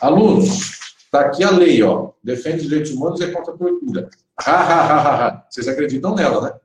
alunos, 0.00 0.78
está 1.04 1.20
aqui 1.20 1.44
a 1.44 1.50
lei, 1.50 1.82
ó, 1.82 2.12
defende 2.22 2.62
direitos 2.62 2.92
humanos 2.92 3.20
e 3.20 3.24
é 3.24 3.30
contra 3.32 3.52
a 3.52 3.56
tortura. 3.56 4.08
Ha, 4.38 4.50
ha, 4.50 4.86
ha, 4.86 5.02
ha, 5.02 5.26
ha. 5.26 5.46
Vocês 5.50 5.68
acreditam 5.68 6.14
nela, 6.14 6.40
né? 6.40 6.60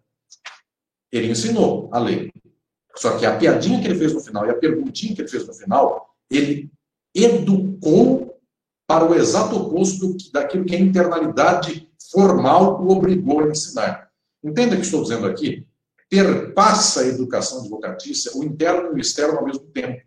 Ele 1.11 1.31
ensinou 1.31 1.89
a 1.91 1.99
lei. 1.99 2.31
Só 2.95 3.17
que 3.17 3.25
a 3.25 3.35
piadinha 3.35 3.81
que 3.81 3.88
ele 3.88 3.99
fez 3.99 4.13
no 4.13 4.21
final 4.21 4.45
e 4.45 4.51
a 4.51 4.55
perguntinha 4.55 5.13
que 5.13 5.21
ele 5.21 5.29
fez 5.29 5.45
no 5.45 5.53
final, 5.53 6.15
ele 6.29 6.71
educou 7.13 8.26
para 8.88 9.05
o 9.05 9.13
exato 9.13 9.57
oposto 9.57 10.15
daquilo 10.31 10.65
que 10.65 10.75
a 10.75 10.79
internalidade 10.79 11.91
formal 12.09 12.81
o 12.81 12.89
obrigou 12.89 13.41
a 13.41 13.49
ensinar. 13.49 14.09
Entenda 14.41 14.75
o 14.75 14.79
que 14.79 14.85
estou 14.85 15.03
dizendo 15.03 15.27
aqui? 15.27 15.67
Perpassa 16.09 17.01
a 17.01 17.07
educação 17.07 17.59
advocatícia, 17.59 18.31
o 18.33 18.43
interno 18.43 18.91
e 18.93 18.93
o 18.93 18.99
externo 18.99 19.39
ao 19.39 19.45
mesmo 19.45 19.65
tempo. 19.65 20.01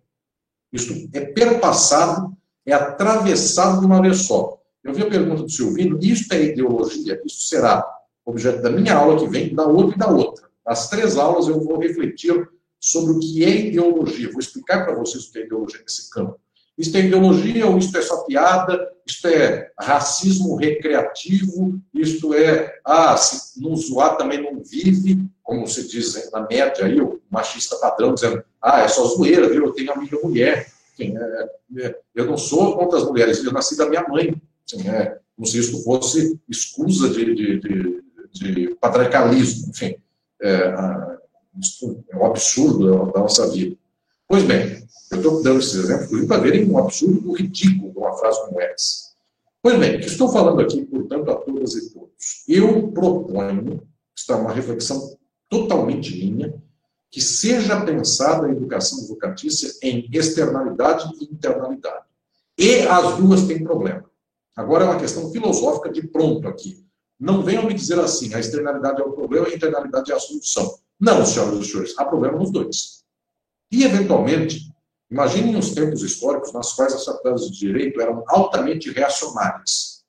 Isso 0.73 1.09
é 1.13 1.21
perpassado, 1.21 2.35
é 2.65 2.73
atravessado 2.73 3.81
de 3.81 3.87
uma 3.87 4.01
vez 4.01 4.23
só. 4.23 4.59
Eu 4.83 4.95
vi 4.95 5.03
a 5.03 5.11
pergunta 5.11 5.43
do 5.43 5.51
Silvino, 5.51 5.99
isso 6.01 6.33
é 6.33 6.43
ideologia? 6.43 7.21
Isso 7.27 7.49
será 7.49 7.87
objeto 8.25 8.63
da 8.63 8.71
minha 8.71 8.95
aula 8.95 9.19
que 9.19 9.29
vem, 9.29 9.55
da 9.55 9.67
outra 9.67 9.95
e 9.95 9.99
da 9.99 10.09
outra. 10.09 10.49
As 10.65 10.89
três 10.89 11.19
aulas 11.19 11.49
eu 11.49 11.61
vou 11.61 11.79
refletir 11.79 12.49
sobre 12.79 13.13
o 13.13 13.19
que 13.19 13.45
é 13.45 13.67
ideologia. 13.67 14.31
Vou 14.31 14.41
explicar 14.41 14.85
para 14.87 14.95
vocês 14.95 15.25
o 15.25 15.33
que 15.33 15.41
é 15.41 15.45
ideologia 15.45 15.81
nesse 15.81 16.09
campo. 16.09 16.41
Isto 16.81 16.97
é 16.97 17.01
ideologia 17.01 17.67
ou 17.67 17.77
isto 17.77 17.99
é 17.99 18.01
só 18.01 18.23
piada? 18.23 18.91
Isto 19.07 19.29
é 19.29 19.71
racismo 19.79 20.57
recreativo? 20.57 21.79
Isto 21.93 22.33
é, 22.33 22.75
ah, 22.83 23.15
se 23.19 23.61
não 23.61 23.77
zoar 23.77 24.17
também 24.17 24.43
não 24.43 24.63
vive, 24.65 25.29
como 25.43 25.67
se 25.67 25.87
diz 25.87 26.31
na 26.33 26.41
média 26.41 26.87
aí, 26.87 26.99
o 26.99 27.21
machista 27.31 27.77
padrão 27.77 28.15
dizendo, 28.15 28.43
ah, 28.63 28.81
é 28.81 28.89
só 28.89 29.05
zoeira, 29.05 29.47
viu? 29.51 29.67
Eu 29.67 29.73
tenho 29.73 29.93
amiga 29.93 30.19
mulher. 30.25 30.69
É, 30.99 31.85
é, 31.85 31.99
eu 32.15 32.25
não 32.25 32.39
sou 32.39 32.75
contra 32.79 32.99
as 32.99 33.05
mulheres, 33.05 33.45
eu 33.45 33.53
nasci 33.53 33.77
da 33.77 33.87
minha 33.87 34.07
mãe. 34.09 34.35
Assim, 34.65 34.89
é, 34.89 35.19
como 35.37 35.47
se 35.47 35.59
isso 35.59 35.85
fosse 35.85 36.41
escusa 36.49 37.11
de, 37.11 37.35
de, 37.35 37.61
de, 37.61 38.03
de 38.33 38.75
patriarcalismo. 38.77 39.69
Enfim, 39.69 39.97
é, 40.41 40.75
isso 41.61 42.03
é 42.09 42.17
um 42.17 42.25
absurdo 42.25 43.13
da 43.13 43.21
nossa 43.21 43.51
vida. 43.51 43.77
Pois 44.31 44.45
bem, 44.45 44.87
eu 45.11 45.17
estou 45.17 45.43
dando 45.43 45.59
esses 45.59 45.75
exemplos 45.75 46.25
para 46.27 46.41
verem 46.41 46.71
um 46.71 46.79
absurdo, 46.79 47.33
ridículo 47.33 47.91
de 47.91 47.99
uma 47.99 48.17
frase 48.17 48.39
como 48.47 48.61
essa. 48.61 49.11
Pois 49.61 49.77
bem, 49.77 49.97
o 49.97 49.99
que 49.99 50.07
estou 50.07 50.31
falando 50.31 50.61
aqui, 50.61 50.87
portanto, 50.87 51.33
a 51.33 51.35
todas 51.35 51.75
e 51.75 51.93
todos? 51.93 52.45
Eu 52.47 52.93
proponho, 52.93 53.83
está 54.17 54.37
uma 54.37 54.53
reflexão 54.53 55.19
totalmente 55.49 56.17
minha, 56.17 56.55
que 57.11 57.21
seja 57.21 57.85
pensada 57.85 58.47
a 58.47 58.53
educação 58.53 59.01
advocatícia 59.01 59.69
em 59.83 60.09
externalidade 60.13 61.11
e 61.21 61.25
internalidade. 61.25 62.05
E 62.57 62.83
as 62.83 63.17
duas 63.17 63.49
têm 63.49 63.65
problema. 63.65 64.05
Agora 64.55 64.85
é 64.85 64.87
uma 64.91 65.01
questão 65.01 65.29
filosófica 65.33 65.91
de 65.91 66.07
pronto 66.07 66.47
aqui. 66.47 66.87
Não 67.19 67.43
venham 67.43 67.67
me 67.67 67.75
dizer 67.75 67.99
assim, 67.99 68.33
a 68.33 68.39
externalidade 68.39 69.03
é 69.03 69.05
o 69.05 69.11
problema 69.11 69.49
e 69.49 69.55
a 69.55 69.57
internalidade 69.57 70.13
é 70.13 70.15
a 70.15 70.21
solução. 70.21 70.79
Não, 71.01 71.27
senhoras 71.27 71.59
e 71.59 71.69
senhores, 71.69 71.99
há 71.99 72.05
problema 72.05 72.39
nos 72.39 72.53
dois. 72.53 73.00
E, 73.71 73.85
eventualmente, 73.85 74.71
Imaginem 75.11 75.57
os 75.57 75.73
tempos 75.73 76.03
históricos 76.03 76.53
nas 76.53 76.73
quais 76.73 76.95
as 76.95 77.05
faculdades 77.05 77.51
de 77.51 77.59
direito 77.59 78.01
eram 78.01 78.23
altamente 78.29 78.93
reacionárias. 78.93 80.05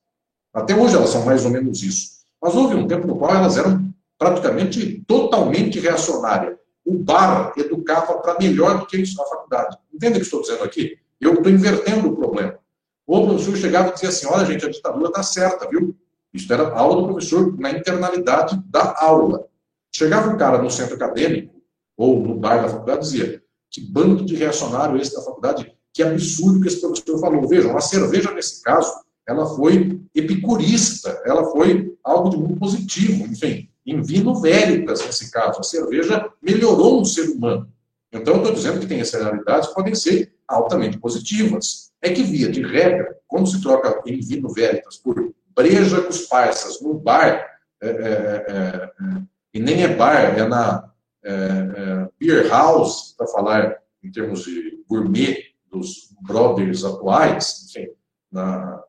Até 0.53 0.76
hoje 0.76 0.95
elas 0.95 1.09
são 1.09 1.26
mais 1.26 1.43
ou 1.43 1.49
menos 1.49 1.82
isso. 1.82 2.22
Mas 2.39 2.53
houve 2.55 2.76
um 2.76 2.88
tempo 2.88 3.07
no 3.07 3.18
qual 3.18 3.34
elas 3.34 3.57
eram 3.57 3.91
praticamente 4.20 5.03
totalmente 5.07 5.80
reacionárias. 5.80 6.55
O 6.86 6.97
bar 6.99 7.53
educava 7.57 8.20
para 8.20 8.38
melhor 8.38 8.80
do 8.80 8.86
que 8.86 8.97
isso 8.97 9.18
na 9.18 9.26
faculdade. 9.26 9.78
Entende 9.91 10.14
o 10.14 10.20
que 10.20 10.26
estou 10.26 10.41
dizendo 10.41 10.64
aqui? 10.64 10.97
Eu 11.20 11.34
estou 11.34 11.51
invertendo 11.51 12.09
o 12.09 12.16
problema. 12.16 12.59
O 13.07 13.26
professor 13.26 13.57
chegava 13.57 13.89
e 13.89 13.93
dizia 13.93 14.09
assim: 14.09 14.28
olha, 14.28 14.45
gente, 14.45 14.66
a 14.66 14.70
ditadura 14.70 15.07
está 15.07 15.24
certa, 15.24 15.68
viu? 15.68 15.95
Isso 16.32 16.51
era 16.51 16.74
aula 16.74 17.01
do 17.01 17.07
professor 17.07 17.57
na 17.59 17.72
internalidade 17.72 18.62
da 18.68 18.95
aula. 18.99 19.47
Chegava 19.91 20.30
um 20.30 20.38
cara 20.38 20.62
no 20.62 20.70
centro 20.70 20.95
acadêmico, 20.95 21.55
ou 21.97 22.20
no 22.20 22.36
bar 22.36 22.62
da 22.62 22.70
faculdade, 22.70 22.99
e 22.99 23.01
dizia: 23.01 23.41
que 23.72 23.80
bando 23.80 24.26
de 24.26 24.36
reacionário 24.36 25.01
esse 25.01 25.15
da 25.15 25.22
faculdade, 25.22 25.74
que 25.93 26.03
absurdo 26.03 26.61
que 26.61 26.67
esse 26.67 26.82
professor 26.82 27.19
falou. 27.19 27.47
Vejam, 27.47 27.76
a 27.76 27.82
cerveja, 27.82 28.32
nesse 28.34 28.61
caso, 28.61 28.91
ela 29.28 29.45
foi 29.45 30.01
epicurista, 30.13 31.22
ela 31.26 31.45
foi 31.51 31.95
algo 32.03 32.30
de 32.30 32.38
muito 32.38 32.59
positivo, 32.59 33.26
enfim, 33.26 33.69
em 33.86 34.01
vino 34.01 34.39
veritas, 34.41 35.05
nesse 35.05 35.32
caso. 35.32 35.59
A 35.59 35.63
cerveja 35.63 36.30
melhorou 36.41 37.01
o 37.01 37.05
ser 37.05 37.30
humano. 37.30 37.67
Então, 38.11 38.34
eu 38.36 38.39
estou 38.41 38.53
dizendo 38.53 38.80
que 38.80 38.88
tem 38.88 38.99
externalidades 38.99 39.69
que 39.69 39.76
podem 39.76 39.95
ser 39.95 40.34
altamente 40.47 40.97
positivas. 40.97 41.91
É 42.01 42.09
que, 42.09 42.24
via 42.24 42.49
de 42.49 42.61
regra, 42.61 43.17
quando 43.28 43.49
se 43.49 43.61
troca 43.61 44.01
em 44.05 44.19
vino 44.19 44.49
veritas 44.49 44.97
por 44.97 45.34
breja 45.55 46.01
com 46.01 46.09
os 46.09 46.24
parças 46.24 46.82
no 46.82 46.95
bar, 46.95 47.45
é, 47.82 47.88
é, 47.88 47.89
é, 47.89 48.91
é, 48.99 49.22
e 49.53 49.59
nem 49.59 49.84
é 49.84 49.95
bar, 49.95 50.38
é 50.38 50.47
na 50.47 50.91
é, 51.24 51.34
é, 51.34 52.09
beer 52.19 52.47
house, 52.47 53.13
para 53.17 53.28
falar 53.28 53.78
em 54.03 54.11
termos 54.11 54.43
de 54.43 54.84
gourmet 54.89 55.38
dos 55.69 56.09
brothers 56.22 56.84
atuais, 56.84 57.65
enfim, 57.69 57.88
na, 58.32 58.82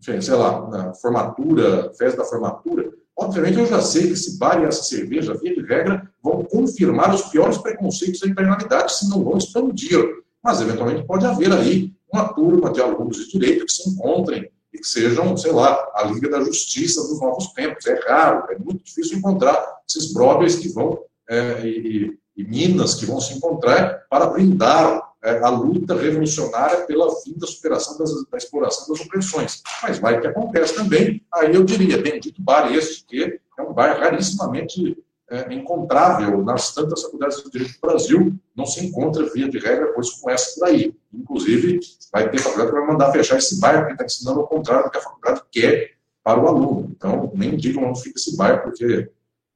enfim, 0.00 0.20
sei 0.20 0.34
lá, 0.34 0.68
na 0.68 0.94
formatura, 0.94 1.92
festa 1.94 2.18
da 2.18 2.24
formatura, 2.24 2.90
obviamente 3.16 3.58
eu 3.58 3.66
já 3.66 3.80
sei 3.80 4.06
que 4.06 4.12
esse 4.12 4.38
bar 4.38 4.60
e 4.60 4.66
essa 4.66 4.82
cerveja, 4.82 5.34
via 5.34 5.54
de 5.54 5.62
regra, 5.62 6.10
vão 6.22 6.44
confirmar 6.44 7.14
os 7.14 7.22
piores 7.22 7.58
preconceitos 7.58 8.20
da 8.20 8.28
internalidade, 8.28 8.94
se 8.94 9.08
não 9.08 9.22
vão 9.22 9.38
expandir. 9.38 9.98
Mas, 10.42 10.60
eventualmente, 10.60 11.06
pode 11.06 11.24
haver 11.24 11.52
aí 11.52 11.92
uma 12.12 12.32
turma 12.32 12.72
de 12.72 12.80
alunos 12.80 13.16
de 13.16 13.30
direito 13.30 13.64
que 13.64 13.72
se 13.72 13.88
encontrem 13.88 14.50
e 14.72 14.78
que 14.78 14.86
sejam, 14.86 15.36
sei 15.36 15.52
lá, 15.52 15.90
a 15.94 16.04
Liga 16.04 16.28
da 16.28 16.42
Justiça 16.42 17.00
dos 17.02 17.20
novos 17.20 17.52
tempos. 17.52 17.86
É 17.86 18.00
raro, 18.08 18.50
é 18.50 18.58
muito 18.58 18.84
difícil 18.84 19.18
encontrar 19.18 19.80
esses 19.88 20.12
brothers 20.12 20.56
que 20.56 20.68
vão, 20.68 20.98
é, 21.32 21.66
e, 21.66 22.18
e, 22.36 22.44
minas 22.44 22.94
que 22.94 23.06
vão 23.06 23.18
se 23.18 23.34
encontrar 23.34 24.04
para 24.10 24.26
brindar 24.26 25.12
é, 25.22 25.38
a 25.38 25.48
luta 25.48 25.94
revolucionária 25.94 26.84
pela 26.84 27.10
fim 27.22 27.38
da 27.38 27.46
superação 27.46 27.96
das, 27.96 28.10
da 28.30 28.36
exploração 28.36 28.86
das 28.88 29.00
opressões. 29.00 29.62
Mas 29.82 29.98
vai 29.98 30.20
que 30.20 30.26
acontece 30.26 30.74
também, 30.74 31.24
aí 31.32 31.54
eu 31.54 31.64
diria, 31.64 31.96
bendito 31.96 32.42
bar 32.42 32.70
este, 32.70 33.06
que 33.06 33.40
é 33.58 33.62
um 33.62 33.72
bar 33.72 33.98
rarissimamente 33.98 34.98
é, 35.30 35.54
encontrável 35.54 36.44
nas 36.44 36.74
tantas 36.74 37.02
faculdades 37.02 37.42
de 37.42 37.50
direito 37.50 37.72
do 37.72 37.80
Brasil, 37.80 38.34
não 38.54 38.66
se 38.66 38.84
encontra 38.84 39.24
via 39.32 39.48
de 39.48 39.58
regra 39.58 39.94
coisa 39.94 40.10
como 40.20 40.30
essa 40.30 40.60
por 40.60 40.68
aí. 40.68 40.94
Inclusive, 41.14 41.80
vai 42.12 42.30
ter 42.30 42.38
faculdade 42.38 42.70
que 42.70 42.78
vai 42.78 42.86
mandar 42.86 43.10
fechar 43.10 43.38
esse 43.38 43.58
bairro, 43.58 43.80
porque 43.80 43.92
está 43.94 44.04
ensinando 44.04 44.40
o 44.40 44.46
contrário 44.46 44.84
do 44.84 44.90
que 44.90 44.98
a 44.98 45.02
faculdade 45.02 45.40
quer 45.50 45.92
para 46.22 46.38
o 46.38 46.46
aluno. 46.46 46.90
Então, 46.94 47.32
nem 47.34 47.56
digam 47.56 47.84
onde 47.84 48.02
fica 48.02 48.18
esse 48.18 48.36
bairro, 48.36 48.62
porque 48.62 49.10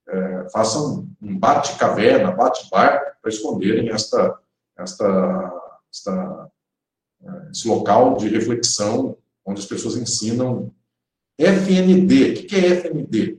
é, 0.09 0.49
façam 0.51 1.09
um 1.21 1.39
bate-caverna, 1.39 2.31
bate-bar, 2.31 3.17
para 3.21 3.31
esconderem 3.31 3.91
esta, 3.91 4.39
esta, 4.79 5.63
esta, 5.93 6.51
é, 7.25 7.51
esse 7.51 7.67
local 7.67 8.17
de 8.17 8.29
reflexão 8.29 9.17
onde 9.45 9.61
as 9.61 9.67
pessoas 9.67 9.97
ensinam 9.97 10.73
FND. 11.39 12.33
O 12.33 12.47
que 12.47 12.57
é 12.57 12.69
FND? 12.77 13.39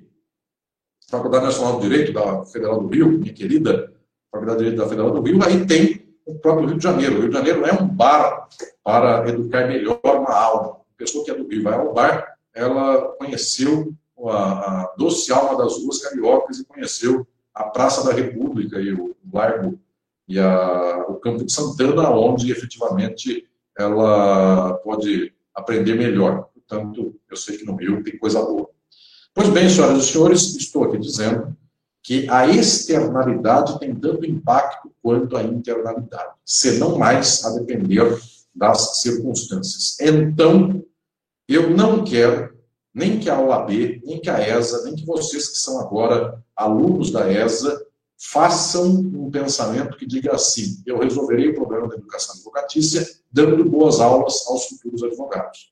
Faculdade 1.10 1.46
Nacional 1.46 1.80
de 1.80 1.88
Direito 1.88 2.14
da 2.14 2.46
Federal 2.46 2.82
do 2.82 2.88
Rio, 2.88 3.08
minha 3.10 3.34
querida 3.34 3.94
Faculdade 4.32 4.60
de 4.60 4.66
Direito 4.66 4.84
da 4.84 4.90
Federal 4.90 5.12
do 5.12 5.22
Rio, 5.22 5.40
aí 5.44 5.66
tem 5.66 6.06
o 6.26 6.36
próprio 6.36 6.68
Rio 6.68 6.78
de 6.78 6.84
Janeiro. 6.84 7.16
O 7.16 7.22
Rio 7.22 7.30
de 7.30 7.36
Janeiro 7.36 7.66
é 7.66 7.74
um 7.74 7.88
bar 7.88 8.50
para 8.84 9.28
educar 9.30 9.68
melhor 9.68 10.00
uma 10.04 10.34
alma. 10.34 10.72
A 10.74 10.98
pessoa 10.98 11.24
que 11.24 11.32
é 11.32 11.36
do 11.36 11.48
Rio 11.48 11.64
vai 11.64 11.74
ao 11.74 11.94
bar, 11.94 12.38
ela 12.54 13.14
conheceu 13.14 13.94
a, 14.26 14.84
a 14.84 14.96
doce 14.98 15.32
alma 15.32 15.58
das 15.58 15.78
ruas 15.84 16.00
cariocas 16.00 16.60
e 16.60 16.66
conheceu 16.66 17.28
a 17.54 17.66
Praça 17.66 18.04
da 18.04 18.14
República 18.14 18.80
e 18.80 18.94
o 18.94 19.16
Largo 19.32 19.80
e 20.28 20.40
a, 20.40 21.06
o 21.08 21.16
Campo 21.16 21.46
de 21.46 21.52
Santana, 21.52 22.10
onde 22.10 22.52
efetivamente 22.52 23.48
ela 23.78 24.74
pode 24.76 25.34
aprender 25.54 25.96
melhor. 25.96 26.50
Portanto, 26.54 27.16
eu 27.30 27.38
sei 27.38 27.58
que 27.58 27.66
no 27.66 27.76
Rio 27.76 28.04
tem 28.04 28.18
coisa 28.18 28.42
boa. 28.42 28.70
Pois 29.34 29.50
bem, 29.50 29.70
senhoras 29.70 30.04
e 30.04 30.12
senhores, 30.12 30.56
estou 30.56 30.84
aqui 30.84 30.98
dizendo 30.98 31.56
que 32.02 32.28
a 32.30 32.48
externalidade 32.48 33.80
tem 33.80 33.94
tanto 33.94 34.26
impacto 34.26 34.92
quanto 35.02 35.36
a 35.38 35.44
internalidade, 35.44 36.34
se 36.44 36.80
não 36.80 36.98
mais 36.98 37.46
a 37.46 37.52
depender 37.52 38.18
das 38.56 39.02
circunstâncias. 39.02 40.00
Então, 40.00 40.84
eu 41.48 41.70
não 41.70 42.04
quero 42.04 42.57
nem 42.98 43.20
que 43.20 43.30
a 43.30 43.40
OAB, 43.40 44.02
nem 44.04 44.20
que 44.20 44.28
a 44.28 44.40
ESA, 44.40 44.84
nem 44.84 44.96
que 44.96 45.06
vocês 45.06 45.50
que 45.50 45.58
são 45.58 45.80
agora 45.80 46.44
alunos 46.56 47.12
da 47.12 47.32
ESA 47.32 47.86
façam 48.20 48.88
um 48.88 49.30
pensamento 49.30 49.96
que 49.96 50.08
diga 50.08 50.34
assim: 50.34 50.82
eu 50.84 50.98
resolverei 50.98 51.50
o 51.50 51.54
problema 51.54 51.88
da 51.88 51.96
educação 51.96 52.34
advocatícia 52.34 53.08
dando 53.32 53.64
boas 53.64 54.00
aulas 54.00 54.48
aos 54.48 54.66
futuros 54.66 55.04
advogados. 55.04 55.72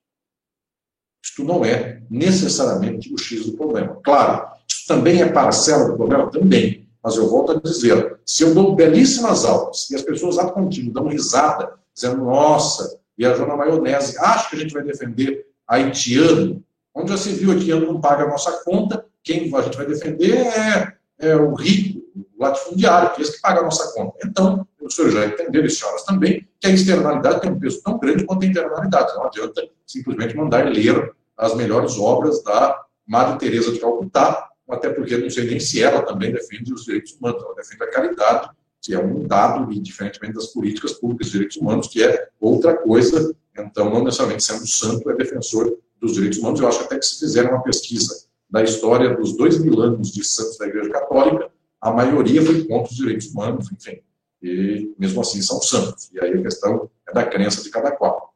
Isto 1.24 1.44
não 1.44 1.66
é 1.66 2.04
necessariamente 2.12 3.12
o 3.12 3.18
X 3.18 3.48
do 3.48 3.58
problema. 3.58 4.00
Claro, 4.04 4.48
isso 4.70 4.86
também 4.88 5.24
é 5.24 5.28
parcela 5.28 5.90
do 5.90 5.98
problema? 5.98 6.30
Também. 6.30 6.88
Mas 7.04 7.16
eu 7.16 7.28
volto 7.28 7.54
a 7.54 7.60
dizer, 7.60 8.20
se 8.24 8.44
eu 8.44 8.54
dou 8.54 8.76
belíssimas 8.76 9.46
aulas 9.46 9.90
e 9.90 9.96
as 9.96 10.04
pessoas 10.04 10.38
a 10.38 10.52
contínuo 10.52 10.94
dão 10.94 11.08
risada, 11.08 11.74
dizendo, 11.92 12.24
nossa, 12.24 13.00
viajou 13.18 13.48
na 13.48 13.56
maionese, 13.56 14.16
acho 14.20 14.52
que 14.52 14.56
a 14.56 14.60
gente 14.60 14.74
vai 14.74 14.84
defender 14.84 15.48
haitiano, 15.68 16.64
onde 16.96 17.12
já 17.12 17.18
se 17.18 17.34
viu 17.34 17.52
haitiano 17.52 17.86
não 17.86 18.00
paga 18.00 18.24
a 18.24 18.30
nossa 18.30 18.64
conta, 18.64 19.06
quem 19.22 19.54
a 19.54 19.62
gente 19.62 19.78
vai 19.78 19.86
defender 19.86 20.38
é, 20.38 20.94
é 21.20 21.36
o 21.36 21.54
rico, 21.54 22.00
o 22.16 22.44
latifundiário, 22.44 23.14
que 23.14 23.22
é 23.22 23.24
esse 23.24 23.36
que 23.36 23.42
paga 23.42 23.60
a 23.60 23.64
nossa 23.64 23.92
conta. 23.94 24.18
Então, 24.26 24.66
os 24.80 24.96
senhores 24.96 25.16
já 25.16 25.26
entenderam, 25.26 25.66
e 25.66 25.70
senhoras 25.70 26.04
também, 26.04 26.48
que 26.60 26.68
a 26.68 26.70
externalidade 26.70 27.42
tem 27.42 27.52
um 27.52 27.60
peso 27.60 27.82
tão 27.84 27.98
grande 27.98 28.26
quanto 28.26 28.44
a 28.44 28.48
internalidade. 28.48 29.14
Não 29.16 29.26
adianta 29.26 29.68
simplesmente 29.86 30.36
mandar 30.36 30.72
ler 30.72 31.12
as 31.38 31.56
melhores 31.56 31.98
obras 31.98 32.42
da 32.44 32.82
Madre 33.06 33.40
Teresa 33.40 33.72
de 33.72 33.80
Calcutá, 33.80 34.50
até 34.70 34.90
porque 34.90 35.18
não 35.18 35.30
sei 35.30 35.48
nem 35.48 35.60
se 35.60 35.84
ela 35.84 36.02
também 36.02 36.32
defende 36.32 36.74
os 36.74 36.86
direitos 36.86 37.14
humanos, 37.14 37.44
ela 37.44 37.56
defende 37.56 37.84
a 37.84 37.92
caridade, 37.92 38.50
que 38.82 38.94
é 38.94 39.00
um 39.00 39.28
dado, 39.28 39.72
e 39.72 39.80
diferentemente 39.80 40.36
das 40.36 40.48
políticas 40.48 40.94
públicas 40.94 41.28
de 41.28 41.34
direitos 41.34 41.58
humanos, 41.58 41.88
que 41.88 42.04
é 42.04 42.28
outra 42.40 42.76
coisa, 42.76 43.36
então 43.58 43.90
não 43.90 44.04
necessariamente 44.04 44.44
sendo 44.44 44.68
santo 44.68 45.10
é 45.10 45.16
defensor 45.16 45.78
dos 46.06 46.14
direitos 46.14 46.40
humanos, 46.40 46.60
eu 46.60 46.68
acho 46.68 46.82
até 46.82 46.98
que 46.98 47.06
se 47.06 47.20
fizer 47.20 47.50
uma 47.50 47.62
pesquisa 47.62 48.26
da 48.50 48.64
história 48.64 49.16
dos 49.16 49.36
dois 49.36 49.58
mil 49.58 49.82
anos 49.82 50.12
de 50.12 50.24
santos 50.24 50.58
da 50.58 50.68
Igreja 50.68 50.90
Católica, 50.90 51.52
a 51.82 51.92
maioria 51.92 52.42
foi 52.42 52.64
contra 52.66 52.92
os 52.92 52.98
direitos 52.98 53.28
humanos, 53.28 53.72
enfim, 53.72 54.00
e 54.42 54.94
mesmo 54.98 55.22
assim 55.22 55.42
são 55.42 55.62
santos, 55.62 56.10
e 56.14 56.20
aí 56.20 56.34
a 56.34 56.42
questão 56.42 56.90
é 57.08 57.14
da 57.14 57.26
crença 57.26 57.62
de 57.62 57.70
cada 57.70 57.92
qual. 57.92 58.34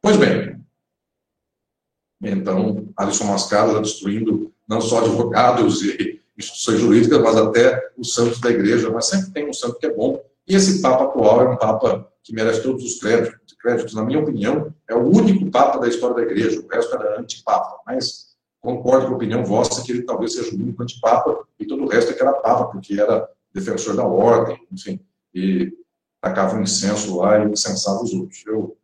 Pois 0.00 0.16
bem, 0.16 0.60
então, 2.22 2.88
Alisson 2.96 3.24
Mascaro 3.24 3.68
está 3.70 3.80
destruindo 3.80 4.52
não 4.68 4.80
só 4.80 5.00
advogados 5.00 5.82
e 5.82 6.20
instituições 6.36 6.80
jurídicas, 6.80 7.20
mas 7.20 7.36
até 7.36 7.90
os 7.96 8.14
santos 8.14 8.40
da 8.40 8.50
igreja, 8.50 8.90
mas 8.90 9.06
sempre 9.06 9.30
tem 9.30 9.48
um 9.48 9.52
santo 9.52 9.78
que 9.78 9.86
é 9.86 9.94
bom. 9.94 10.22
E 10.46 10.54
esse 10.54 10.80
Papa 10.80 11.04
atual 11.04 11.42
é 11.42 11.48
um 11.48 11.56
Papa 11.56 12.10
que 12.26 12.34
merece 12.34 12.62
todos 12.62 12.84
os 12.84 12.98
créditos. 12.98 13.56
créditos. 13.62 13.94
Na 13.94 14.04
minha 14.04 14.18
opinião, 14.18 14.74
é 14.88 14.94
o 14.94 15.06
único 15.06 15.48
Papa 15.50 15.78
da 15.78 15.88
história 15.88 16.16
da 16.16 16.22
igreja, 16.22 16.60
o 16.60 16.66
resto 16.66 16.94
era 16.94 17.20
antipapa. 17.20 17.80
Mas 17.86 18.36
concordo 18.60 19.06
com 19.06 19.12
a 19.12 19.16
opinião 19.16 19.44
vossa 19.44 19.82
que 19.84 19.92
ele 19.92 20.02
talvez 20.02 20.34
seja 20.34 20.50
o 20.50 20.58
único 20.58 20.82
antipapa 20.82 21.46
e 21.58 21.64
todo 21.64 21.84
o 21.84 21.88
resto 21.88 22.10
é 22.10 22.14
que 22.14 22.22
era 22.22 22.32
Papa, 22.32 22.66
porque 22.66 23.00
era 23.00 23.28
defensor 23.54 23.94
da 23.94 24.04
ordem, 24.04 24.60
enfim, 24.72 25.00
e 25.32 25.72
tacava 26.20 26.56
um 26.56 26.62
incenso 26.62 27.16
lá 27.16 27.38
e 27.38 27.48
incensava 27.48 28.02
os 28.02 28.12
outros. 28.12 28.44
Eu 28.44 28.76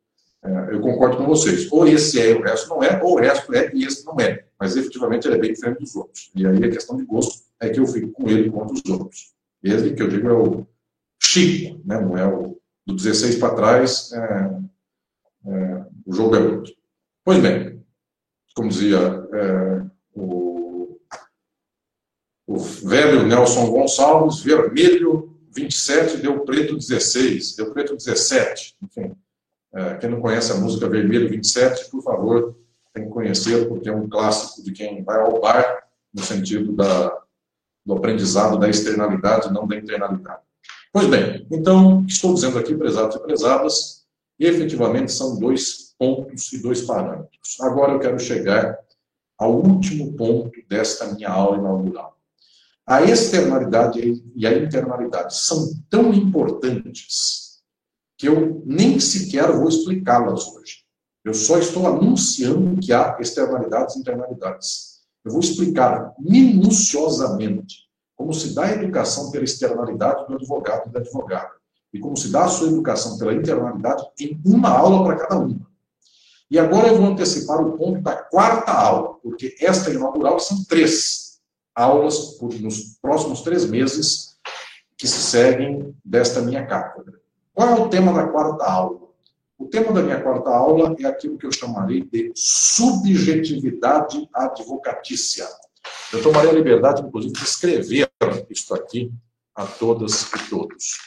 é, 0.45 0.75
eu 0.75 0.81
concordo 0.81 1.17
com 1.17 1.27
vocês. 1.27 1.71
Ou 1.71 1.87
esse 1.87 2.21
é 2.21 2.31
e 2.31 2.35
o 2.35 2.43
resto 2.43 2.69
não 2.69 2.83
é, 2.83 3.01
ou 3.03 3.15
o 3.15 3.21
resto 3.21 3.55
é 3.55 3.71
e 3.75 3.85
esse 3.85 4.05
não 4.05 4.17
é. 4.19 4.45
Mas 4.59 4.77
efetivamente 4.77 5.27
ele 5.27 5.37
é 5.37 5.39
bem 5.39 5.53
diferente 5.53 5.79
dos 5.79 5.95
outros. 5.95 6.31
E 6.35 6.47
aí 6.47 6.65
a 6.65 6.71
questão 6.71 6.97
de 6.97 7.05
gosto 7.05 7.45
é 7.61 7.69
que 7.69 7.79
eu 7.79 7.87
fico 7.87 8.11
com 8.11 8.29
ele 8.29 8.51
contra 8.51 8.75
os 8.75 8.85
outros. 8.91 9.33
Ele, 9.63 9.95
que 9.95 10.03
eu 10.03 10.09
digo, 10.09 10.29
é 10.29 10.33
o 10.33 10.67
Chico, 11.23 11.81
né? 11.85 12.01
não 12.01 12.19
é 12.19 12.27
o 12.27 12.61
do 12.87 12.95
16 12.95 13.37
para 13.37 13.55
trás, 13.55 14.13
é, 14.13 14.51
é, 15.47 15.87
o 16.07 16.13
jogo 16.13 16.37
é 16.37 16.41
outro. 16.41 16.73
Pois 17.25 17.39
bem, 17.39 17.85
como 18.55 18.69
dizia 18.69 18.99
é, 18.99 19.85
o, 20.15 20.99
o 22.47 22.59
velho 22.59 23.27
Nelson 23.27 23.71
Gonçalves, 23.71 24.41
vermelho 24.41 25.33
27 25.55 26.17
deu 26.19 26.41
preto 26.41 26.77
16, 26.77 27.57
deu 27.57 27.73
preto 27.73 27.97
17, 27.97 28.77
enfim. 28.83 29.15
É, 29.75 29.95
quem 29.95 30.11
não 30.11 30.21
conhece 30.21 30.53
a 30.53 30.57
música 30.57 30.89
Vermelho 30.89 31.31
27, 31.31 31.91
por 31.91 32.03
favor, 32.03 32.57
tem 32.93 33.05
que 33.05 33.11
conhecer, 33.11 33.69
porque 33.69 33.89
é 33.89 33.95
um 33.95 34.09
clássico 34.09 34.63
de 34.63 34.73
quem 34.73 35.03
vai 35.03 35.21
ao 35.21 35.41
bar, 35.41 35.87
no 36.13 36.23
sentido 36.23 36.73
da, 36.73 37.19
do 37.85 37.95
aprendizado 37.95 38.59
da 38.59 38.69
externalidade, 38.69 39.53
não 39.53 39.67
da 39.67 39.77
internalidade. 39.77 40.43
Pois 40.93 41.07
bem, 41.07 41.47
então, 41.51 42.05
estou 42.07 42.35
dizendo 42.35 42.59
aqui, 42.59 42.75
prezados 42.75 43.17
e 43.17 43.21
prezadas, 43.21 44.05
efetivamente 44.39 45.11
são 45.11 45.39
dois 45.39 45.95
pontos 45.99 46.53
e 46.53 46.61
dois 46.61 46.83
parâmetros. 46.83 47.59
Agora 47.63 47.93
eu 47.93 47.99
quero 47.99 48.19
chegar 48.19 48.79
ao 49.39 49.57
último 49.57 50.13
ponto 50.13 50.53
desta 50.69 51.15
minha 51.15 51.31
aula 51.31 51.57
inaugural. 51.57 52.19
A 52.87 53.03
externalidade 53.05 54.23
e 54.37 54.47
a 54.47 54.59
internalidade 54.59 55.35
são 55.35 55.73
tão 55.89 56.13
importantes 56.13 57.63
que 58.19 58.29
eu 58.29 58.63
nem 58.67 59.01
sequer 59.01 59.51
vou 59.51 59.71
explicá-las 59.71 60.47
hoje. 60.49 60.85
Eu 61.25 61.33
só 61.33 61.57
estou 61.57 61.87
anunciando 61.87 62.79
que 62.81 62.93
há 62.93 63.17
externalidades 63.19 63.97
e 63.97 64.01
internalidades. 64.01 65.01
Eu 65.25 65.33
vou 65.33 65.41
explicar 65.41 66.13
minuciosamente 66.19 67.91
como 68.17 68.33
se 68.33 68.55
dá 68.55 68.65
a 68.65 68.73
educação 68.73 69.31
pela 69.31 69.45
externalidade 69.45 70.27
do 70.27 70.35
advogado 70.35 70.89
e 70.89 70.93
da 70.93 71.01
advogada, 71.01 71.51
e 71.93 71.99
como 71.99 72.17
se 72.17 72.31
dá 72.31 72.45
a 72.45 72.49
sua 72.49 72.69
educação 72.69 73.19
pela 73.19 73.35
internalidade 73.35 74.05
em 74.19 74.41
uma 74.45 74.71
aula 74.71 75.05
para 75.05 75.17
cada 75.17 75.39
uma. 75.39 75.67
E 76.51 76.59
agora 76.59 76.89
eu 76.89 76.99
vou 76.99 77.07
antecipar 77.07 77.61
o 77.61 77.77
ponto 77.79 78.03
da 78.03 78.15
quarta 78.15 78.73
aula, 78.73 79.15
porque 79.23 79.57
esta 79.59 79.91
inaugural 79.91 80.39
são 80.39 80.65
três 80.65 81.41
aulas 81.75 82.39
nos 82.61 82.99
próximos 83.01 83.41
três 83.41 83.65
meses 83.65 84.37
que 84.97 85.09
se 85.09 85.19
seguem 85.19 85.95
desta 86.05 86.43
minha 86.43 86.67
cátedra. 86.67 87.19
Qual 87.55 87.69
é 87.69 87.75
o 87.81 87.89
tema 87.89 88.13
da 88.13 88.29
quarta 88.29 88.65
aula? 88.65 89.01
O 89.59 89.67
tema 89.67 89.93
da 89.93 90.03
minha 90.03 90.21
quarta 90.21 90.51
aula 90.51 90.95
é 90.99 91.07
aquilo 91.07 91.39
que 91.39 91.47
eu 91.47 91.53
chamarei 91.53 92.03
de 92.03 92.33
subjetividade 92.35 94.29
advocatícia. 94.35 95.47
Eu 96.13 96.23
tomarei 96.23 96.51
a 96.51 96.55
liberdade, 96.55 97.03
inclusive, 97.03 97.33
de 97.33 97.43
escrever 97.43 98.11
isto 98.51 98.75
aqui 98.75 99.11
a 99.55 99.67
todas 99.67 100.25
e 100.33 100.51
todos. 100.51 100.99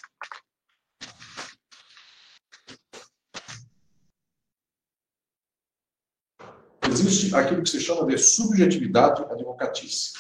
Existe 6.89 7.35
aquilo 7.35 7.61
que 7.61 7.69
se 7.69 7.79
chama 7.79 8.05
de 8.05 8.17
subjetividade 8.17 9.23
advocatícia, 9.23 10.19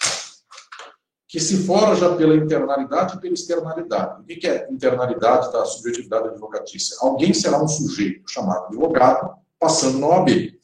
que 1.27 1.39
se 1.39 1.65
forja 1.65 2.15
pela 2.15 2.35
internalidade 2.35 3.17
e 3.17 3.21
pela 3.21 3.33
externalidade. 3.33 4.21
O 4.21 4.25
que 4.25 4.47
é 4.47 4.67
internalidade 4.71 5.51
da 5.51 5.65
subjetividade 5.65 6.27
advocatícia? 6.29 6.97
Alguém 6.99 7.33
será 7.33 7.63
um 7.63 7.67
sujeito 7.67 8.29
chamado 8.29 8.65
advogado, 8.65 9.35
passando 9.59 9.99
na 9.99 10.07
OAB. 10.07 10.59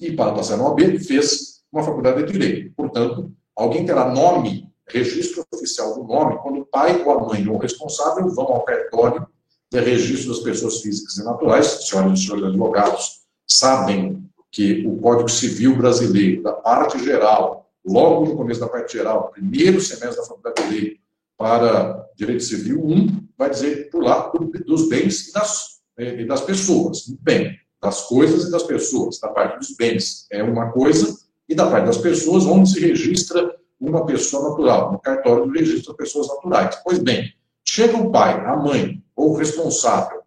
E 0.00 0.12
para 0.14 0.34
passar 0.34 0.56
na 0.56 0.64
OAB, 0.64 0.98
fez 0.98 1.57
uma 1.72 1.82
faculdade 1.82 2.24
de 2.24 2.32
Direito. 2.32 2.74
Portanto, 2.74 3.32
Alguém 3.58 3.84
terá 3.84 4.08
nome, 4.08 4.72
registro 4.86 5.44
oficial 5.52 5.92
do 5.92 6.04
nome, 6.04 6.38
quando 6.38 6.60
o 6.60 6.64
pai 6.64 7.02
ou 7.02 7.10
a 7.10 7.26
mãe 7.26 7.46
ou 7.48 7.56
o 7.56 7.58
responsável 7.58 8.28
vão 8.28 8.44
ao 8.44 8.62
cartório 8.62 9.26
de 9.68 9.80
registro 9.80 10.28
das 10.28 10.38
pessoas 10.38 10.80
físicas 10.80 11.16
e 11.16 11.24
naturais, 11.24 11.66
senhoras 11.66 12.20
e 12.20 12.22
senhores 12.22 12.44
advogados, 12.44 13.22
sabem 13.48 14.24
que 14.52 14.86
o 14.86 14.96
Código 14.98 15.28
Civil 15.28 15.76
brasileiro, 15.76 16.44
da 16.44 16.52
parte 16.52 17.02
geral, 17.02 17.68
logo 17.84 18.26
no 18.26 18.36
começo 18.36 18.60
da 18.60 18.68
parte 18.68 18.92
geral, 18.92 19.32
primeiro 19.32 19.80
semestre 19.80 20.20
da 20.20 20.24
Faculdade 20.24 20.62
de 20.62 20.68
Direito, 20.68 21.00
para 21.36 22.08
Direito 22.14 22.44
Civil 22.44 22.80
1, 22.80 23.28
vai 23.36 23.50
dizer 23.50 23.90
por 23.90 24.04
lá 24.04 24.32
dos 24.64 24.88
bens 24.88 25.28
e 25.28 25.32
das, 25.32 25.80
e 25.98 26.24
das 26.24 26.42
pessoas. 26.42 27.08
Bem, 27.20 27.58
das 27.82 28.02
coisas 28.02 28.44
e 28.44 28.50
das 28.52 28.62
pessoas. 28.62 29.18
Da 29.18 29.28
parte 29.28 29.58
dos 29.58 29.76
bens 29.76 30.26
é 30.30 30.44
uma 30.44 30.70
coisa, 30.70 31.27
e 31.48 31.54
da 31.54 31.70
parte 31.70 31.86
das 31.86 31.98
pessoas, 31.98 32.44
onde 32.44 32.70
se 32.70 32.80
registra 32.80 33.56
uma 33.80 34.04
pessoa 34.04 34.50
natural, 34.50 34.92
no 34.92 34.98
cartório 34.98 35.46
do 35.46 35.52
registro 35.52 35.88
das 35.88 35.96
pessoas 35.96 36.28
naturais. 36.28 36.78
Pois 36.84 36.98
bem, 36.98 37.32
chega 37.64 37.96
o 37.96 38.10
pai, 38.10 38.44
a 38.44 38.56
mãe 38.56 39.02
ou 39.14 39.30
o 39.30 39.36
responsável 39.36 40.18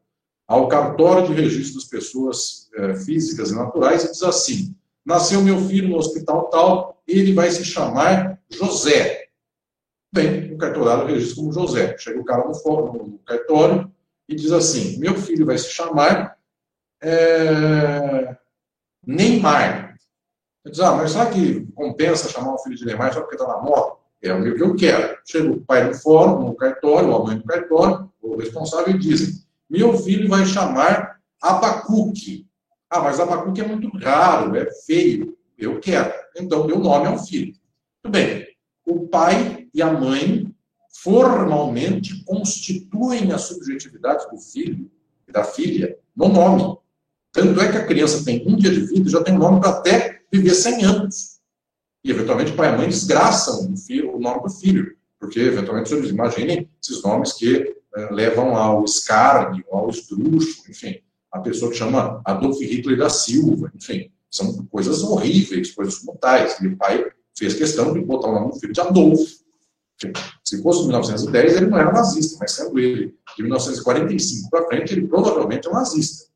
ao 0.48 0.68
cartório 0.68 1.28
de 1.28 1.34
registro 1.34 1.80
das 1.80 1.90
pessoas 1.90 2.70
eh, 2.76 2.96
físicas 2.96 3.52
e 3.52 3.56
naturais 3.56 4.04
e 4.04 4.12
diz 4.12 4.22
assim: 4.24 4.76
nasceu 5.06 5.42
meu 5.42 5.58
filho 5.62 5.90
no 5.90 5.98
hospital 5.98 6.50
tal, 6.50 7.02
ele 7.08 7.34
vai 7.34 7.50
se 7.50 7.64
chamar 7.64 8.38
José. 8.50 9.28
Bem, 10.14 10.54
o 10.54 10.58
cartorário 10.58 11.08
registra 11.08 11.38
como 11.38 11.54
José. 11.54 11.98
Chega 11.98 12.20
o 12.20 12.26
cara 12.26 12.46
no, 12.46 12.54
fórum, 12.54 12.92
no 12.94 13.20
cartório 13.20 13.90
e 14.28 14.36
diz 14.36 14.52
assim: 14.52 15.00
meu 15.00 15.16
filho 15.16 15.46
vai 15.46 15.58
se 15.58 15.70
chamar 15.70 16.38
é, 17.02 18.36
Neymar. 19.06 19.91
Eu 20.64 20.72
diz, 20.72 20.80
ah, 20.80 20.96
mas 20.96 21.12
será 21.12 21.26
que 21.28 21.66
compensa 21.74 22.30
chamar 22.30 22.54
um 22.54 22.60
filho 22.60 22.76
de 22.76 22.86
Neymar 22.86 23.14
só 23.14 23.22
porque 23.22 23.36
está 23.36 23.48
na 23.48 23.62
moda? 23.62 23.96
É 24.22 24.32
o 24.32 24.56
que 24.56 24.62
eu 24.62 24.76
quero. 24.76 25.18
Chega 25.26 25.50
o 25.50 25.62
pai 25.62 25.88
no 25.88 25.96
fórum, 25.96 26.46
no 26.46 26.56
cartório, 26.56 27.16
a 27.16 27.24
mãe 27.24 27.36
no 27.36 27.44
cartório, 27.44 28.12
o 28.22 28.36
responsável, 28.36 28.94
e 28.94 29.00
dizem, 29.00 29.44
meu 29.68 29.98
filho 29.98 30.30
vai 30.30 30.46
chamar 30.46 31.20
Abacuque. 31.42 32.48
Ah, 32.90 33.00
mas 33.00 33.20
Abacuque 33.20 33.62
é 33.62 33.68
muito 33.68 33.90
raro, 33.98 34.56
é 34.56 34.70
feio. 34.86 35.36
Eu 35.58 35.80
quero. 35.80 36.14
Então, 36.38 36.68
meu 36.68 36.78
nome 36.78 37.08
é 37.08 37.10
um 37.10 37.18
filho. 37.18 37.54
Tudo 38.04 38.12
bem. 38.12 38.48
O 38.86 39.08
pai 39.08 39.68
e 39.74 39.82
a 39.82 39.92
mãe 39.92 40.54
formalmente 41.02 42.24
constituem 42.26 43.32
a 43.32 43.38
subjetividade 43.38 44.30
do 44.30 44.38
filho 44.38 44.92
e 45.28 45.32
da 45.32 45.44
filha 45.44 45.98
no 46.16 46.28
nome. 46.28 46.78
Tanto 47.32 47.60
é 47.62 47.72
que 47.72 47.78
a 47.78 47.88
criança 47.88 48.24
tem 48.24 48.44
um 48.48 48.56
dia 48.56 48.72
de 48.72 48.82
vida 48.82 49.08
e 49.08 49.12
já 49.12 49.24
tem 49.24 49.34
um 49.34 49.40
nome 49.40 49.60
para 49.62 49.70
até 49.70 50.21
viver 50.32 50.54
100 50.54 50.86
anos. 50.86 51.40
E, 52.04 52.12
eventualmente, 52.12 52.52
o 52.52 52.56
pai 52.56 52.70
e 52.70 52.74
a 52.74 52.78
mãe 52.78 52.88
desgraçam 52.88 53.72
o, 53.72 53.78
filho, 53.78 54.16
o 54.16 54.20
nome 54.20 54.42
do 54.42 54.50
filho, 54.50 54.96
porque, 55.20 55.40
eventualmente, 55.40 55.90
vocês 55.90 56.10
imaginem 56.10 56.70
esses 56.82 57.04
nomes 57.04 57.34
que 57.34 57.76
eh, 57.96 58.10
levam 58.12 58.56
ao 58.56 58.84
escárnio, 58.84 59.64
ao 59.72 59.90
esdrúxo, 59.90 60.64
enfim, 60.70 61.00
a 61.32 61.40
pessoa 61.40 61.72
que 61.72 61.78
chama 61.78 62.22
Adolf 62.26 62.60
Hitler 62.60 62.98
da 62.98 63.10
Silva, 63.10 63.72
enfim, 63.76 64.12
são 64.30 64.66
coisas 64.66 65.04
horríveis, 65.04 65.72
coisas 65.72 66.04
mortais. 66.04 66.58
O 66.60 66.78
pai 66.78 67.06
fez 67.38 67.54
questão 67.54 67.94
de 67.94 68.02
botar 68.02 68.30
o 68.30 68.34
nome 68.34 68.52
do 68.52 68.60
filho 68.60 68.74
de 68.74 68.82
Adolfo. 68.82 69.42
Se 70.44 70.62
fosse 70.64 70.84
1910, 70.88 71.58
ele 71.58 71.68
não 71.68 71.78
era 71.78 71.92
nazista, 71.92 72.38
mas 72.40 72.52
sendo 72.52 72.80
ele 72.80 73.16
de 73.36 73.44
1945 73.44 74.50
para 74.50 74.66
frente, 74.66 74.94
ele 74.94 75.08
provavelmente 75.08 75.68
é 75.68 75.70
um 75.70 75.74
nazista. 75.74 76.28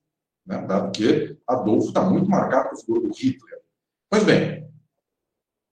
Né? 0.46 0.64
Dado 0.68 0.92
que 0.92 1.36
Adolfo 1.48 1.88
está 1.88 2.02
muito 2.02 2.30
marcado 2.30 2.70
com 2.70 2.76
o 2.76 2.80
figura 2.80 3.02
do 3.02 3.14
Hitler. 3.14 3.55
Pois 4.10 4.24
bem, 4.24 4.70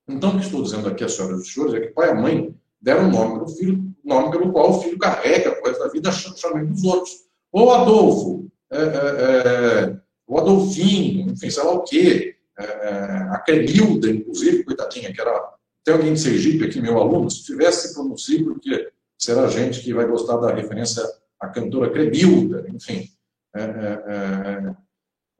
então 0.08 0.32
o 0.32 0.40
que 0.40 0.46
estou 0.46 0.64
dizendo 0.64 0.88
aqui, 0.88 1.04
as 1.04 1.14
senhoras 1.14 1.42
e 1.42 1.46
senhores, 1.46 1.74
é 1.76 1.80
que 1.82 1.94
pai 1.94 2.12
e 2.12 2.14
mãe 2.14 2.56
deram 2.82 3.08
o 3.08 3.12
nome 3.12 3.40
do 3.40 3.48
filho, 3.48 3.94
nome 4.04 4.32
pelo 4.32 4.52
qual 4.52 4.72
o 4.72 4.82
filho 4.82 5.00
carrega 5.00 5.56
por 5.56 5.78
da 5.78 5.88
vida 5.88 6.12
chamando 6.12 6.72
os 6.72 6.84
outros. 6.84 7.12
Ou 7.52 7.72
Adolfo, 7.72 8.52
é, 8.72 8.78
é, 8.78 8.82
é, 8.82 9.98
o 10.28 10.38
Adolfinho, 10.38 11.32
enfim, 11.32 11.50
sei 11.50 11.64
lá 11.64 11.72
o 11.72 11.84
quê, 11.84 12.36
é, 12.58 12.64
é, 12.64 12.98
a 13.32 13.40
Cremilda, 13.40 14.10
inclusive, 14.10 14.64
coitadinha, 14.64 15.14
que 15.14 15.22
era. 15.22 15.54
Tem 15.84 15.94
alguém 15.94 16.14
de 16.14 16.20
Sergipe 16.20 16.66
aqui, 16.66 16.82
meu 16.82 16.98
aluno, 16.98 17.30
se 17.30 17.44
tivesse 17.44 17.94
pronunciado, 17.94 18.46
porque 18.46 18.90
será 19.18 19.48
gente 19.48 19.82
que 19.82 19.94
vai 19.94 20.06
gostar 20.06 20.38
da 20.38 20.54
referência 20.54 21.04
à 21.40 21.50
cantora 21.50 21.92
Cremilda, 21.92 22.66
enfim. 22.74 23.10
É, 23.56 23.62
é, 23.64 24.76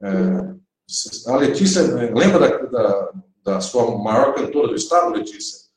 é, 0.02 0.54
a 1.26 1.36
Letícia, 1.36 1.82
lembra 1.82 2.38
da, 2.38 2.58
da, 2.66 3.12
da, 3.42 3.60
sua 3.60 3.96
maior 3.98 4.34
cantora 4.34 4.68
do 4.68 4.74
estado, 4.74 5.14
Letícia? 5.14 5.68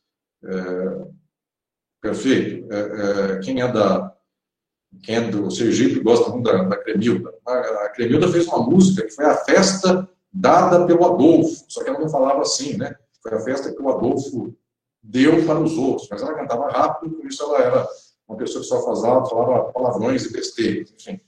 É, 0.43 1.07
perfeito. 2.01 2.71
É, 2.73 2.79
é, 2.79 3.39
quem 3.39 3.61
é 3.61 3.71
da 3.71 4.13
quem 5.03 5.15
é 5.15 5.21
do 5.21 5.51
Sergipe 5.51 5.99
gosta 5.99 6.29
muito 6.31 6.49
da, 6.49 6.63
da 6.63 6.77
Cremilda. 6.77 7.33
A, 7.45 7.53
a 7.85 7.89
Cremilda 7.89 8.27
fez 8.29 8.47
uma 8.47 8.59
música 8.59 9.05
que 9.05 9.11
foi 9.13 9.25
a 9.25 9.35
festa 9.35 10.09
dada 10.31 10.85
pelo 10.85 11.05
Adolfo, 11.05 11.65
só 11.67 11.83
que 11.83 11.89
ela 11.89 11.99
não 11.99 12.09
falava 12.09 12.41
assim, 12.41 12.77
né? 12.77 12.95
Foi 13.21 13.33
a 13.33 13.39
festa 13.39 13.73
que 13.73 13.81
o 13.81 13.89
Adolfo 13.89 14.55
deu 15.03 15.45
para 15.45 15.59
os 15.59 15.77
outros, 15.77 16.07
mas 16.09 16.21
ela 16.21 16.33
cantava 16.33 16.69
rápido, 16.69 17.15
por 17.15 17.25
isso 17.25 17.43
ela 17.43 17.59
era 17.59 17.87
uma 18.27 18.37
pessoa 18.37 18.61
que 18.61 18.67
só 18.67 18.81
falava, 18.83 19.25
falava 19.25 19.71
palavrões 19.71 20.25
e 20.25 20.33
besteiras, 20.33 20.91
enfim. 20.91 21.19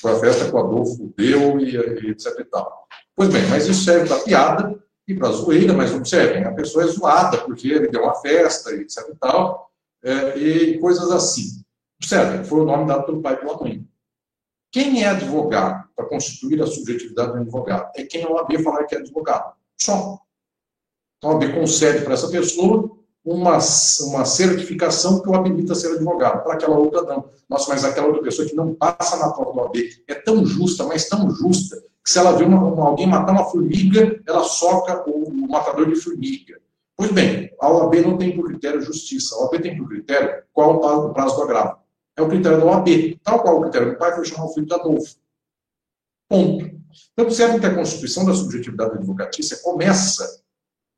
Foi 0.00 0.12
a 0.12 0.18
festa 0.18 0.46
que 0.46 0.54
o 0.54 0.58
Adolfo 0.58 1.14
deu 1.16 1.58
e, 1.60 1.76
e 1.76 2.10
etc 2.10 2.38
e 2.38 2.44
tal. 2.44 2.83
Pois 3.16 3.28
bem, 3.28 3.46
mas 3.48 3.66
isso 3.66 3.84
serve 3.84 4.08
para 4.08 4.20
piada 4.20 4.84
e 5.06 5.14
para 5.14 5.30
zoeira, 5.30 5.72
mas 5.72 5.92
não 5.92 6.04
serve. 6.04 6.44
A 6.44 6.52
pessoa 6.52 6.84
é 6.84 6.88
zoada 6.88 7.38
porque 7.44 7.68
ele 7.68 7.88
deu 7.88 8.02
uma 8.02 8.14
festa, 8.16 8.72
etc 8.74 9.08
e 9.08 9.16
tal, 9.16 9.70
é, 10.02 10.38
e 10.38 10.78
coisas 10.78 11.10
assim. 11.10 11.62
Observe, 12.00 12.44
foi 12.44 12.60
o 12.60 12.64
nome 12.64 12.86
dado 12.86 13.04
pelo 13.04 13.22
pai 13.22 13.36
pela 13.36 13.58
mãe. 13.58 13.86
Quem 14.72 15.04
é 15.04 15.08
advogado 15.08 15.88
para 15.94 16.06
constituir 16.06 16.60
a 16.60 16.66
subjetividade 16.66 17.32
do 17.32 17.38
advogado? 17.38 17.92
É 17.94 18.02
quem 18.02 18.24
a 18.24 18.28
OAB 18.28 18.60
falar 18.62 18.84
que 18.84 18.96
é 18.96 18.98
advogado. 18.98 19.54
Só. 19.80 20.18
Então, 21.18 21.30
a 21.30 21.34
OAB 21.34 21.54
concede 21.54 22.04
para 22.04 22.14
essa 22.14 22.28
pessoa 22.28 22.90
uma, 23.24 23.58
uma 24.00 24.24
certificação 24.24 25.22
que 25.22 25.28
o 25.28 25.34
habilita 25.34 25.72
a 25.72 25.76
ser 25.76 25.94
advogado. 25.94 26.42
Para 26.42 26.54
aquela 26.54 26.76
outra, 26.76 27.02
não. 27.02 27.30
Nossa, 27.48 27.70
mas 27.70 27.84
aquela 27.84 28.08
outra 28.08 28.22
pessoa 28.22 28.48
que 28.48 28.56
não 28.56 28.74
passa 28.74 29.16
na 29.16 29.30
prova 29.32 29.52
do 29.52 29.58
OAB 29.60 29.76
é 30.08 30.14
tão 30.14 30.44
justa, 30.44 30.84
mas 30.84 31.08
tão 31.08 31.30
justa, 31.30 31.80
que 32.04 32.12
se 32.12 32.18
ela 32.18 32.36
vê 32.36 32.44
uma, 32.44 32.62
uma, 32.62 32.86
alguém 32.86 33.06
matar 33.06 33.32
uma 33.32 33.46
formiga, 33.46 34.20
ela 34.26 34.44
soca 34.44 35.08
o, 35.08 35.24
o 35.24 35.48
matador 35.48 35.88
de 35.88 35.96
formiga. 35.96 36.60
Pois 36.96 37.10
bem, 37.10 37.50
a 37.60 37.68
OAB 37.68 37.94
não 38.02 38.18
tem 38.18 38.36
por 38.36 38.46
critério 38.46 38.82
justiça. 38.82 39.34
A 39.34 39.40
OAB 39.40 39.62
tem 39.62 39.76
por 39.76 39.88
critério 39.88 40.44
qual 40.52 40.76
o 40.76 41.14
prazo 41.14 41.36
do 41.36 41.42
agravo. 41.42 41.78
É 42.16 42.22
o 42.22 42.28
critério 42.28 42.58
da 42.58 42.66
OAB. 42.66 43.18
Tal 43.22 43.42
qual 43.42 43.58
o 43.58 43.62
critério 43.62 43.92
do 43.92 43.98
pai 43.98 44.14
foi 44.14 44.24
chamar 44.26 44.44
o 44.44 44.52
filho 44.52 44.66
de 44.66 44.74
Adolfo. 44.74 45.16
Ponto. 46.28 46.64
Então, 47.12 47.24
observe 47.24 47.58
que 47.58 47.66
a 47.66 47.74
constituição 47.74 48.24
da 48.24 48.34
subjetividade 48.34 48.98
advocatícia 48.98 49.58
começa 49.62 50.42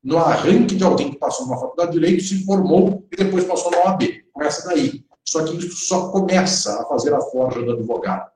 no 0.03 0.19
arranque 0.19 0.75
de 0.75 0.85
alguém 0.85 1.11
que 1.11 1.19
passou 1.19 1.47
numa 1.47 1.59
faculdade 1.59 1.93
de 1.93 1.99
Direito, 1.99 2.23
se 2.23 2.45
formou 2.45 3.07
e 3.11 3.17
depois 3.17 3.45
passou 3.45 3.71
na 3.71 3.79
OAB. 3.79 4.03
Começa 4.33 4.69
daí. 4.69 5.05
Só 5.25 5.45
que 5.45 5.57
isso 5.57 5.87
só 5.87 6.11
começa 6.11 6.81
a 6.81 6.85
fazer 6.85 7.15
a 7.15 7.21
forja 7.21 7.63
do 7.63 7.73
advogado. 7.73 8.31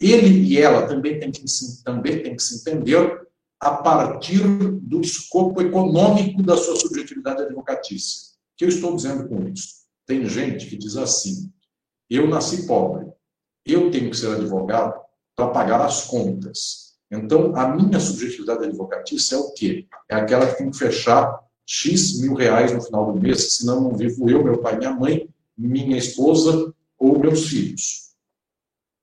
Ele 0.00 0.44
e 0.48 0.56
ela 0.56 0.86
também 0.86 1.20
têm 1.20 1.30
que 1.30 1.46
se, 1.46 1.84
também 1.84 2.22
tem 2.22 2.34
que 2.34 2.42
se 2.42 2.60
entender 2.60 3.28
a 3.60 3.72
partir 3.72 4.42
do 4.42 5.00
escopo 5.02 5.60
econômico 5.60 6.42
da 6.42 6.56
sua 6.56 6.76
subjetividade 6.76 7.42
advocatícia. 7.42 8.30
O 8.30 8.56
que 8.56 8.64
eu 8.64 8.68
estou 8.68 8.96
dizendo 8.96 9.28
com 9.28 9.46
isso? 9.48 9.80
Tem 10.06 10.26
gente 10.26 10.66
que 10.66 10.76
diz 10.76 10.96
assim: 10.96 11.52
eu 12.08 12.26
nasci 12.26 12.66
pobre, 12.66 13.06
eu 13.66 13.90
tenho 13.90 14.10
que 14.10 14.16
ser 14.16 14.34
advogado 14.34 14.98
para 15.36 15.48
pagar 15.48 15.84
as 15.84 16.06
contas. 16.06 16.90
Então, 17.10 17.54
a 17.56 17.68
minha 17.68 17.98
subjetividade 18.00 18.64
advocatícia 18.64 19.34
é 19.34 19.38
o 19.38 19.52
quê? 19.52 19.86
É 20.08 20.14
aquela 20.14 20.46
que 20.46 20.58
tem 20.58 20.70
que 20.70 20.78
fechar 20.78 21.38
X 21.66 22.20
mil 22.20 22.34
reais 22.34 22.72
no 22.72 22.80
final 22.80 23.12
do 23.12 23.20
mês, 23.20 23.54
senão 23.54 23.80
não 23.80 23.96
vivo 23.96 24.28
eu, 24.30 24.42
meu 24.42 24.58
pai, 24.58 24.78
minha 24.78 24.92
mãe, 24.92 25.28
minha 25.56 25.98
esposa 25.98 26.72
ou 26.98 27.18
meus 27.18 27.46
filhos. 27.48 28.09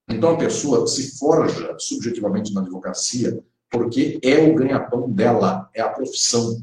Então, 0.10 0.32
a 0.32 0.38
pessoa 0.38 0.88
se 0.88 1.18
forja 1.18 1.76
subjetivamente 1.80 2.54
na 2.54 2.62
advocacia 2.62 3.44
porque 3.70 4.20
é 4.24 4.38
o 4.50 4.56
ganha-pão 4.56 5.10
dela, 5.12 5.70
é 5.74 5.82
a 5.82 5.90
profissão. 5.90 6.62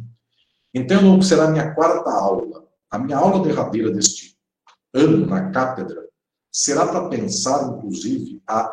Entendam 0.72 1.18
que 1.18 1.26
será 1.26 1.44
a 1.44 1.50
minha 1.50 1.74
quarta 1.74 2.10
aula. 2.10 2.64
A 2.90 2.98
minha 2.98 3.18
aula 3.18 3.42
derradeira 3.42 3.90
deste 3.90 4.36
ano 4.92 5.26
na 5.26 5.50
cátedra 5.50 6.08
será 6.50 6.86
para 6.86 7.08
pensar, 7.08 7.68
inclusive, 7.68 8.40
a 8.46 8.72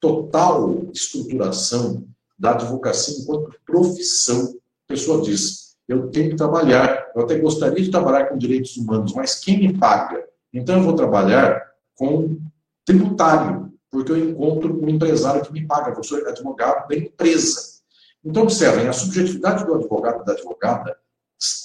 total 0.00 0.86
estruturação 0.92 2.06
da 2.38 2.52
advocacia 2.52 3.22
enquanto 3.22 3.58
profissão. 3.64 4.54
A 4.88 4.92
pessoa 4.92 5.22
diz: 5.22 5.76
eu 5.88 6.08
tenho 6.10 6.30
que 6.30 6.36
trabalhar, 6.36 7.10
eu 7.14 7.22
até 7.22 7.38
gostaria 7.38 7.82
de 7.82 7.90
trabalhar 7.90 8.26
com 8.26 8.38
direitos 8.38 8.76
humanos, 8.76 9.12
mas 9.14 9.36
quem 9.36 9.58
me 9.58 9.76
paga? 9.76 10.24
Então 10.52 10.76
eu 10.76 10.82
vou 10.82 10.94
trabalhar 10.94 11.60
com 11.94 12.38
tributário, 12.84 13.65
porque 13.96 14.12
eu 14.12 14.30
encontro 14.30 14.78
um 14.84 14.90
empresário 14.90 15.42
que 15.42 15.50
me 15.50 15.66
paga, 15.66 15.90
eu 15.96 16.04
sou 16.04 16.18
advogado 16.28 16.86
da 16.86 16.94
empresa. 16.94 17.80
Então, 18.22 18.42
observem, 18.42 18.86
a 18.86 18.92
subjetividade 18.92 19.64
do 19.64 19.74
advogado 19.74 20.20
e 20.20 20.24
da 20.26 20.32
advogada 20.32 20.98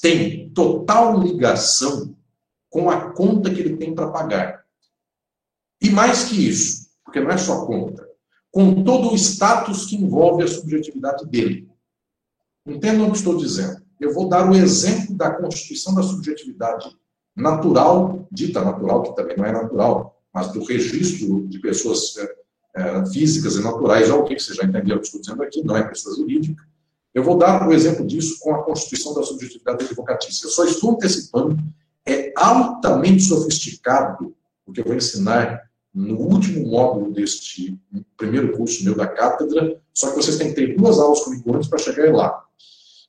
tem 0.02 0.50
total 0.52 1.20
ligação 1.20 2.16
com 2.70 2.90
a 2.90 3.12
conta 3.12 3.54
que 3.54 3.60
ele 3.60 3.76
tem 3.76 3.94
para 3.94 4.12
pagar. 4.12 4.64
E 5.82 5.90
mais 5.90 6.24
que 6.24 6.48
isso, 6.48 6.88
porque 7.04 7.20
não 7.20 7.32
é 7.32 7.38
só 7.38 7.66
conta, 7.66 8.08
com 8.50 8.82
todo 8.82 9.12
o 9.12 9.16
status 9.16 9.86
que 9.86 9.98
envolve 9.98 10.44
a 10.44 10.48
subjetividade 10.48 11.26
dele. 11.26 11.70
Entendam 12.66 13.10
o 13.10 13.12
que 13.12 13.18
estou 13.18 13.36
dizendo. 13.36 13.82
Eu 14.00 14.14
vou 14.14 14.30
dar 14.30 14.50
o 14.50 14.56
exemplo 14.56 15.18
da 15.18 15.36
constituição 15.36 15.94
da 15.94 16.02
subjetividade 16.02 16.98
natural, 17.36 18.26
dita 18.32 18.64
natural, 18.64 19.04
que 19.04 19.16
também 19.18 19.36
não 19.36 19.46
é 19.46 19.52
natural, 19.52 20.21
mas 20.34 20.52
do 20.52 20.64
registro 20.64 21.48
de 21.48 21.60
pessoas 21.60 22.16
é, 22.18 22.36
é, 22.76 23.06
físicas 23.08 23.56
e 23.56 23.62
naturais, 23.62 24.10
o 24.10 24.24
que 24.24 24.40
você 24.40 24.54
já 24.54 24.64
entendeu 24.64 24.98
o 24.98 25.00
que 25.00 25.06
estou 25.06 25.22
dizendo 25.22 25.44
aqui, 25.44 25.64
não 25.64 25.76
é 25.76 25.84
pessoa 25.84 26.16
jurídica. 26.16 26.64
Eu 27.14 27.24
vou 27.24 27.38
dar 27.38 27.68
o 27.68 27.74
exemplo 27.74 28.06
disso 28.06 28.40
com 28.40 28.56
a 28.56 28.64
constituição 28.64 29.14
da 29.14 29.24
subjetividade 29.24 29.84
advocatícia. 29.84 30.46
Eu 30.46 30.52
só 30.52 30.64
estou 30.64 30.92
antecipando, 30.92 31.58
é 32.06 32.32
altamente 32.36 33.22
sofisticado 33.24 34.34
o 34.66 34.72
que 34.72 34.80
eu 34.80 34.86
vou 34.86 34.96
ensinar 34.96 35.70
no 35.94 36.18
último 36.18 36.66
módulo 36.68 37.12
deste 37.12 37.78
primeiro 38.16 38.56
curso 38.56 38.84
meu 38.86 38.96
da 38.96 39.08
cátedra, 39.08 39.78
só 39.94 40.10
que 40.10 40.16
vocês 40.16 40.38
têm 40.38 40.50
que 40.50 40.56
ter 40.56 40.76
duas 40.78 40.98
aulas 41.00 41.20
comigo 41.20 41.54
antes 41.54 41.68
para 41.68 41.80
chegar 41.80 42.14
lá. 42.14 42.42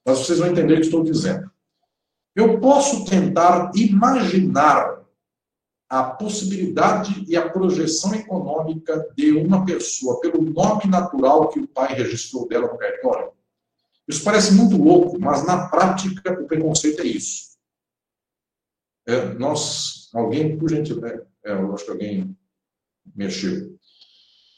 Mas 0.04 0.18
vocês 0.18 0.40
vão 0.40 0.48
entender 0.48 0.74
o 0.74 0.76
que 0.78 0.86
estou 0.86 1.04
dizendo. 1.04 1.48
Eu 2.34 2.58
posso 2.58 3.04
tentar 3.04 3.70
imaginar 3.76 5.01
a 5.92 6.04
possibilidade 6.04 7.22
e 7.28 7.36
a 7.36 7.50
projeção 7.50 8.14
econômica 8.14 9.12
de 9.14 9.30
uma 9.32 9.62
pessoa 9.62 10.18
pelo 10.20 10.40
nome 10.40 10.86
natural 10.86 11.50
que 11.50 11.60
o 11.60 11.68
pai 11.68 11.92
registrou 11.92 12.48
dela 12.48 12.66
no 12.66 12.78
cartório. 12.78 13.30
Isso 14.08 14.24
parece 14.24 14.54
muito 14.54 14.78
louco, 14.78 15.20
mas 15.20 15.44
na 15.44 15.68
prática 15.68 16.32
o 16.40 16.46
preconceito 16.46 17.02
é 17.02 17.06
isso. 17.08 17.58
É, 19.06 19.34
nós, 19.34 20.08
alguém, 20.14 20.56
por 20.56 20.70
gentileza, 20.70 21.26
é, 21.44 21.52
eu 21.52 21.74
acho 21.74 21.84
que 21.84 21.90
alguém 21.90 22.38
mexeu. 23.14 23.78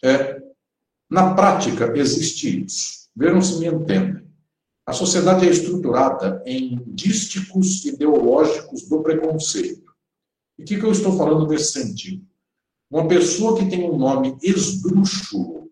É, 0.05 0.41
na 1.11 1.35
prática, 1.35 1.93
existe 1.99 2.65
isso. 2.65 3.09
Vejam 3.17 3.43
se 3.43 3.59
me 3.59 3.67
entendem. 3.67 4.25
A 4.87 4.93
sociedade 4.93 5.49
é 5.49 5.51
estruturada 5.51 6.41
em 6.47 6.81
dísticos 6.87 7.85
ideológicos 7.87 8.89
do 8.89 9.03
preconceito. 9.03 9.84
E 10.59 10.63
o 10.63 10.65
que, 10.65 10.79
que 10.79 10.85
eu 10.85 10.93
estou 10.93 11.17
falando 11.17 11.49
nesse 11.49 11.73
sentido? 11.73 12.25
Uma 12.91 13.09
pessoa 13.09 13.59
que 13.59 13.69
tem 13.69 13.89
um 13.89 13.97
nome 13.97 14.37
esdrúxulo, 14.43 15.71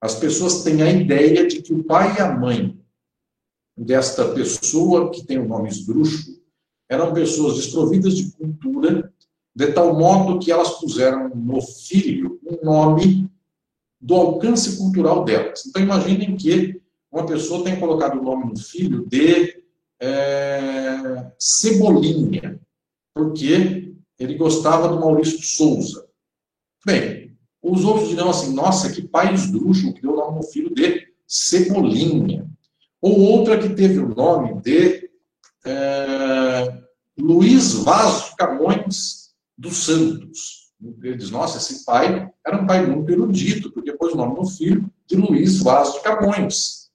as 0.00 0.14
pessoas 0.16 0.62
têm 0.62 0.82
a 0.82 0.90
ideia 0.90 1.46
de 1.46 1.62
que 1.62 1.72
o 1.72 1.84
pai 1.84 2.16
e 2.16 2.20
a 2.20 2.36
mãe 2.36 2.78
desta 3.76 4.32
pessoa 4.34 5.10
que 5.10 5.24
tem 5.24 5.38
o 5.38 5.44
um 5.44 5.48
nome 5.48 5.68
esdrúxulo 5.68 6.42
eram 6.90 7.14
pessoas 7.14 7.56
desprovidas 7.56 8.14
de 8.14 8.30
cultura 8.32 9.12
de 9.54 9.72
tal 9.72 9.98
modo 9.98 10.38
que 10.38 10.50
elas 10.50 10.78
puseram 10.80 11.28
no 11.34 11.60
filho 11.62 12.40
um 12.44 12.64
nome 12.64 13.30
do 14.00 14.14
alcance 14.14 14.76
cultural 14.76 15.24
delas. 15.24 15.64
Então, 15.66 15.80
imaginem 15.80 16.36
que 16.36 16.80
uma 17.10 17.24
pessoa 17.24 17.62
tenha 17.62 17.78
colocado 17.78 18.18
o 18.18 18.22
nome 18.22 18.46
no 18.46 18.58
filho 18.58 19.06
de 19.06 19.62
é, 20.00 21.30
Cebolinha, 21.38 22.60
porque 23.14 23.81
ele 24.22 24.36
gostava 24.36 24.88
do 24.88 25.00
Maurício 25.00 25.42
Souza. 25.42 26.06
Bem, 26.84 27.36
os 27.62 27.84
outros 27.84 28.08
dirão 28.08 28.30
assim: 28.30 28.52
nossa, 28.52 28.90
que 28.92 29.02
pai 29.02 29.32
esdrúxulo 29.34 29.94
que 29.94 30.02
deu 30.02 30.12
o 30.12 30.16
nome 30.16 30.36
no 30.36 30.42
filho 30.44 30.74
de 30.74 31.08
Cebolinha. 31.26 32.46
Ou 33.00 33.20
outra 33.20 33.58
que 33.58 33.70
teve 33.70 33.98
o 33.98 34.14
nome 34.14 34.60
de 34.60 35.10
é, 35.64 36.82
Luiz 37.18 37.74
Vaz 37.74 38.34
Camões 38.36 39.32
dos 39.56 39.76
santos. 39.78 40.62
Ele 41.02 41.16
diz, 41.16 41.30
nossa, 41.30 41.58
esse 41.58 41.84
pai 41.84 42.28
era 42.44 42.60
um 42.60 42.66
pai 42.66 42.84
muito 42.84 43.10
erudito, 43.10 43.70
porque 43.72 43.92
pôs 43.92 44.12
o 44.12 44.16
nome 44.16 44.34
no 44.34 44.46
filho 44.46 44.90
de 45.06 45.16
Luiz 45.16 45.60
Vaz 45.60 46.00
Camões. 46.00 46.90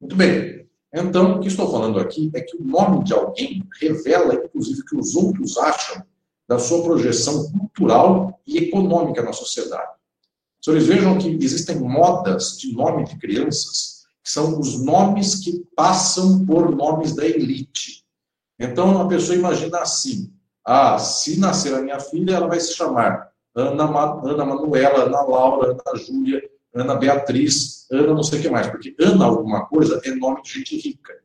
Muito 0.00 0.14
bem. 0.14 0.68
Então, 0.92 1.36
o 1.36 1.40
que 1.40 1.48
estou 1.48 1.68
falando 1.70 1.98
aqui 1.98 2.30
é 2.34 2.40
que 2.40 2.56
o 2.56 2.64
nome 2.64 3.02
de 3.02 3.12
alguém 3.12 3.66
revela, 3.80 4.34
inclusive, 4.34 4.84
que 4.84 4.96
os 4.96 5.16
outros 5.16 5.58
acham 5.58 6.04
da 6.48 6.58
sua 6.58 6.82
projeção 6.82 7.50
cultural 7.50 8.40
e 8.46 8.58
econômica 8.58 9.22
na 9.22 9.32
sociedade. 9.32 9.92
Senhores, 10.62 10.86
vejam 10.86 11.18
que 11.18 11.28
existem 11.28 11.78
modas 11.78 12.56
de 12.58 12.72
nome 12.72 13.04
de 13.04 13.18
crianças, 13.18 14.04
que 14.22 14.30
são 14.30 14.58
os 14.58 14.82
nomes 14.82 15.36
que 15.36 15.64
passam 15.76 16.44
por 16.46 16.74
nomes 16.74 17.14
da 17.14 17.26
elite. 17.26 18.04
Então, 18.58 19.00
a 19.00 19.06
pessoa 19.06 19.36
imagina 19.36 19.80
assim: 19.80 20.32
ah, 20.64 20.98
se 20.98 21.38
nascer 21.38 21.74
a 21.74 21.82
minha 21.82 22.00
filha, 22.00 22.36
ela 22.36 22.46
vai 22.46 22.60
se 22.60 22.74
chamar 22.74 23.30
Ana, 23.54 23.84
Ana 23.84 24.44
Manuela, 24.44 25.04
Ana 25.04 25.22
Laura, 25.22 25.72
Ana 25.72 25.98
Júlia, 25.98 26.42
Ana 26.74 26.96
Beatriz, 26.96 27.86
Ana 27.90 28.14
não 28.14 28.22
sei 28.22 28.38
o 28.38 28.42
que 28.42 28.48
mais, 28.48 28.66
porque 28.68 28.94
Ana 28.98 29.26
alguma 29.26 29.66
coisa 29.66 30.00
é 30.04 30.14
nome 30.14 30.42
de 30.42 30.52
gente 30.52 30.76
rica. 30.76 31.23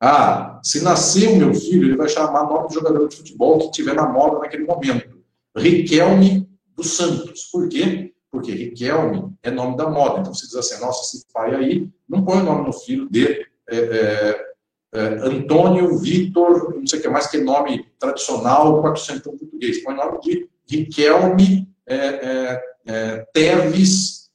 Ah, 0.00 0.60
se 0.62 0.82
nascer 0.82 1.28
o 1.28 1.36
meu 1.36 1.52
filho, 1.52 1.88
ele 1.88 1.96
vai 1.96 2.08
chamar 2.08 2.44
nome 2.44 2.68
de 2.68 2.74
jogador 2.74 3.08
de 3.08 3.16
futebol 3.16 3.58
que 3.58 3.72
tiver 3.72 3.94
na 3.94 4.06
moda 4.06 4.38
naquele 4.38 4.64
momento. 4.64 5.18
Riquelme 5.56 6.48
dos 6.76 6.96
Santos. 6.96 7.44
Por 7.52 7.68
quê? 7.68 8.12
Porque 8.30 8.52
Riquelme 8.52 9.32
é 9.42 9.50
nome 9.50 9.76
da 9.76 9.88
moda. 9.90 10.20
Então 10.20 10.32
você 10.32 10.46
diz 10.46 10.54
assim, 10.54 10.80
nossa, 10.80 11.16
esse 11.16 11.26
pai 11.32 11.54
aí 11.54 11.88
não 12.08 12.24
põe 12.24 12.38
o 12.38 12.44
nome 12.44 12.66
no 12.66 12.72
filho 12.72 13.08
de 13.10 13.44
é, 13.68 13.76
é, 13.76 14.46
é, 14.94 15.00
Antônio 15.00 15.98
Vitor, 15.98 16.74
não 16.76 16.86
sei 16.86 17.00
o 17.00 17.02
que 17.02 17.08
mais, 17.08 17.26
que 17.26 17.38
é 17.38 17.40
nome 17.40 17.84
tradicional, 17.98 18.80
400 18.80 19.22
português. 19.22 19.82
Põe 19.82 19.96
nome 19.96 20.20
de 20.20 20.48
Riquelme 20.70 21.68
é, 21.86 21.96
é, 21.96 22.62
é 22.86 23.26
Teves 23.32 24.30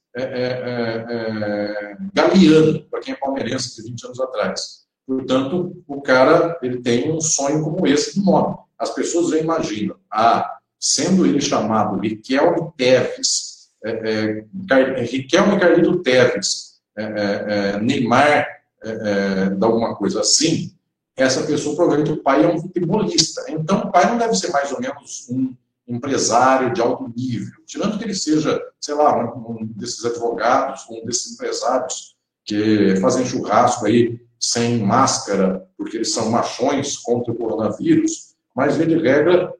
Galeano, 2.12 2.84
para 2.90 3.00
quem 3.00 3.14
é 3.14 3.16
palmeirense 3.16 3.74
de 3.74 3.88
20 3.88 4.04
anos 4.04 4.20
atrás. 4.20 4.83
Portanto, 5.06 5.82
o 5.86 6.00
cara 6.00 6.58
ele 6.62 6.80
tem 6.80 7.12
um 7.12 7.20
sonho 7.20 7.62
como 7.62 7.86
esse 7.86 8.18
do 8.18 8.24
nome. 8.24 8.56
As 8.78 8.90
pessoas 8.90 9.30
já 9.30 9.38
imaginam, 9.38 9.96
ah, 10.10 10.58
sendo 10.80 11.26
ele 11.26 11.40
chamado 11.40 12.00
Riquelme 12.00 12.72
Teves, 12.76 13.70
é, 13.84 14.44
é, 14.70 15.02
Riquelme 15.02 15.58
Carlito 15.58 16.02
Teves, 16.02 16.80
é, 16.96 17.02
é, 17.02 17.70
é 17.74 17.80
Neymar, 17.80 18.46
é, 18.82 19.50
de 19.50 19.64
alguma 19.64 19.94
coisa 19.94 20.20
assim, 20.20 20.74
essa 21.16 21.42
pessoa 21.44 21.76
provavelmente 21.76 22.12
o 22.12 22.22
pai 22.22 22.44
é 22.44 22.48
um 22.48 22.60
futebolista. 22.60 23.44
Então, 23.48 23.80
o 23.80 23.92
pai 23.92 24.06
não 24.06 24.18
deve 24.18 24.34
ser 24.34 24.50
mais 24.50 24.72
ou 24.72 24.80
menos 24.80 25.26
um 25.30 25.54
empresário 25.86 26.72
de 26.72 26.80
alto 26.80 27.12
nível, 27.14 27.54
tirando 27.66 27.98
que 27.98 28.04
ele 28.04 28.14
seja, 28.14 28.60
sei 28.80 28.94
lá, 28.94 29.32
um 29.34 29.64
desses 29.76 30.04
advogados, 30.04 30.86
um 30.90 31.04
desses 31.04 31.32
empresários 31.32 32.16
que 32.44 32.96
fazem 32.96 33.24
churrasco 33.24 33.86
aí 33.86 34.20
sem 34.50 34.78
máscara, 34.78 35.66
porque 35.76 35.96
eles 35.96 36.12
são 36.12 36.30
machões 36.30 36.96
contra 36.96 37.32
o 37.32 37.36
coronavírus, 37.36 38.34
mas, 38.54 38.76
via 38.76 38.86
de 38.86 38.98
regra, 38.98 39.52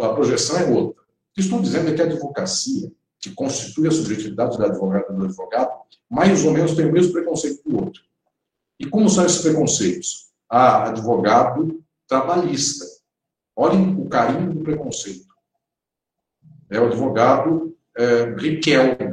a 0.00 0.08
projeção 0.10 0.58
é 0.58 0.64
outra. 0.66 1.02
O 1.02 1.34
que 1.34 1.40
estou 1.40 1.60
dizendo 1.60 1.90
é 1.90 1.94
que 1.94 2.02
a 2.02 2.04
advocacia, 2.04 2.90
que 3.20 3.30
constitui 3.30 3.88
a 3.88 3.90
subjetividade 3.90 4.56
da 4.56 4.66
advogada 4.66 5.12
do 5.12 5.24
advogado, 5.24 5.70
mais 6.08 6.44
ou 6.44 6.52
menos 6.52 6.74
tem 6.74 6.86
o 6.86 6.92
mesmo 6.92 7.12
preconceito 7.12 7.62
que 7.62 7.70
o 7.70 7.84
outro. 7.84 8.02
E 8.78 8.86
como 8.86 9.08
são 9.08 9.26
esses 9.26 9.42
preconceitos? 9.42 10.28
Ah, 10.48 10.88
advogado 10.88 11.82
trabalhista. 12.06 12.84
Olhem 13.56 14.00
o 14.00 14.08
carinho 14.08 14.54
do 14.54 14.60
preconceito. 14.60 15.26
É 16.70 16.80
o 16.80 16.86
advogado 16.86 17.76
é, 17.96 18.34
Riquelme. 18.36 19.07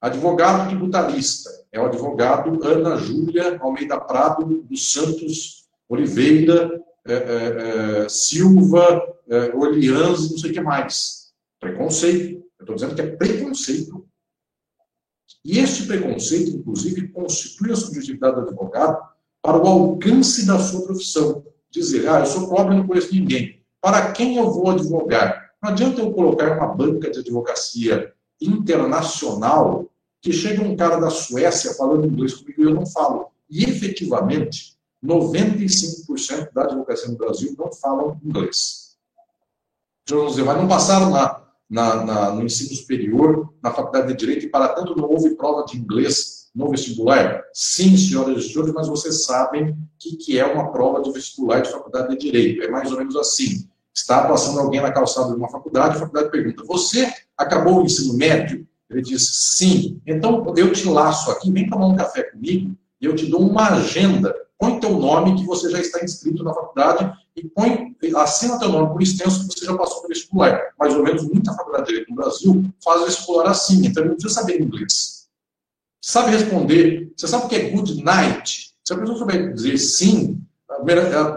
Advogado 0.00 0.68
tributarista 0.68 1.50
é 1.70 1.78
o 1.78 1.84
advogado 1.84 2.64
Ana 2.64 2.96
Júlia 2.96 3.58
Almeida 3.60 4.00
Prado 4.00 4.62
dos 4.62 4.92
Santos 4.92 5.68
Oliveira 5.88 6.82
é, 7.06 7.12
é, 7.12 8.04
é 8.04 8.08
Silva 8.08 9.02
é, 9.28 9.54
Olians, 9.54 10.30
não 10.30 10.38
sei 10.38 10.50
o 10.50 10.54
que 10.54 10.60
mais. 10.60 11.32
Preconceito. 11.60 12.42
Eu 12.58 12.62
estou 12.62 12.74
dizendo 12.74 12.94
que 12.94 13.02
é 13.02 13.16
preconceito. 13.16 14.06
E 15.44 15.58
este 15.58 15.86
preconceito, 15.86 16.50
inclusive, 16.50 17.08
constitui 17.08 17.72
a 17.72 17.76
subjetividade 17.76 18.36
do 18.36 18.48
advogado 18.48 18.98
para 19.42 19.58
o 19.58 19.66
alcance 19.66 20.46
da 20.46 20.58
sua 20.58 20.82
profissão. 20.82 21.44
Dizer, 21.70 22.08
ah, 22.08 22.20
eu 22.20 22.26
sou 22.26 22.48
pobre 22.48 22.74
não 22.74 22.86
conheço 22.86 23.14
ninguém. 23.14 23.62
Para 23.80 24.12
quem 24.12 24.36
eu 24.36 24.50
vou 24.50 24.70
advogar? 24.70 25.50
Não 25.62 25.70
adianta 25.70 26.00
eu 26.00 26.12
colocar 26.12 26.56
uma 26.56 26.74
banca 26.74 27.10
de 27.10 27.20
advocacia 27.20 28.12
internacional 28.40 29.90
que 30.20 30.32
chega 30.32 30.62
um 30.62 30.76
cara 30.76 30.98
da 30.98 31.10
Suécia 31.10 31.74
falando 31.74 32.06
inglês 32.06 32.34
comigo 32.34 32.62
e 32.62 32.64
eu 32.64 32.74
não 32.74 32.86
falo. 32.86 33.28
E 33.48 33.64
efetivamente, 33.64 34.76
95% 35.04 36.52
da 36.52 36.64
advocacia 36.64 37.08
no 37.08 37.16
Brasil 37.16 37.54
não 37.58 37.72
falam 37.72 38.20
inglês. 38.22 38.96
Então, 40.02 40.26
dizer, 40.26 40.44
mas 40.44 40.56
não 40.56 40.68
passaram 40.68 41.10
na, 41.10 41.42
na, 41.68 42.04
na, 42.04 42.34
no 42.34 42.42
ensino 42.42 42.74
superior, 42.74 43.52
na 43.62 43.72
faculdade 43.72 44.08
de 44.08 44.18
Direito, 44.18 44.46
e 44.46 44.50
para 44.50 44.68
tanto 44.68 44.96
não 44.96 45.08
houve 45.08 45.36
prova 45.36 45.64
de 45.64 45.78
inglês 45.78 46.50
no 46.54 46.68
vestibular? 46.68 47.42
Sim, 47.54 47.96
senhoras 47.96 48.44
e 48.44 48.48
senhores, 48.48 48.74
mas 48.74 48.88
vocês 48.88 49.24
sabem 49.24 49.70
o 49.70 49.76
que, 49.98 50.16
que 50.16 50.38
é 50.38 50.44
uma 50.44 50.70
prova 50.70 51.00
de 51.00 51.12
vestibular 51.12 51.60
de 51.60 51.70
faculdade 51.70 52.10
de 52.10 52.18
Direito. 52.18 52.62
É 52.62 52.68
mais 52.68 52.90
ou 52.90 52.98
menos 52.98 53.16
assim. 53.16 53.69
Está 54.00 54.26
passando 54.26 54.58
alguém 54.58 54.80
na 54.80 54.90
calçada 54.90 55.28
de 55.28 55.36
uma 55.36 55.48
faculdade, 55.48 55.96
a 55.96 56.00
faculdade 56.00 56.30
pergunta, 56.30 56.64
você 56.64 57.12
acabou 57.36 57.80
o 57.80 57.84
ensino 57.84 58.14
médio? 58.14 58.66
Ele 58.88 59.02
diz, 59.02 59.28
sim. 59.30 60.00
Então, 60.06 60.52
eu 60.56 60.72
te 60.72 60.88
laço 60.88 61.30
aqui, 61.30 61.52
vem 61.52 61.68
tomar 61.68 61.86
um 61.86 61.96
café 61.96 62.24
comigo 62.24 62.74
e 63.00 63.04
eu 63.04 63.14
te 63.14 63.26
dou 63.26 63.40
uma 63.40 63.68
agenda. 63.68 64.34
Põe 64.58 64.80
teu 64.80 64.98
nome 64.98 65.36
que 65.36 65.44
você 65.44 65.70
já 65.70 65.78
está 65.78 66.02
inscrito 66.02 66.42
na 66.42 66.52
faculdade 66.52 67.12
e 67.36 67.46
põe, 67.48 67.94
assina 68.16 68.58
teu 68.58 68.70
nome 68.70 68.90
por 68.90 69.02
extenso 69.02 69.46
que 69.46 69.58
você 69.58 69.66
já 69.66 69.76
passou 69.76 69.98
pelo 69.98 70.08
vestibular. 70.08 70.60
Mais 70.78 70.94
ou 70.94 71.04
menos 71.04 71.22
muita 71.22 71.52
faculdade 71.52 71.84
de 71.84 71.90
Direito 71.90 72.10
no 72.10 72.16
Brasil 72.16 72.64
faz 72.82 73.04
vestibular 73.04 73.50
assim, 73.50 73.86
então 73.86 74.02
ele 74.02 74.10
não 74.10 74.16
precisa 74.16 74.40
saber 74.40 74.60
inglês. 74.60 75.28
Sabe 76.02 76.30
responder, 76.30 77.12
você 77.14 77.28
sabe 77.28 77.44
o 77.44 77.48
que 77.48 77.56
é 77.56 77.70
good 77.70 78.02
night? 78.02 78.72
Se 78.82 78.92
a 78.92 78.98
pessoa 78.98 79.18
souber 79.18 79.54
dizer 79.54 79.78
sim, 79.78 80.42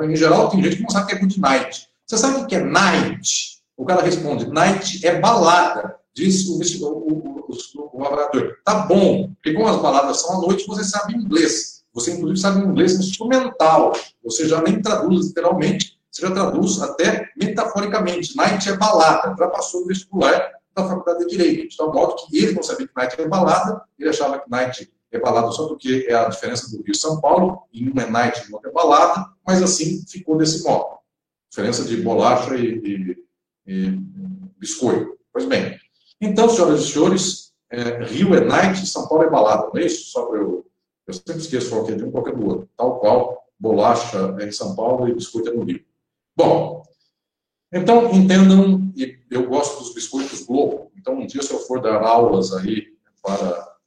em 0.09 0.15
geral 0.15 0.49
tem 0.49 0.63
gente 0.63 0.77
que 0.77 0.83
não 0.83 0.89
sabe 0.89 1.05
o 1.05 1.07
que 1.07 1.15
é 1.15 1.19
good 1.19 1.39
night. 1.39 1.92
Você 2.13 2.19
sabe 2.19 2.43
o 2.43 2.45
que 2.45 2.53
é 2.53 2.59
night? 2.59 3.59
O 3.75 3.83
cara 3.85 4.03
responde, 4.03 4.47
night 4.47 5.03
é 5.03 5.19
balada. 5.19 5.95
Diz 6.13 6.45
o, 6.47 6.59
o, 6.59 7.47
o, 7.49 7.91
o 7.91 8.05
avaliador, 8.05 8.55
tá 8.63 8.85
bom, 8.85 9.29
porque 9.33 9.51
como 9.51 9.67
as 9.67 9.81
baladas 9.81 10.21
são 10.21 10.37
à 10.37 10.41
noite, 10.41 10.67
você 10.67 10.83
sabe 10.83 11.15
inglês. 11.15 11.81
Você, 11.91 12.11
inclusive, 12.11 12.39
sabe 12.39 12.63
inglês 12.63 12.93
instrumental. 12.99 13.93
Você 14.23 14.47
já 14.47 14.61
nem 14.61 14.79
traduz 14.79 15.29
literalmente, 15.29 15.97
você 16.11 16.21
já 16.21 16.29
traduz 16.29 16.83
até 16.83 17.29
metaforicamente. 17.35 18.37
Night 18.37 18.69
é 18.69 18.77
balada, 18.77 19.35
já 19.35 19.47
passou 19.47 19.81
no 19.81 19.87
vestibular 19.87 20.51
da 20.75 20.87
Faculdade 20.87 21.25
de 21.25 21.31
Direito. 21.31 21.73
Então, 21.73 21.91
modo 21.91 22.15
que 22.15 22.37
ele 22.37 22.53
não 22.53 22.61
sabia 22.61 22.87
que 22.87 22.93
night 22.95 23.19
é 23.19 23.27
balada, 23.27 23.81
ele 23.97 24.09
achava 24.09 24.37
que 24.37 24.47
night 24.51 24.87
é 25.11 25.19
balada 25.19 25.49
só 25.51 25.67
porque 25.67 26.05
é 26.07 26.13
a 26.13 26.29
diferença 26.29 26.69
do 26.69 26.83
Rio 26.83 26.91
e 26.93 26.95
São 26.95 27.19
Paulo, 27.19 27.63
e 27.73 27.89
um 27.89 27.99
é 27.99 28.07
night 28.07 28.39
e 28.45 28.51
o 28.51 28.53
outro 28.53 28.69
é 28.69 28.71
balada, 28.71 29.25
mas 29.43 29.63
assim 29.63 30.03
ficou 30.07 30.37
desse 30.37 30.63
modo. 30.63 31.01
Diferença 31.53 31.83
de 31.83 31.97
bolacha 31.97 32.55
e, 32.55 32.79
e, 32.79 33.17
e 33.67 33.89
biscoito. 34.57 35.15
Pois 35.31 35.45
bem, 35.45 35.79
então, 36.19 36.49
senhoras 36.49 36.81
e 36.81 36.91
senhores, 36.91 37.53
é, 37.69 38.03
Rio 38.05 38.33
é 38.33 38.39
night, 38.43 38.87
São 38.87 39.07
Paulo 39.07 39.25
é 39.25 39.29
balada, 39.29 39.69
não 39.71 39.79
é 39.79 39.85
isso? 39.85 40.09
Só 40.09 40.25
para 40.25 40.39
eu. 40.39 40.65
Eu 41.05 41.13
sempre 41.13 41.37
esqueço 41.37 41.69
qual 41.69 41.87
é 41.87 41.93
de 41.93 42.03
um, 42.03 42.09
qual 42.09 42.27
é 42.27 42.31
do 42.31 42.43
outro. 42.43 42.69
Tal 42.75 42.99
qual, 42.99 43.45
bolacha 43.59 44.35
é 44.39 44.47
em 44.47 44.51
São 44.51 44.75
Paulo 44.75 45.07
e 45.07 45.13
biscoito 45.13 45.49
é 45.49 45.53
no 45.53 45.63
Rio. 45.63 45.85
Bom, 46.35 46.81
então 47.71 48.11
entendam, 48.11 48.91
e 48.95 49.15
eu 49.29 49.47
gosto 49.47 49.77
dos 49.77 49.93
biscoitos 49.93 50.41
Globo. 50.47 50.91
Então, 50.97 51.19
um 51.19 51.27
dia, 51.27 51.43
se 51.43 51.53
eu 51.53 51.59
for 51.59 51.79
dar 51.79 52.01
aulas 52.01 52.51
aí 52.51 52.87
para 53.21 53.77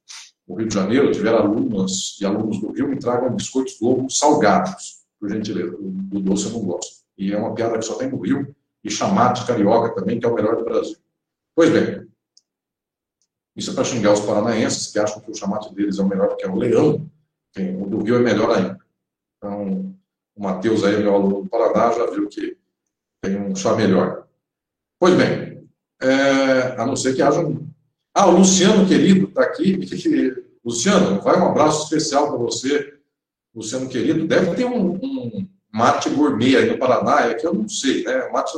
o 0.47 0.55
Rio 0.55 0.69
de 0.69 0.75
Janeiro, 0.75 1.11
tiver 1.11 1.35
alunos 1.35 2.17
e 2.21 2.25
alunos 2.25 2.61
do 2.61 2.71
Rio, 2.71 2.87
me 2.87 2.97
tragam 2.97 3.35
biscoitos 3.35 3.77
Globo 3.77 4.09
salgados, 4.09 5.05
por 5.19 5.29
gentileza. 5.29 5.77
O 5.77 6.21
doce 6.21 6.47
eu 6.47 6.53
não 6.53 6.61
gosto. 6.61 7.06
E 7.17 7.33
é 7.33 7.39
uma 7.39 7.55
piada 7.55 7.79
que 7.79 7.85
só 7.85 7.97
tem 7.97 8.11
no 8.11 8.21
Rio, 8.21 8.55
e 8.85 8.91
chamate 8.91 9.47
carioca 9.47 9.95
também, 9.95 10.21
que 10.21 10.27
é 10.27 10.29
o 10.29 10.35
melhor 10.35 10.57
do 10.57 10.65
Brasil. 10.65 10.97
Pois 11.55 11.71
bem, 11.71 12.07
isso 13.57 13.71
é 13.71 13.75
para 13.75 13.85
xingar 13.85 14.13
os 14.13 14.21
paranaenses, 14.21 14.93
que 14.93 14.99
acham 14.99 15.21
que 15.21 15.31
o 15.31 15.35
chamate 15.35 15.75
deles 15.75 15.99
é 15.99 16.03
o 16.03 16.09
melhor, 16.09 16.37
que 16.37 16.45
é 16.45 16.49
o 16.49 16.57
leão. 16.57 17.11
O 17.81 17.87
do 17.87 18.03
Rio 18.03 18.17
é 18.17 18.21
melhor 18.21 18.55
ainda. 18.55 18.79
Então, 19.39 19.97
o 20.37 20.43
Matheus 20.43 20.85
aí, 20.85 20.99
meu 20.99 21.15
aluno 21.15 21.43
do 21.43 21.49
Paraná, 21.49 21.91
já 21.93 22.07
viu 22.11 22.29
que 22.29 22.57
tem 23.23 23.41
um 23.41 23.57
chá 23.57 23.75
melhor. 23.75 24.29
Pois 25.01 25.15
bem, 25.15 25.67
é, 26.01 26.81
a 26.81 26.87
não 26.87 26.95
ser 26.95 27.15
que 27.15 27.23
haja 27.23 27.41
um... 27.41 27.67
Ah, 28.15 28.27
o 28.27 28.39
Luciano, 28.39 28.87
querido, 28.87 29.27
está 29.29 29.43
aqui. 29.43 29.79
Luciano, 30.65 31.21
vai 31.23 31.41
um 31.41 31.47
abraço 31.47 31.85
especial 31.85 32.29
para 32.29 32.39
você, 32.39 32.99
Luciano, 33.55 33.89
querido. 33.89 34.27
Deve 34.27 34.55
ter 34.55 34.67
um, 34.67 34.95
um, 34.97 35.49
mate 35.73 36.11
gourmet 36.11 36.57
aí 36.57 36.71
no 36.71 36.79
Paraná, 36.79 37.27
é 37.27 37.35
que 37.35 37.47
eu 37.47 37.55
não 37.55 37.69
sei, 37.69 38.05
né? 38.05 38.29
Mate, 38.31 38.53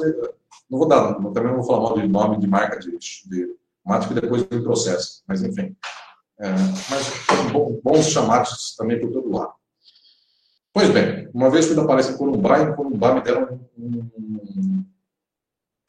não 0.71 0.79
vou 0.79 0.89
dar, 0.89 1.15
também 1.15 1.45
não 1.45 1.57
vou 1.57 1.65
falar 1.65 1.81
mal 1.81 1.99
de 1.99 2.07
nome 2.07 2.39
de 2.39 2.47
marca 2.47 2.79
de, 2.79 2.91
de 2.99 3.55
mate 3.85 4.09
que 4.09 4.15
depois 4.15 4.45
tem 4.45 4.63
processo, 4.63 5.23
mas 5.27 5.43
enfim. 5.43 5.77
É, 6.41 6.51
mas 6.91 7.83
bons 7.83 8.07
chamates 8.07 8.77
também 8.77 9.01
por 9.01 9.11
todo 9.11 9.31
lado. 9.31 9.53
Pois 10.73 10.91
bem, 10.91 11.29
uma 11.35 11.51
vez 11.51 11.67
fui 11.67 11.75
da 11.75 11.85
palestra 11.85 12.15
em 12.15 12.19
Corumbá, 12.19 12.61
e 12.61 12.63
em 12.63 12.77
Corumbá 12.77 13.15
me 13.15 13.23
deram 13.23 13.61
um, 13.77 14.11
um, 14.17 14.85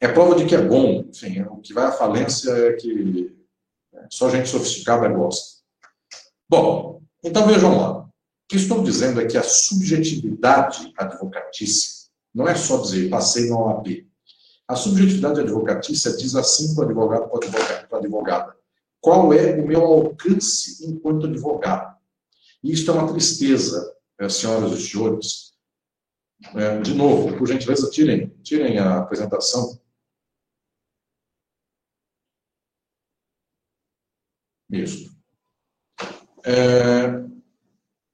É 0.00 0.08
prova 0.08 0.34
de 0.34 0.46
que 0.46 0.54
é 0.56 0.62
bom, 0.62 1.04
enfim, 1.08 1.42
o 1.42 1.58
que 1.58 1.72
vai 1.72 1.84
à 1.84 1.92
falência 1.92 2.50
é 2.50 2.72
que 2.72 3.36
é, 3.94 4.06
só 4.10 4.28
gente 4.28 4.48
sofisticada 4.48 5.08
gosta. 5.08 5.60
Bom, 6.48 7.00
então 7.22 7.46
vejam 7.46 7.78
lá. 7.78 8.09
Que 8.50 8.56
estou 8.56 8.82
dizendo 8.82 9.20
é 9.20 9.26
que 9.28 9.38
a 9.38 9.44
subjetividade 9.44 10.92
advocatícia 10.98 12.10
não 12.34 12.48
é 12.48 12.56
só 12.56 12.78
dizer 12.78 13.08
passei 13.08 13.48
na 13.48 13.56
OAB, 13.56 14.04
a 14.66 14.74
subjetividade 14.74 15.38
advocatícia 15.38 16.16
diz 16.16 16.34
assim 16.34 16.74
para 16.74 16.82
o 16.82 16.86
advogado 16.86 17.30
para 17.30 17.96
a 17.96 18.00
advogada: 18.00 18.56
qual 19.00 19.32
é 19.32 19.54
o 19.54 19.64
meu 19.64 19.84
alcance 19.84 20.84
enquanto 20.84 21.26
advogado? 21.26 21.96
E 22.60 22.72
isto 22.72 22.90
é 22.90 22.94
uma 22.94 23.12
tristeza, 23.12 23.96
eh, 24.18 24.28
senhoras 24.28 24.72
e 24.72 24.82
senhores. 24.82 25.54
É, 26.56 26.80
de 26.80 26.92
novo, 26.92 27.38
por 27.38 27.46
gentileza, 27.46 27.88
tirem, 27.88 28.30
tirem 28.42 28.78
a 28.78 28.98
apresentação. 28.98 29.80
Isso. 34.68 35.08
É, 36.44 37.19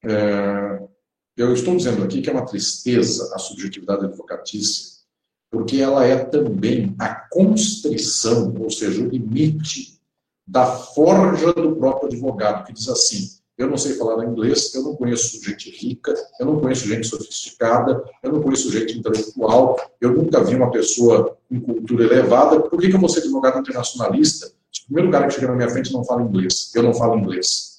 é, 0.08 0.82
eu 1.36 1.52
estou 1.52 1.76
dizendo 1.76 2.02
aqui 2.04 2.22
que 2.22 2.30
é 2.30 2.32
uma 2.32 2.46
tristeza 2.46 3.34
a 3.34 3.38
subjetividade 3.38 4.04
advocatícia 4.04 4.96
porque 5.50 5.78
ela 5.78 6.04
é 6.04 6.16
também 6.16 6.94
a 6.98 7.14
constrição, 7.30 8.54
ou 8.60 8.70
seja, 8.70 9.02
o 9.02 9.08
limite 9.08 10.00
da 10.46 10.66
forja 10.66 11.52
do 11.52 11.76
próprio 11.76 12.08
advogado, 12.08 12.64
que 12.66 12.72
diz 12.72 12.88
assim: 12.88 13.28
eu 13.56 13.68
não 13.68 13.78
sei 13.78 13.94
falar 13.94 14.24
inglês, 14.24 14.74
eu 14.74 14.82
não 14.82 14.94
conheço 14.94 15.42
gente 15.42 15.70
rica, 15.70 16.14
eu 16.38 16.46
não 16.46 16.60
conheço 16.60 16.86
gente 16.86 17.06
sofisticada, 17.06 18.04
eu 18.22 18.32
não 18.32 18.42
conheço 18.42 18.70
gente 18.70 18.98
intelectual, 18.98 19.78
eu 20.00 20.12
nunca 20.12 20.44
vi 20.44 20.54
uma 20.54 20.70
pessoa 20.70 21.36
com 21.48 21.60
cultura 21.60 22.04
elevada. 22.04 22.60
Por 22.60 22.78
que, 22.78 22.88
que 22.88 22.96
eu 22.96 23.00
vou 23.00 23.08
ser 23.08 23.20
advogado 23.20 23.58
internacionalista? 23.58 24.52
Se 24.70 24.82
o 24.82 24.86
primeiro 24.86 25.10
cara 25.10 25.26
que 25.26 25.34
chega 25.34 25.48
na 25.48 25.54
minha 25.54 25.70
frente 25.70 25.92
não 25.92 26.04
fala 26.04 26.22
inglês, 26.22 26.70
eu 26.74 26.82
não 26.82 26.92
falo 26.92 27.18
inglês. 27.18 27.75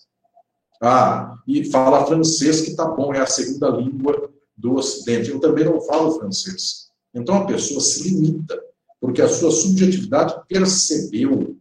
Ah, 0.82 1.38
e 1.48 1.70
fala 1.72 2.06
francês, 2.06 2.62
que 2.62 2.76
tá 2.76 2.86
bom, 2.86 3.14
é 3.14 3.20
a 3.20 3.26
segunda 3.26 3.70
língua 3.70 4.30
do 4.56 4.76
Ocidente. 4.76 5.30
Eu 5.30 5.40
também 5.40 5.66
não 5.66 5.82
falo 5.82 6.20
francês. 6.20 6.90
Então 7.14 7.36
a 7.36 7.46
pessoa 7.46 7.82
se 7.82 8.08
limita, 8.08 8.62
porque 9.00 9.22
a 9.22 9.30
sua 9.30 9.52
subjetividade 9.52 10.36
percebeu 10.48 11.58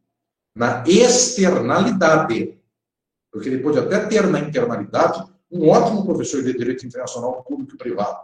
na 0.55 0.85
externalidade 0.87 2.57
porque 3.37 3.51
ele 3.51 3.62
pode 3.62 3.79
até 3.79 4.07
ter 4.07 4.27
na 4.27 4.41
internalidade 4.41 5.23
um 5.51 5.69
ótimo 5.69 6.07
professor 6.07 6.43
de 6.43 6.57
direito 6.57 6.87
internacional 6.87 7.45
público 7.45 7.75
e 7.75 7.77
privado. 7.77 8.19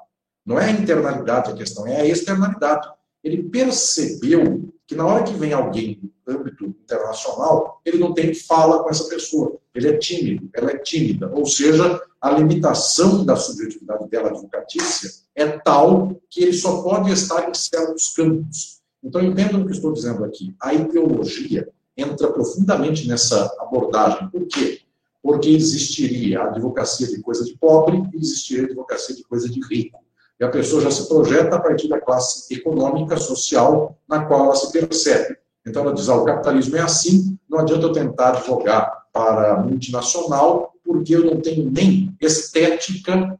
Não 0.44 0.58
é 0.58 0.64
a 0.64 0.70
internalidade 0.70 1.50
a 1.50 1.54
questão, 1.54 1.86
é 1.86 2.00
a 2.00 2.06
externalidade. 2.06 2.88
Ele 3.22 3.42
percebeu 3.42 4.72
que 4.86 4.94
na 4.94 5.04
hora 5.04 5.22
que 5.22 5.34
vem 5.34 5.52
alguém 5.52 6.00
do 6.24 6.32
âmbito 6.32 6.64
internacional, 6.64 7.82
ele 7.84 7.98
não 7.98 8.14
tem 8.14 8.32
fala 8.32 8.82
com 8.82 8.88
essa 8.88 9.06
pessoa. 9.06 9.60
Ele 9.74 9.88
é 9.88 9.96
tímido, 9.96 10.48
ela 10.54 10.70
é 10.70 10.78
tímida. 10.78 11.30
Ou 11.32 11.46
seja, 11.46 12.00
a 12.20 12.30
limitação 12.30 13.24
da 13.24 13.36
subjetividade 13.36 14.08
dela 14.08 14.28
advocatícia 14.28 15.10
é 15.34 15.46
tal 15.46 16.20
que 16.28 16.42
ele 16.42 16.52
só 16.52 16.82
pode 16.82 17.10
estar 17.10 17.48
em 17.48 17.54
certos 17.54 18.08
campos. 18.08 18.80
Então, 19.02 19.22
entendam 19.22 19.62
o 19.62 19.66
que 19.66 19.72
estou 19.72 19.92
dizendo 19.92 20.24
aqui. 20.24 20.54
A 20.60 20.72
ideologia 20.74 21.68
entra 21.96 22.30
profundamente 22.30 23.08
nessa 23.08 23.44
abordagem. 23.58 24.28
Por 24.28 24.46
quê? 24.46 24.82
porque 25.22 25.50
existiria 25.50 26.40
a 26.40 26.46
advocacia 26.48 27.06
de 27.06 27.22
coisa 27.22 27.44
de 27.44 27.56
pobre 27.56 28.02
e 28.12 28.18
existiria 28.18 28.64
a 28.64 28.66
advocacia 28.66 29.14
de 29.14 29.22
coisa 29.22 29.48
de 29.48 29.60
rico. 29.68 30.00
E 30.40 30.44
a 30.44 30.48
pessoa 30.48 30.82
já 30.82 30.90
se 30.90 31.08
projeta 31.08 31.54
a 31.54 31.60
partir 31.60 31.88
da 31.88 32.00
classe 32.00 32.52
econômica, 32.52 33.16
social, 33.16 33.96
na 34.08 34.24
qual 34.24 34.46
ela 34.46 34.56
se 34.56 34.72
percebe. 34.72 35.36
Então 35.64 35.82
ela 35.82 35.94
diz, 35.94 36.08
ah, 36.08 36.16
o 36.16 36.24
capitalismo 36.24 36.76
é 36.76 36.80
assim, 36.80 37.38
não 37.48 37.60
adianta 37.60 37.86
eu 37.86 37.92
tentar 37.92 38.30
advogar 38.30 39.01
para 39.12 39.62
multinacional, 39.62 40.72
porque 40.84 41.14
eu 41.14 41.24
não 41.24 41.40
tenho 41.40 41.70
nem 41.70 42.16
estética 42.20 43.38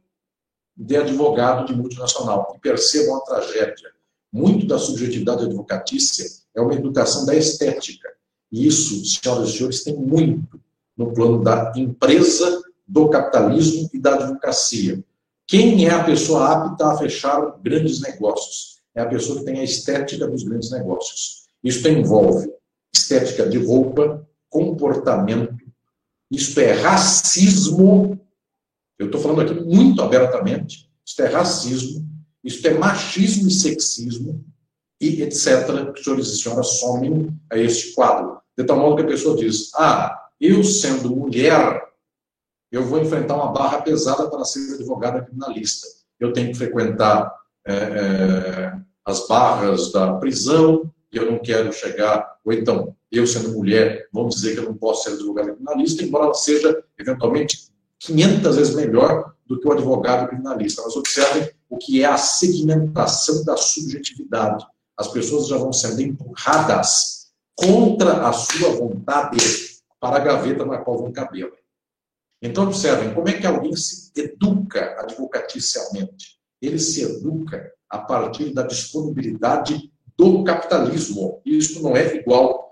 de 0.75 0.97
advogado 0.97 1.65
de 1.65 1.75
multinacional. 1.75 2.53
E 2.55 2.59
percebam 2.59 3.17
a 3.17 3.21
tragédia. 3.21 3.91
Muito 4.31 4.65
da 4.65 4.79
subjetividade 4.79 5.45
advocatícia 5.45 6.25
é 6.55 6.61
uma 6.61 6.73
educação 6.73 7.25
da 7.25 7.35
estética. 7.35 8.09
E 8.51 8.67
isso, 8.67 9.03
senhoras 9.05 9.49
e 9.49 9.57
senhores, 9.57 9.83
tem 9.83 9.95
muito 9.95 10.59
no 10.95 11.11
plano 11.11 11.43
da 11.43 11.71
empresa, 11.75 12.61
do 12.87 13.09
capitalismo 13.09 13.89
e 13.93 13.99
da 13.99 14.13
advocacia. 14.15 15.03
Quem 15.47 15.85
é 15.85 15.91
a 15.91 16.03
pessoa 16.03 16.51
apta 16.51 16.87
a 16.87 16.97
fechar 16.97 17.59
grandes 17.61 18.01
negócios? 18.01 18.81
É 18.95 19.01
a 19.01 19.07
pessoa 19.07 19.39
que 19.39 19.45
tem 19.45 19.59
a 19.59 19.63
estética 19.63 20.27
dos 20.27 20.43
grandes 20.43 20.69
negócios. 20.71 21.47
Isso 21.63 21.87
envolve 21.87 22.51
estética 22.93 23.47
de 23.47 23.57
roupa, 23.57 24.27
comportamento, 24.49 25.62
isto 26.33 26.59
é 26.59 26.71
racismo. 26.71 28.19
Eu 28.97 29.05
estou 29.05 29.21
falando 29.21 29.41
aqui 29.41 29.53
muito 29.53 30.01
abertamente. 30.01 30.89
Isto 31.05 31.21
é 31.21 31.27
racismo, 31.27 32.09
isto 32.43 32.67
é 32.67 32.73
machismo 32.73 33.47
e 33.47 33.51
sexismo, 33.51 34.43
e 34.99 35.21
etc. 35.21 35.95
Senhores 36.01 36.27
e 36.27 36.37
senhoras 36.41 36.79
somem 36.79 37.29
a 37.51 37.57
este 37.57 37.93
quadro. 37.93 38.39
De 38.57 38.63
tal 38.63 38.77
modo 38.77 38.95
que 38.95 39.03
a 39.03 39.07
pessoa 39.07 39.35
diz: 39.35 39.73
ah, 39.75 40.27
eu, 40.39 40.63
sendo 40.63 41.15
mulher, 41.15 41.81
eu 42.71 42.83
vou 42.85 42.99
enfrentar 42.99 43.35
uma 43.35 43.51
barra 43.51 43.81
pesada 43.81 44.29
para 44.29 44.45
ser 44.45 44.73
advogada 44.73 45.21
criminalista. 45.21 45.87
Eu 46.19 46.33
tenho 46.33 46.49
que 46.51 46.57
frequentar 46.57 47.31
é, 47.67 47.73
é, 47.73 48.73
as 49.05 49.27
barras 49.27 49.91
da 49.91 50.13
prisão, 50.15 50.91
e 51.11 51.17
eu 51.17 51.29
não 51.29 51.37
quero 51.37 51.71
chegar, 51.71 52.37
ou 52.43 52.51
então, 52.51 52.95
eu 53.13 53.27
sendo 53.27 53.53
mulher, 53.53 54.07
vamos 54.11 54.35
dizer 54.35 54.53
que 54.53 54.59
eu 54.59 54.65
não 54.65 54.75
posso 54.75 55.03
ser 55.03 55.11
advogada 55.11 55.53
criminalista, 55.53 56.03
embora 56.03 56.25
ela 56.25 56.33
seja, 56.33 56.83
eventualmente, 56.97 57.71
500 57.99 58.55
vezes 58.55 58.75
melhor 58.75 59.33
do 59.45 59.59
que 59.59 59.67
o 59.67 59.71
advogado 59.71 60.27
criminalista. 60.27 60.81
Mas 60.83 60.95
observem 60.95 61.49
o 61.69 61.77
que 61.77 62.01
é 62.01 62.05
a 62.05 62.17
segmentação 62.17 63.45
da 63.45 63.55
subjetividade. 63.55 64.65
As 64.97 65.07
pessoas 65.09 65.47
já 65.47 65.57
vão 65.57 65.71
sendo 65.71 66.01
empurradas 66.01 67.31
contra 67.55 68.27
a 68.27 68.33
sua 68.33 68.69
vontade 68.69 69.37
para 69.99 70.17
a 70.17 70.19
gaveta 70.19 70.65
na 70.65 70.79
qual 70.79 70.97
vão 70.97 71.11
caber. 71.11 71.51
Então, 72.41 72.65
observem 72.65 73.13
como 73.13 73.29
é 73.29 73.33
que 73.33 73.45
alguém 73.45 73.75
se 73.75 74.11
educa 74.15 74.99
advocaticialmente. 74.99 76.39
Ele 76.61 76.79
se 76.79 77.03
educa 77.03 77.71
a 77.89 77.99
partir 77.99 78.53
da 78.53 78.63
disponibilidade 78.63 79.91
do 80.17 80.43
capitalismo. 80.43 81.41
Isso 81.45 81.81
não 81.81 81.95
é 81.95 82.15
igual 82.15 82.62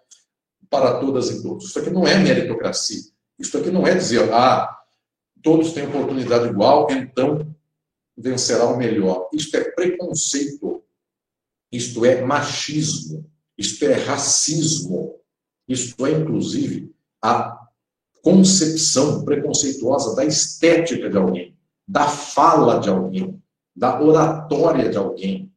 para 0.72 1.00
todas 1.00 1.30
e 1.30 1.44
todos. 1.44 1.66
Isso 1.66 1.78
aqui 1.78 1.90
não 1.90 2.08
é 2.08 2.18
meritocracia. 2.18 3.02
Isso 3.38 3.58
aqui 3.58 3.70
não 3.70 3.86
é 3.86 3.94
dizer, 3.94 4.32
ah, 4.34 4.80
todos 5.44 5.74
têm 5.74 5.86
oportunidade 5.86 6.48
igual, 6.48 6.88
então 6.90 7.54
vencerá 8.18 8.66
o 8.66 8.78
melhor. 8.78 9.30
Isto 9.34 9.58
é 9.58 9.66
preconceito. 9.72 10.82
Isto 11.70 12.06
é 12.06 12.22
machismo. 12.22 13.30
Isto 13.58 13.86
é 13.86 13.94
racismo. 13.96 15.20
Isto 15.68 16.06
é, 16.06 16.12
inclusive, 16.12 16.96
a 17.22 17.68
concepção 18.24 19.26
preconceituosa 19.26 20.16
da 20.16 20.24
estética 20.24 21.10
de 21.10 21.18
alguém, 21.18 21.58
da 21.88 22.08
fala 22.08 22.80
de 22.80 22.90
alguém, 22.90 23.42
da 23.76 24.02
oratória 24.02 24.90
de 24.90 24.98
alguém, 24.98 25.52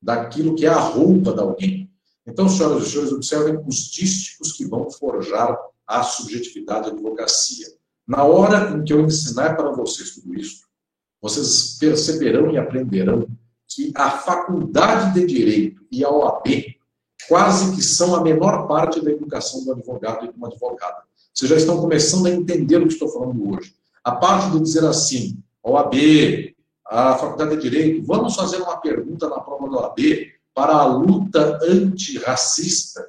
daquilo 0.00 0.54
que 0.54 0.66
é 0.66 0.68
a 0.68 0.78
roupa 0.78 1.32
de 1.32 1.40
alguém. 1.40 1.87
Então, 2.28 2.46
senhoras 2.46 2.86
e 2.86 2.90
senhores, 2.90 3.12
observem 3.12 3.58
os 3.66 3.76
dísticos 3.90 4.52
que 4.52 4.66
vão 4.66 4.90
forjar 4.90 5.58
a 5.86 6.02
subjetividade 6.02 6.86
da 6.86 6.92
advocacia. 6.92 7.66
Na 8.06 8.22
hora 8.24 8.76
em 8.76 8.84
que 8.84 8.92
eu 8.92 9.00
ensinar 9.00 9.56
para 9.56 9.70
vocês 9.70 10.14
tudo 10.14 10.34
isso, 10.34 10.66
vocês 11.22 11.78
perceberão 11.80 12.50
e 12.50 12.58
aprenderão 12.58 13.26
que 13.66 13.92
a 13.94 14.10
faculdade 14.10 15.14
de 15.14 15.26
direito 15.26 15.82
e 15.90 16.04
a 16.04 16.10
OAB 16.10 16.76
quase 17.28 17.74
que 17.74 17.82
são 17.82 18.14
a 18.14 18.22
menor 18.22 18.66
parte 18.66 19.02
da 19.02 19.10
educação 19.10 19.64
do 19.64 19.72
advogado 19.72 20.26
e 20.26 20.28
de 20.28 20.36
uma 20.36 20.48
advogada. 20.48 21.02
Vocês 21.34 21.50
já 21.50 21.56
estão 21.56 21.80
começando 21.80 22.26
a 22.26 22.30
entender 22.30 22.76
o 22.76 22.86
que 22.86 22.92
estou 22.92 23.08
falando 23.08 23.50
hoje. 23.50 23.74
A 24.04 24.12
parte 24.12 24.50
de 24.50 24.60
dizer 24.60 24.84
assim, 24.84 25.42
OAB, 25.62 25.94
a 26.86 27.16
Faculdade 27.16 27.56
de 27.56 27.62
Direito, 27.62 28.06
vamos 28.06 28.34
fazer 28.34 28.58
uma 28.58 28.76
pergunta 28.78 29.28
na 29.28 29.40
prova 29.40 29.68
da 29.68 29.76
OAB 29.78 29.98
para 30.58 30.74
a 30.74 30.86
luta 30.86 31.56
antirracista, 31.62 33.08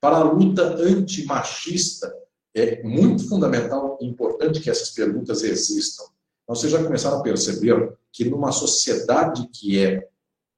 para 0.00 0.16
a 0.16 0.22
luta 0.22 0.62
antimachista. 0.82 2.10
É 2.54 2.82
muito 2.82 3.28
fundamental 3.28 3.98
e 4.00 4.06
importante 4.06 4.60
que 4.60 4.70
essas 4.70 4.92
perguntas 4.92 5.42
existam. 5.42 6.04
Então, 6.42 6.56
vocês 6.56 6.72
já 6.72 6.82
começaram 6.82 7.18
a 7.18 7.22
perceber 7.22 7.92
que 8.10 8.24
numa 8.24 8.50
sociedade 8.50 9.46
que 9.52 9.78
é 9.78 10.08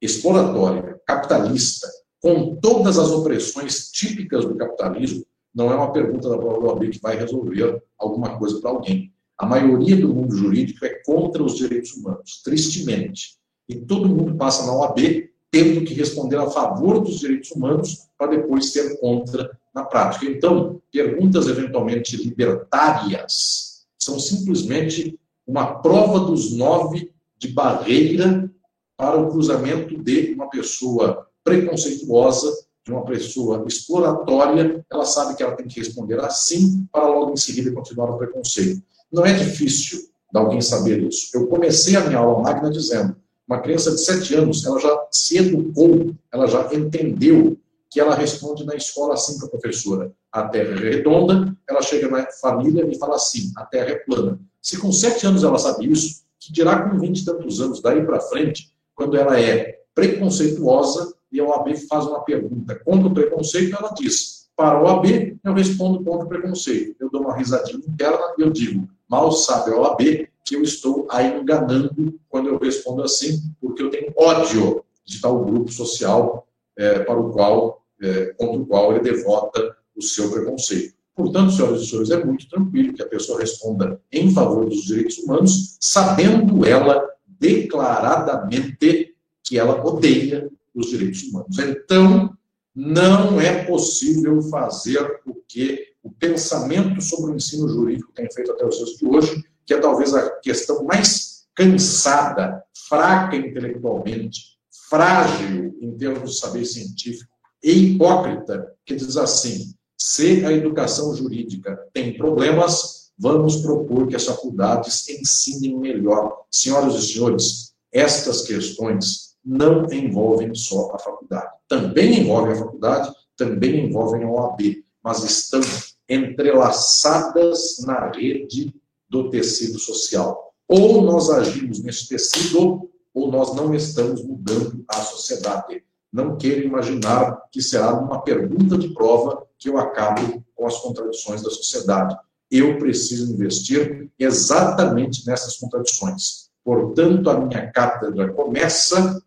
exploratória, 0.00 1.00
capitalista, 1.04 1.88
com 2.20 2.54
todas 2.54 3.00
as 3.00 3.10
opressões 3.10 3.90
típicas 3.90 4.44
do 4.44 4.56
capitalismo, 4.56 5.26
não 5.52 5.72
é 5.72 5.74
uma 5.74 5.92
pergunta 5.92 6.28
da 6.28 6.36
OAB 6.36 6.90
que 6.90 7.00
vai 7.00 7.16
resolver 7.16 7.82
alguma 7.98 8.38
coisa 8.38 8.60
para 8.60 8.70
alguém. 8.70 9.12
A 9.36 9.44
maioria 9.44 9.96
do 9.96 10.14
mundo 10.14 10.36
jurídico 10.36 10.84
é 10.84 11.02
contra 11.04 11.42
os 11.42 11.56
direitos 11.56 11.94
humanos, 11.94 12.40
tristemente. 12.44 13.36
E 13.68 13.74
todo 13.74 14.08
mundo 14.08 14.36
passa 14.36 14.64
na 14.64 14.72
OAB 14.72 15.28
tendo 15.50 15.84
que 15.84 15.94
responder 15.94 16.36
a 16.36 16.50
favor 16.50 17.00
dos 17.00 17.20
direitos 17.20 17.50
humanos 17.50 18.08
para 18.16 18.36
depois 18.36 18.72
ser 18.72 18.98
contra 19.00 19.50
na 19.74 19.84
prática. 19.84 20.26
Então, 20.26 20.80
perguntas 20.92 21.46
eventualmente 21.46 22.16
libertárias 22.16 23.86
são 23.98 24.18
simplesmente 24.18 25.18
uma 25.46 25.80
prova 25.80 26.20
dos 26.20 26.52
nove 26.52 27.10
de 27.38 27.48
barreira 27.48 28.50
para 28.96 29.18
o 29.18 29.30
cruzamento 29.30 29.96
de 30.02 30.34
uma 30.34 30.50
pessoa 30.50 31.26
preconceituosa 31.44 32.52
de 32.88 32.92
uma 32.92 33.04
pessoa 33.04 33.64
exploratória, 33.66 34.84
ela 34.90 35.04
sabe 35.04 35.36
que 35.36 35.42
ela 35.42 35.54
tem 35.54 35.66
que 35.66 35.78
responder 35.78 36.18
assim 36.20 36.88
para 36.90 37.06
logo 37.06 37.32
em 37.32 37.36
seguida 37.36 37.70
continuar 37.70 38.10
o 38.10 38.16
preconceito. 38.16 38.82
Não 39.12 39.26
é 39.26 39.34
difícil 39.34 40.08
de 40.32 40.38
alguém 40.38 40.62
saber 40.62 41.02
isso. 41.02 41.28
Eu 41.34 41.46
comecei 41.48 41.96
a 41.96 42.00
minha 42.00 42.18
aula 42.18 42.42
magna 42.42 42.70
dizendo, 42.70 43.14
uma 43.48 43.60
criança 43.60 43.90
de 43.92 44.00
7 44.04 44.34
anos, 44.34 44.64
ela 44.66 44.78
já 44.78 45.06
se 45.10 45.38
educou, 45.38 46.14
ela 46.30 46.46
já 46.46 46.68
entendeu 46.74 47.56
que 47.90 47.98
ela 47.98 48.14
responde 48.14 48.64
na 48.66 48.74
escola 48.74 49.14
assim 49.14 49.38
para 49.38 49.46
a 49.46 49.50
professora, 49.50 50.12
a 50.30 50.46
Terra 50.46 50.72
é 50.72 50.90
redonda, 50.90 51.56
ela 51.66 51.80
chega 51.80 52.08
na 52.08 52.26
família 52.32 52.86
e 52.86 52.98
fala 52.98 53.16
assim, 53.16 53.50
a 53.56 53.64
Terra 53.64 53.90
é 53.90 53.94
plana. 53.96 54.38
Se 54.60 54.78
com 54.78 54.92
7 54.92 55.26
anos 55.26 55.42
ela 55.42 55.58
sabe 55.58 55.90
isso, 55.90 56.22
que 56.38 56.52
dirá 56.52 56.88
com 56.88 56.98
20 56.98 57.18
e 57.18 57.24
tantos 57.24 57.60
anos, 57.60 57.80
daí 57.80 58.04
para 58.04 58.20
frente, 58.20 58.70
quando 58.94 59.16
ela 59.16 59.40
é 59.40 59.80
preconceituosa, 59.94 61.14
e 61.30 61.40
a 61.40 61.44
OAB 61.44 61.76
faz 61.88 62.06
uma 62.06 62.20
pergunta 62.20 62.74
contra 62.84 63.08
o 63.08 63.14
preconceito, 63.14 63.76
ela 63.76 63.90
diz, 63.90 64.48
para 64.56 64.78
a 64.78 64.82
OAB, 64.82 65.38
eu 65.44 65.52
respondo 65.52 66.02
contra 66.02 66.26
o 66.26 66.28
preconceito. 66.28 66.96
Eu 66.98 67.10
dou 67.10 67.22
uma 67.22 67.36
risadinha 67.36 67.78
interna 67.86 68.34
e 68.36 68.42
eu 68.42 68.50
digo, 68.50 68.88
Mal 69.08 69.32
sabe 69.32 69.72
a 69.72 69.76
OAB 69.76 70.28
que 70.44 70.56
eu 70.56 70.62
estou 70.62 71.06
a 71.10 71.22
enganando 71.22 72.18
quando 72.28 72.48
eu 72.48 72.58
respondo 72.58 73.02
assim, 73.02 73.42
porque 73.60 73.82
eu 73.82 73.90
tenho 73.90 74.12
ódio 74.16 74.84
de 75.04 75.20
tal 75.20 75.44
grupo 75.44 75.72
social 75.72 76.46
é, 76.76 77.00
para 77.00 77.18
o 77.18 77.32
qual, 77.32 77.82
é, 78.00 78.26
contra 78.38 78.60
o 78.60 78.66
qual 78.66 78.92
ele 78.92 79.00
devota 79.00 79.76
o 79.96 80.02
seu 80.02 80.30
preconceito. 80.30 80.94
Portanto, 81.14 81.52
senhoras 81.52 81.82
e 81.82 81.86
senhores, 81.86 82.10
é 82.10 82.24
muito 82.24 82.48
tranquilo 82.48 82.94
que 82.94 83.02
a 83.02 83.08
pessoa 83.08 83.40
responda 83.40 84.00
em 84.12 84.32
favor 84.32 84.66
dos 84.66 84.84
direitos 84.84 85.18
humanos, 85.18 85.76
sabendo 85.80 86.64
ela 86.64 87.04
declaradamente 87.26 89.14
que 89.42 89.58
ela 89.58 89.84
odeia 89.84 90.48
os 90.74 90.86
direitos 90.86 91.24
humanos. 91.24 91.58
Então, 91.58 92.36
não 92.74 93.40
é 93.40 93.64
possível 93.64 94.40
fazer 94.42 95.20
o 95.26 95.34
que 95.48 95.87
o 96.02 96.10
pensamento 96.10 97.00
sobre 97.00 97.32
o 97.32 97.36
ensino 97.36 97.68
jurídico 97.68 98.12
tem 98.12 98.30
feito 98.32 98.52
até 98.52 98.64
os 98.64 98.76
dias 98.76 98.90
de 98.90 99.06
hoje, 99.06 99.44
que 99.66 99.74
é 99.74 99.80
talvez 99.80 100.14
a 100.14 100.30
questão 100.40 100.84
mais 100.84 101.46
cansada, 101.54 102.62
fraca 102.88 103.36
intelectualmente, 103.36 104.58
frágil 104.88 105.76
em 105.80 105.96
termos 105.96 106.32
de 106.32 106.38
saber 106.38 106.64
científico 106.64 107.30
e 107.62 107.94
hipócrita, 107.94 108.72
que 108.86 108.94
diz 108.94 109.16
assim: 109.16 109.74
se 109.96 110.44
a 110.44 110.52
educação 110.52 111.14
jurídica 111.14 111.76
tem 111.92 112.16
problemas, 112.16 113.10
vamos 113.18 113.56
propor 113.56 114.06
que 114.06 114.16
as 114.16 114.24
faculdades 114.24 115.08
ensinem 115.08 115.76
melhor. 115.76 116.44
Senhoras 116.50 116.94
e 116.94 117.12
senhores, 117.12 117.72
estas 117.92 118.42
questões 118.42 119.34
não 119.44 119.84
envolvem 119.92 120.54
só 120.54 120.92
a 120.94 120.98
faculdade. 120.98 121.50
Também 121.66 122.20
envolvem 122.20 122.52
a 122.52 122.58
faculdade, 122.58 123.12
também 123.36 123.86
envolvem 123.86 124.22
a 124.22 124.30
OAB, 124.30 124.60
mas 125.02 125.22
estão 125.22 125.60
entrelaçadas 126.08 127.78
na 127.84 128.10
rede 128.10 128.74
do 129.08 129.30
tecido 129.30 129.78
social. 129.78 130.54
Ou 130.66 131.02
nós 131.02 131.30
agimos 131.30 131.82
nesse 131.82 132.08
tecido, 132.08 132.90
ou 133.14 133.30
nós 133.30 133.54
não 133.54 133.74
estamos 133.74 134.24
mudando 134.24 134.84
a 134.88 134.96
sociedade. 135.00 135.82
Não 136.12 136.36
quero 136.36 136.62
imaginar 136.62 137.42
que 137.50 137.62
será 137.62 137.92
uma 137.94 138.22
pergunta 138.22 138.78
de 138.78 138.92
prova 138.94 139.46
que 139.58 139.68
eu 139.68 139.78
acabo 139.78 140.44
com 140.54 140.66
as 140.66 140.78
contradições 140.78 141.42
da 141.42 141.50
sociedade. 141.50 142.16
Eu 142.50 142.78
preciso 142.78 143.32
investir 143.32 144.10
exatamente 144.18 145.26
nessas 145.26 145.56
contradições. 145.58 146.48
Portanto, 146.64 147.28
a 147.28 147.40
minha 147.40 147.70
cátedra 147.70 148.32
começa 148.32 149.22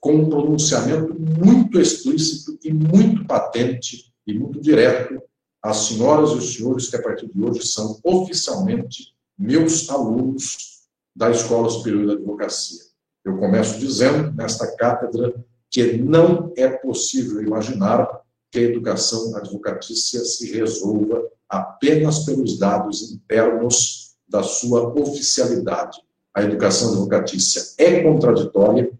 com 0.00 0.14
um 0.14 0.28
pronunciamento 0.28 1.14
muito 1.18 1.80
explícito 1.80 2.58
e 2.62 2.72
muito 2.72 3.26
patente 3.26 4.07
e 4.28 4.38
muito 4.38 4.60
direto 4.60 5.20
às 5.62 5.78
senhoras 5.78 6.30
e 6.30 6.34
os 6.34 6.54
senhores 6.54 6.88
que 6.88 6.96
a 6.96 7.02
partir 7.02 7.26
de 7.26 7.42
hoje 7.42 7.66
são 7.66 7.98
oficialmente 8.04 9.14
meus 9.36 9.88
alunos 9.88 10.82
da 11.16 11.30
Escola 11.30 11.70
Superior 11.70 12.06
da 12.06 12.12
Advocacia. 12.12 12.82
Eu 13.24 13.38
começo 13.38 13.78
dizendo 13.78 14.30
nesta 14.32 14.76
cátedra 14.76 15.34
que 15.70 15.96
não 15.96 16.52
é 16.56 16.68
possível 16.68 17.42
imaginar 17.42 18.06
que 18.50 18.58
a 18.58 18.62
educação 18.62 19.34
advocatícia 19.36 20.20
se 20.24 20.52
resolva 20.52 21.26
apenas 21.48 22.20
pelos 22.20 22.58
dados 22.58 23.10
internos 23.10 24.16
da 24.28 24.42
sua 24.42 24.92
oficialidade. 24.98 25.98
A 26.34 26.42
educação 26.42 26.92
advocatícia 26.92 27.62
é 27.78 28.02
contraditória, 28.02 28.90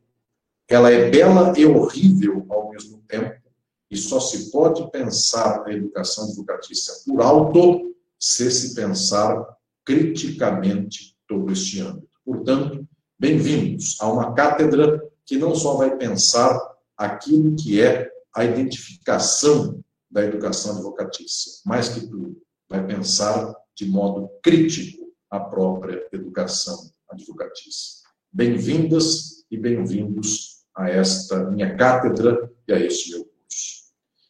ela 0.68 0.90
é 0.90 1.10
bela 1.10 1.52
e 1.56 1.64
horrível 1.64 2.44
ao 2.48 2.70
mesmo 2.70 3.02
tempo, 3.06 3.47
e 3.90 3.96
só 3.96 4.20
se 4.20 4.50
pode 4.50 4.90
pensar 4.90 5.64
a 5.66 5.72
educação 5.72 6.24
advocatícia 6.24 6.94
por 7.06 7.22
alto 7.22 7.94
se 8.18 8.50
se 8.50 8.74
pensar 8.74 9.46
criticamente 9.84 11.16
todo 11.26 11.52
este 11.52 11.80
âmbito. 11.80 12.08
Portanto, 12.24 12.86
bem-vindos 13.18 13.96
a 14.00 14.12
uma 14.12 14.34
cátedra 14.34 15.02
que 15.24 15.38
não 15.38 15.54
só 15.54 15.76
vai 15.76 15.96
pensar 15.96 16.58
aquilo 16.96 17.56
que 17.56 17.80
é 17.80 18.10
a 18.34 18.44
identificação 18.44 19.82
da 20.10 20.24
educação 20.24 20.76
advocatícia, 20.76 21.52
mais 21.64 21.88
que 21.88 22.00
tudo, 22.00 22.40
vai 22.68 22.86
pensar 22.86 23.54
de 23.74 23.86
modo 23.86 24.28
crítico 24.42 25.06
a 25.30 25.40
própria 25.40 26.06
educação 26.12 26.90
advocatícia. 27.08 28.06
Bem-vindas 28.32 29.44
e 29.50 29.56
bem-vindos 29.56 30.64
a 30.74 30.88
esta 30.90 31.50
minha 31.50 31.76
cátedra 31.76 32.50
e 32.66 32.72
a 32.72 32.78
este 32.78 33.10
meu 33.10 33.28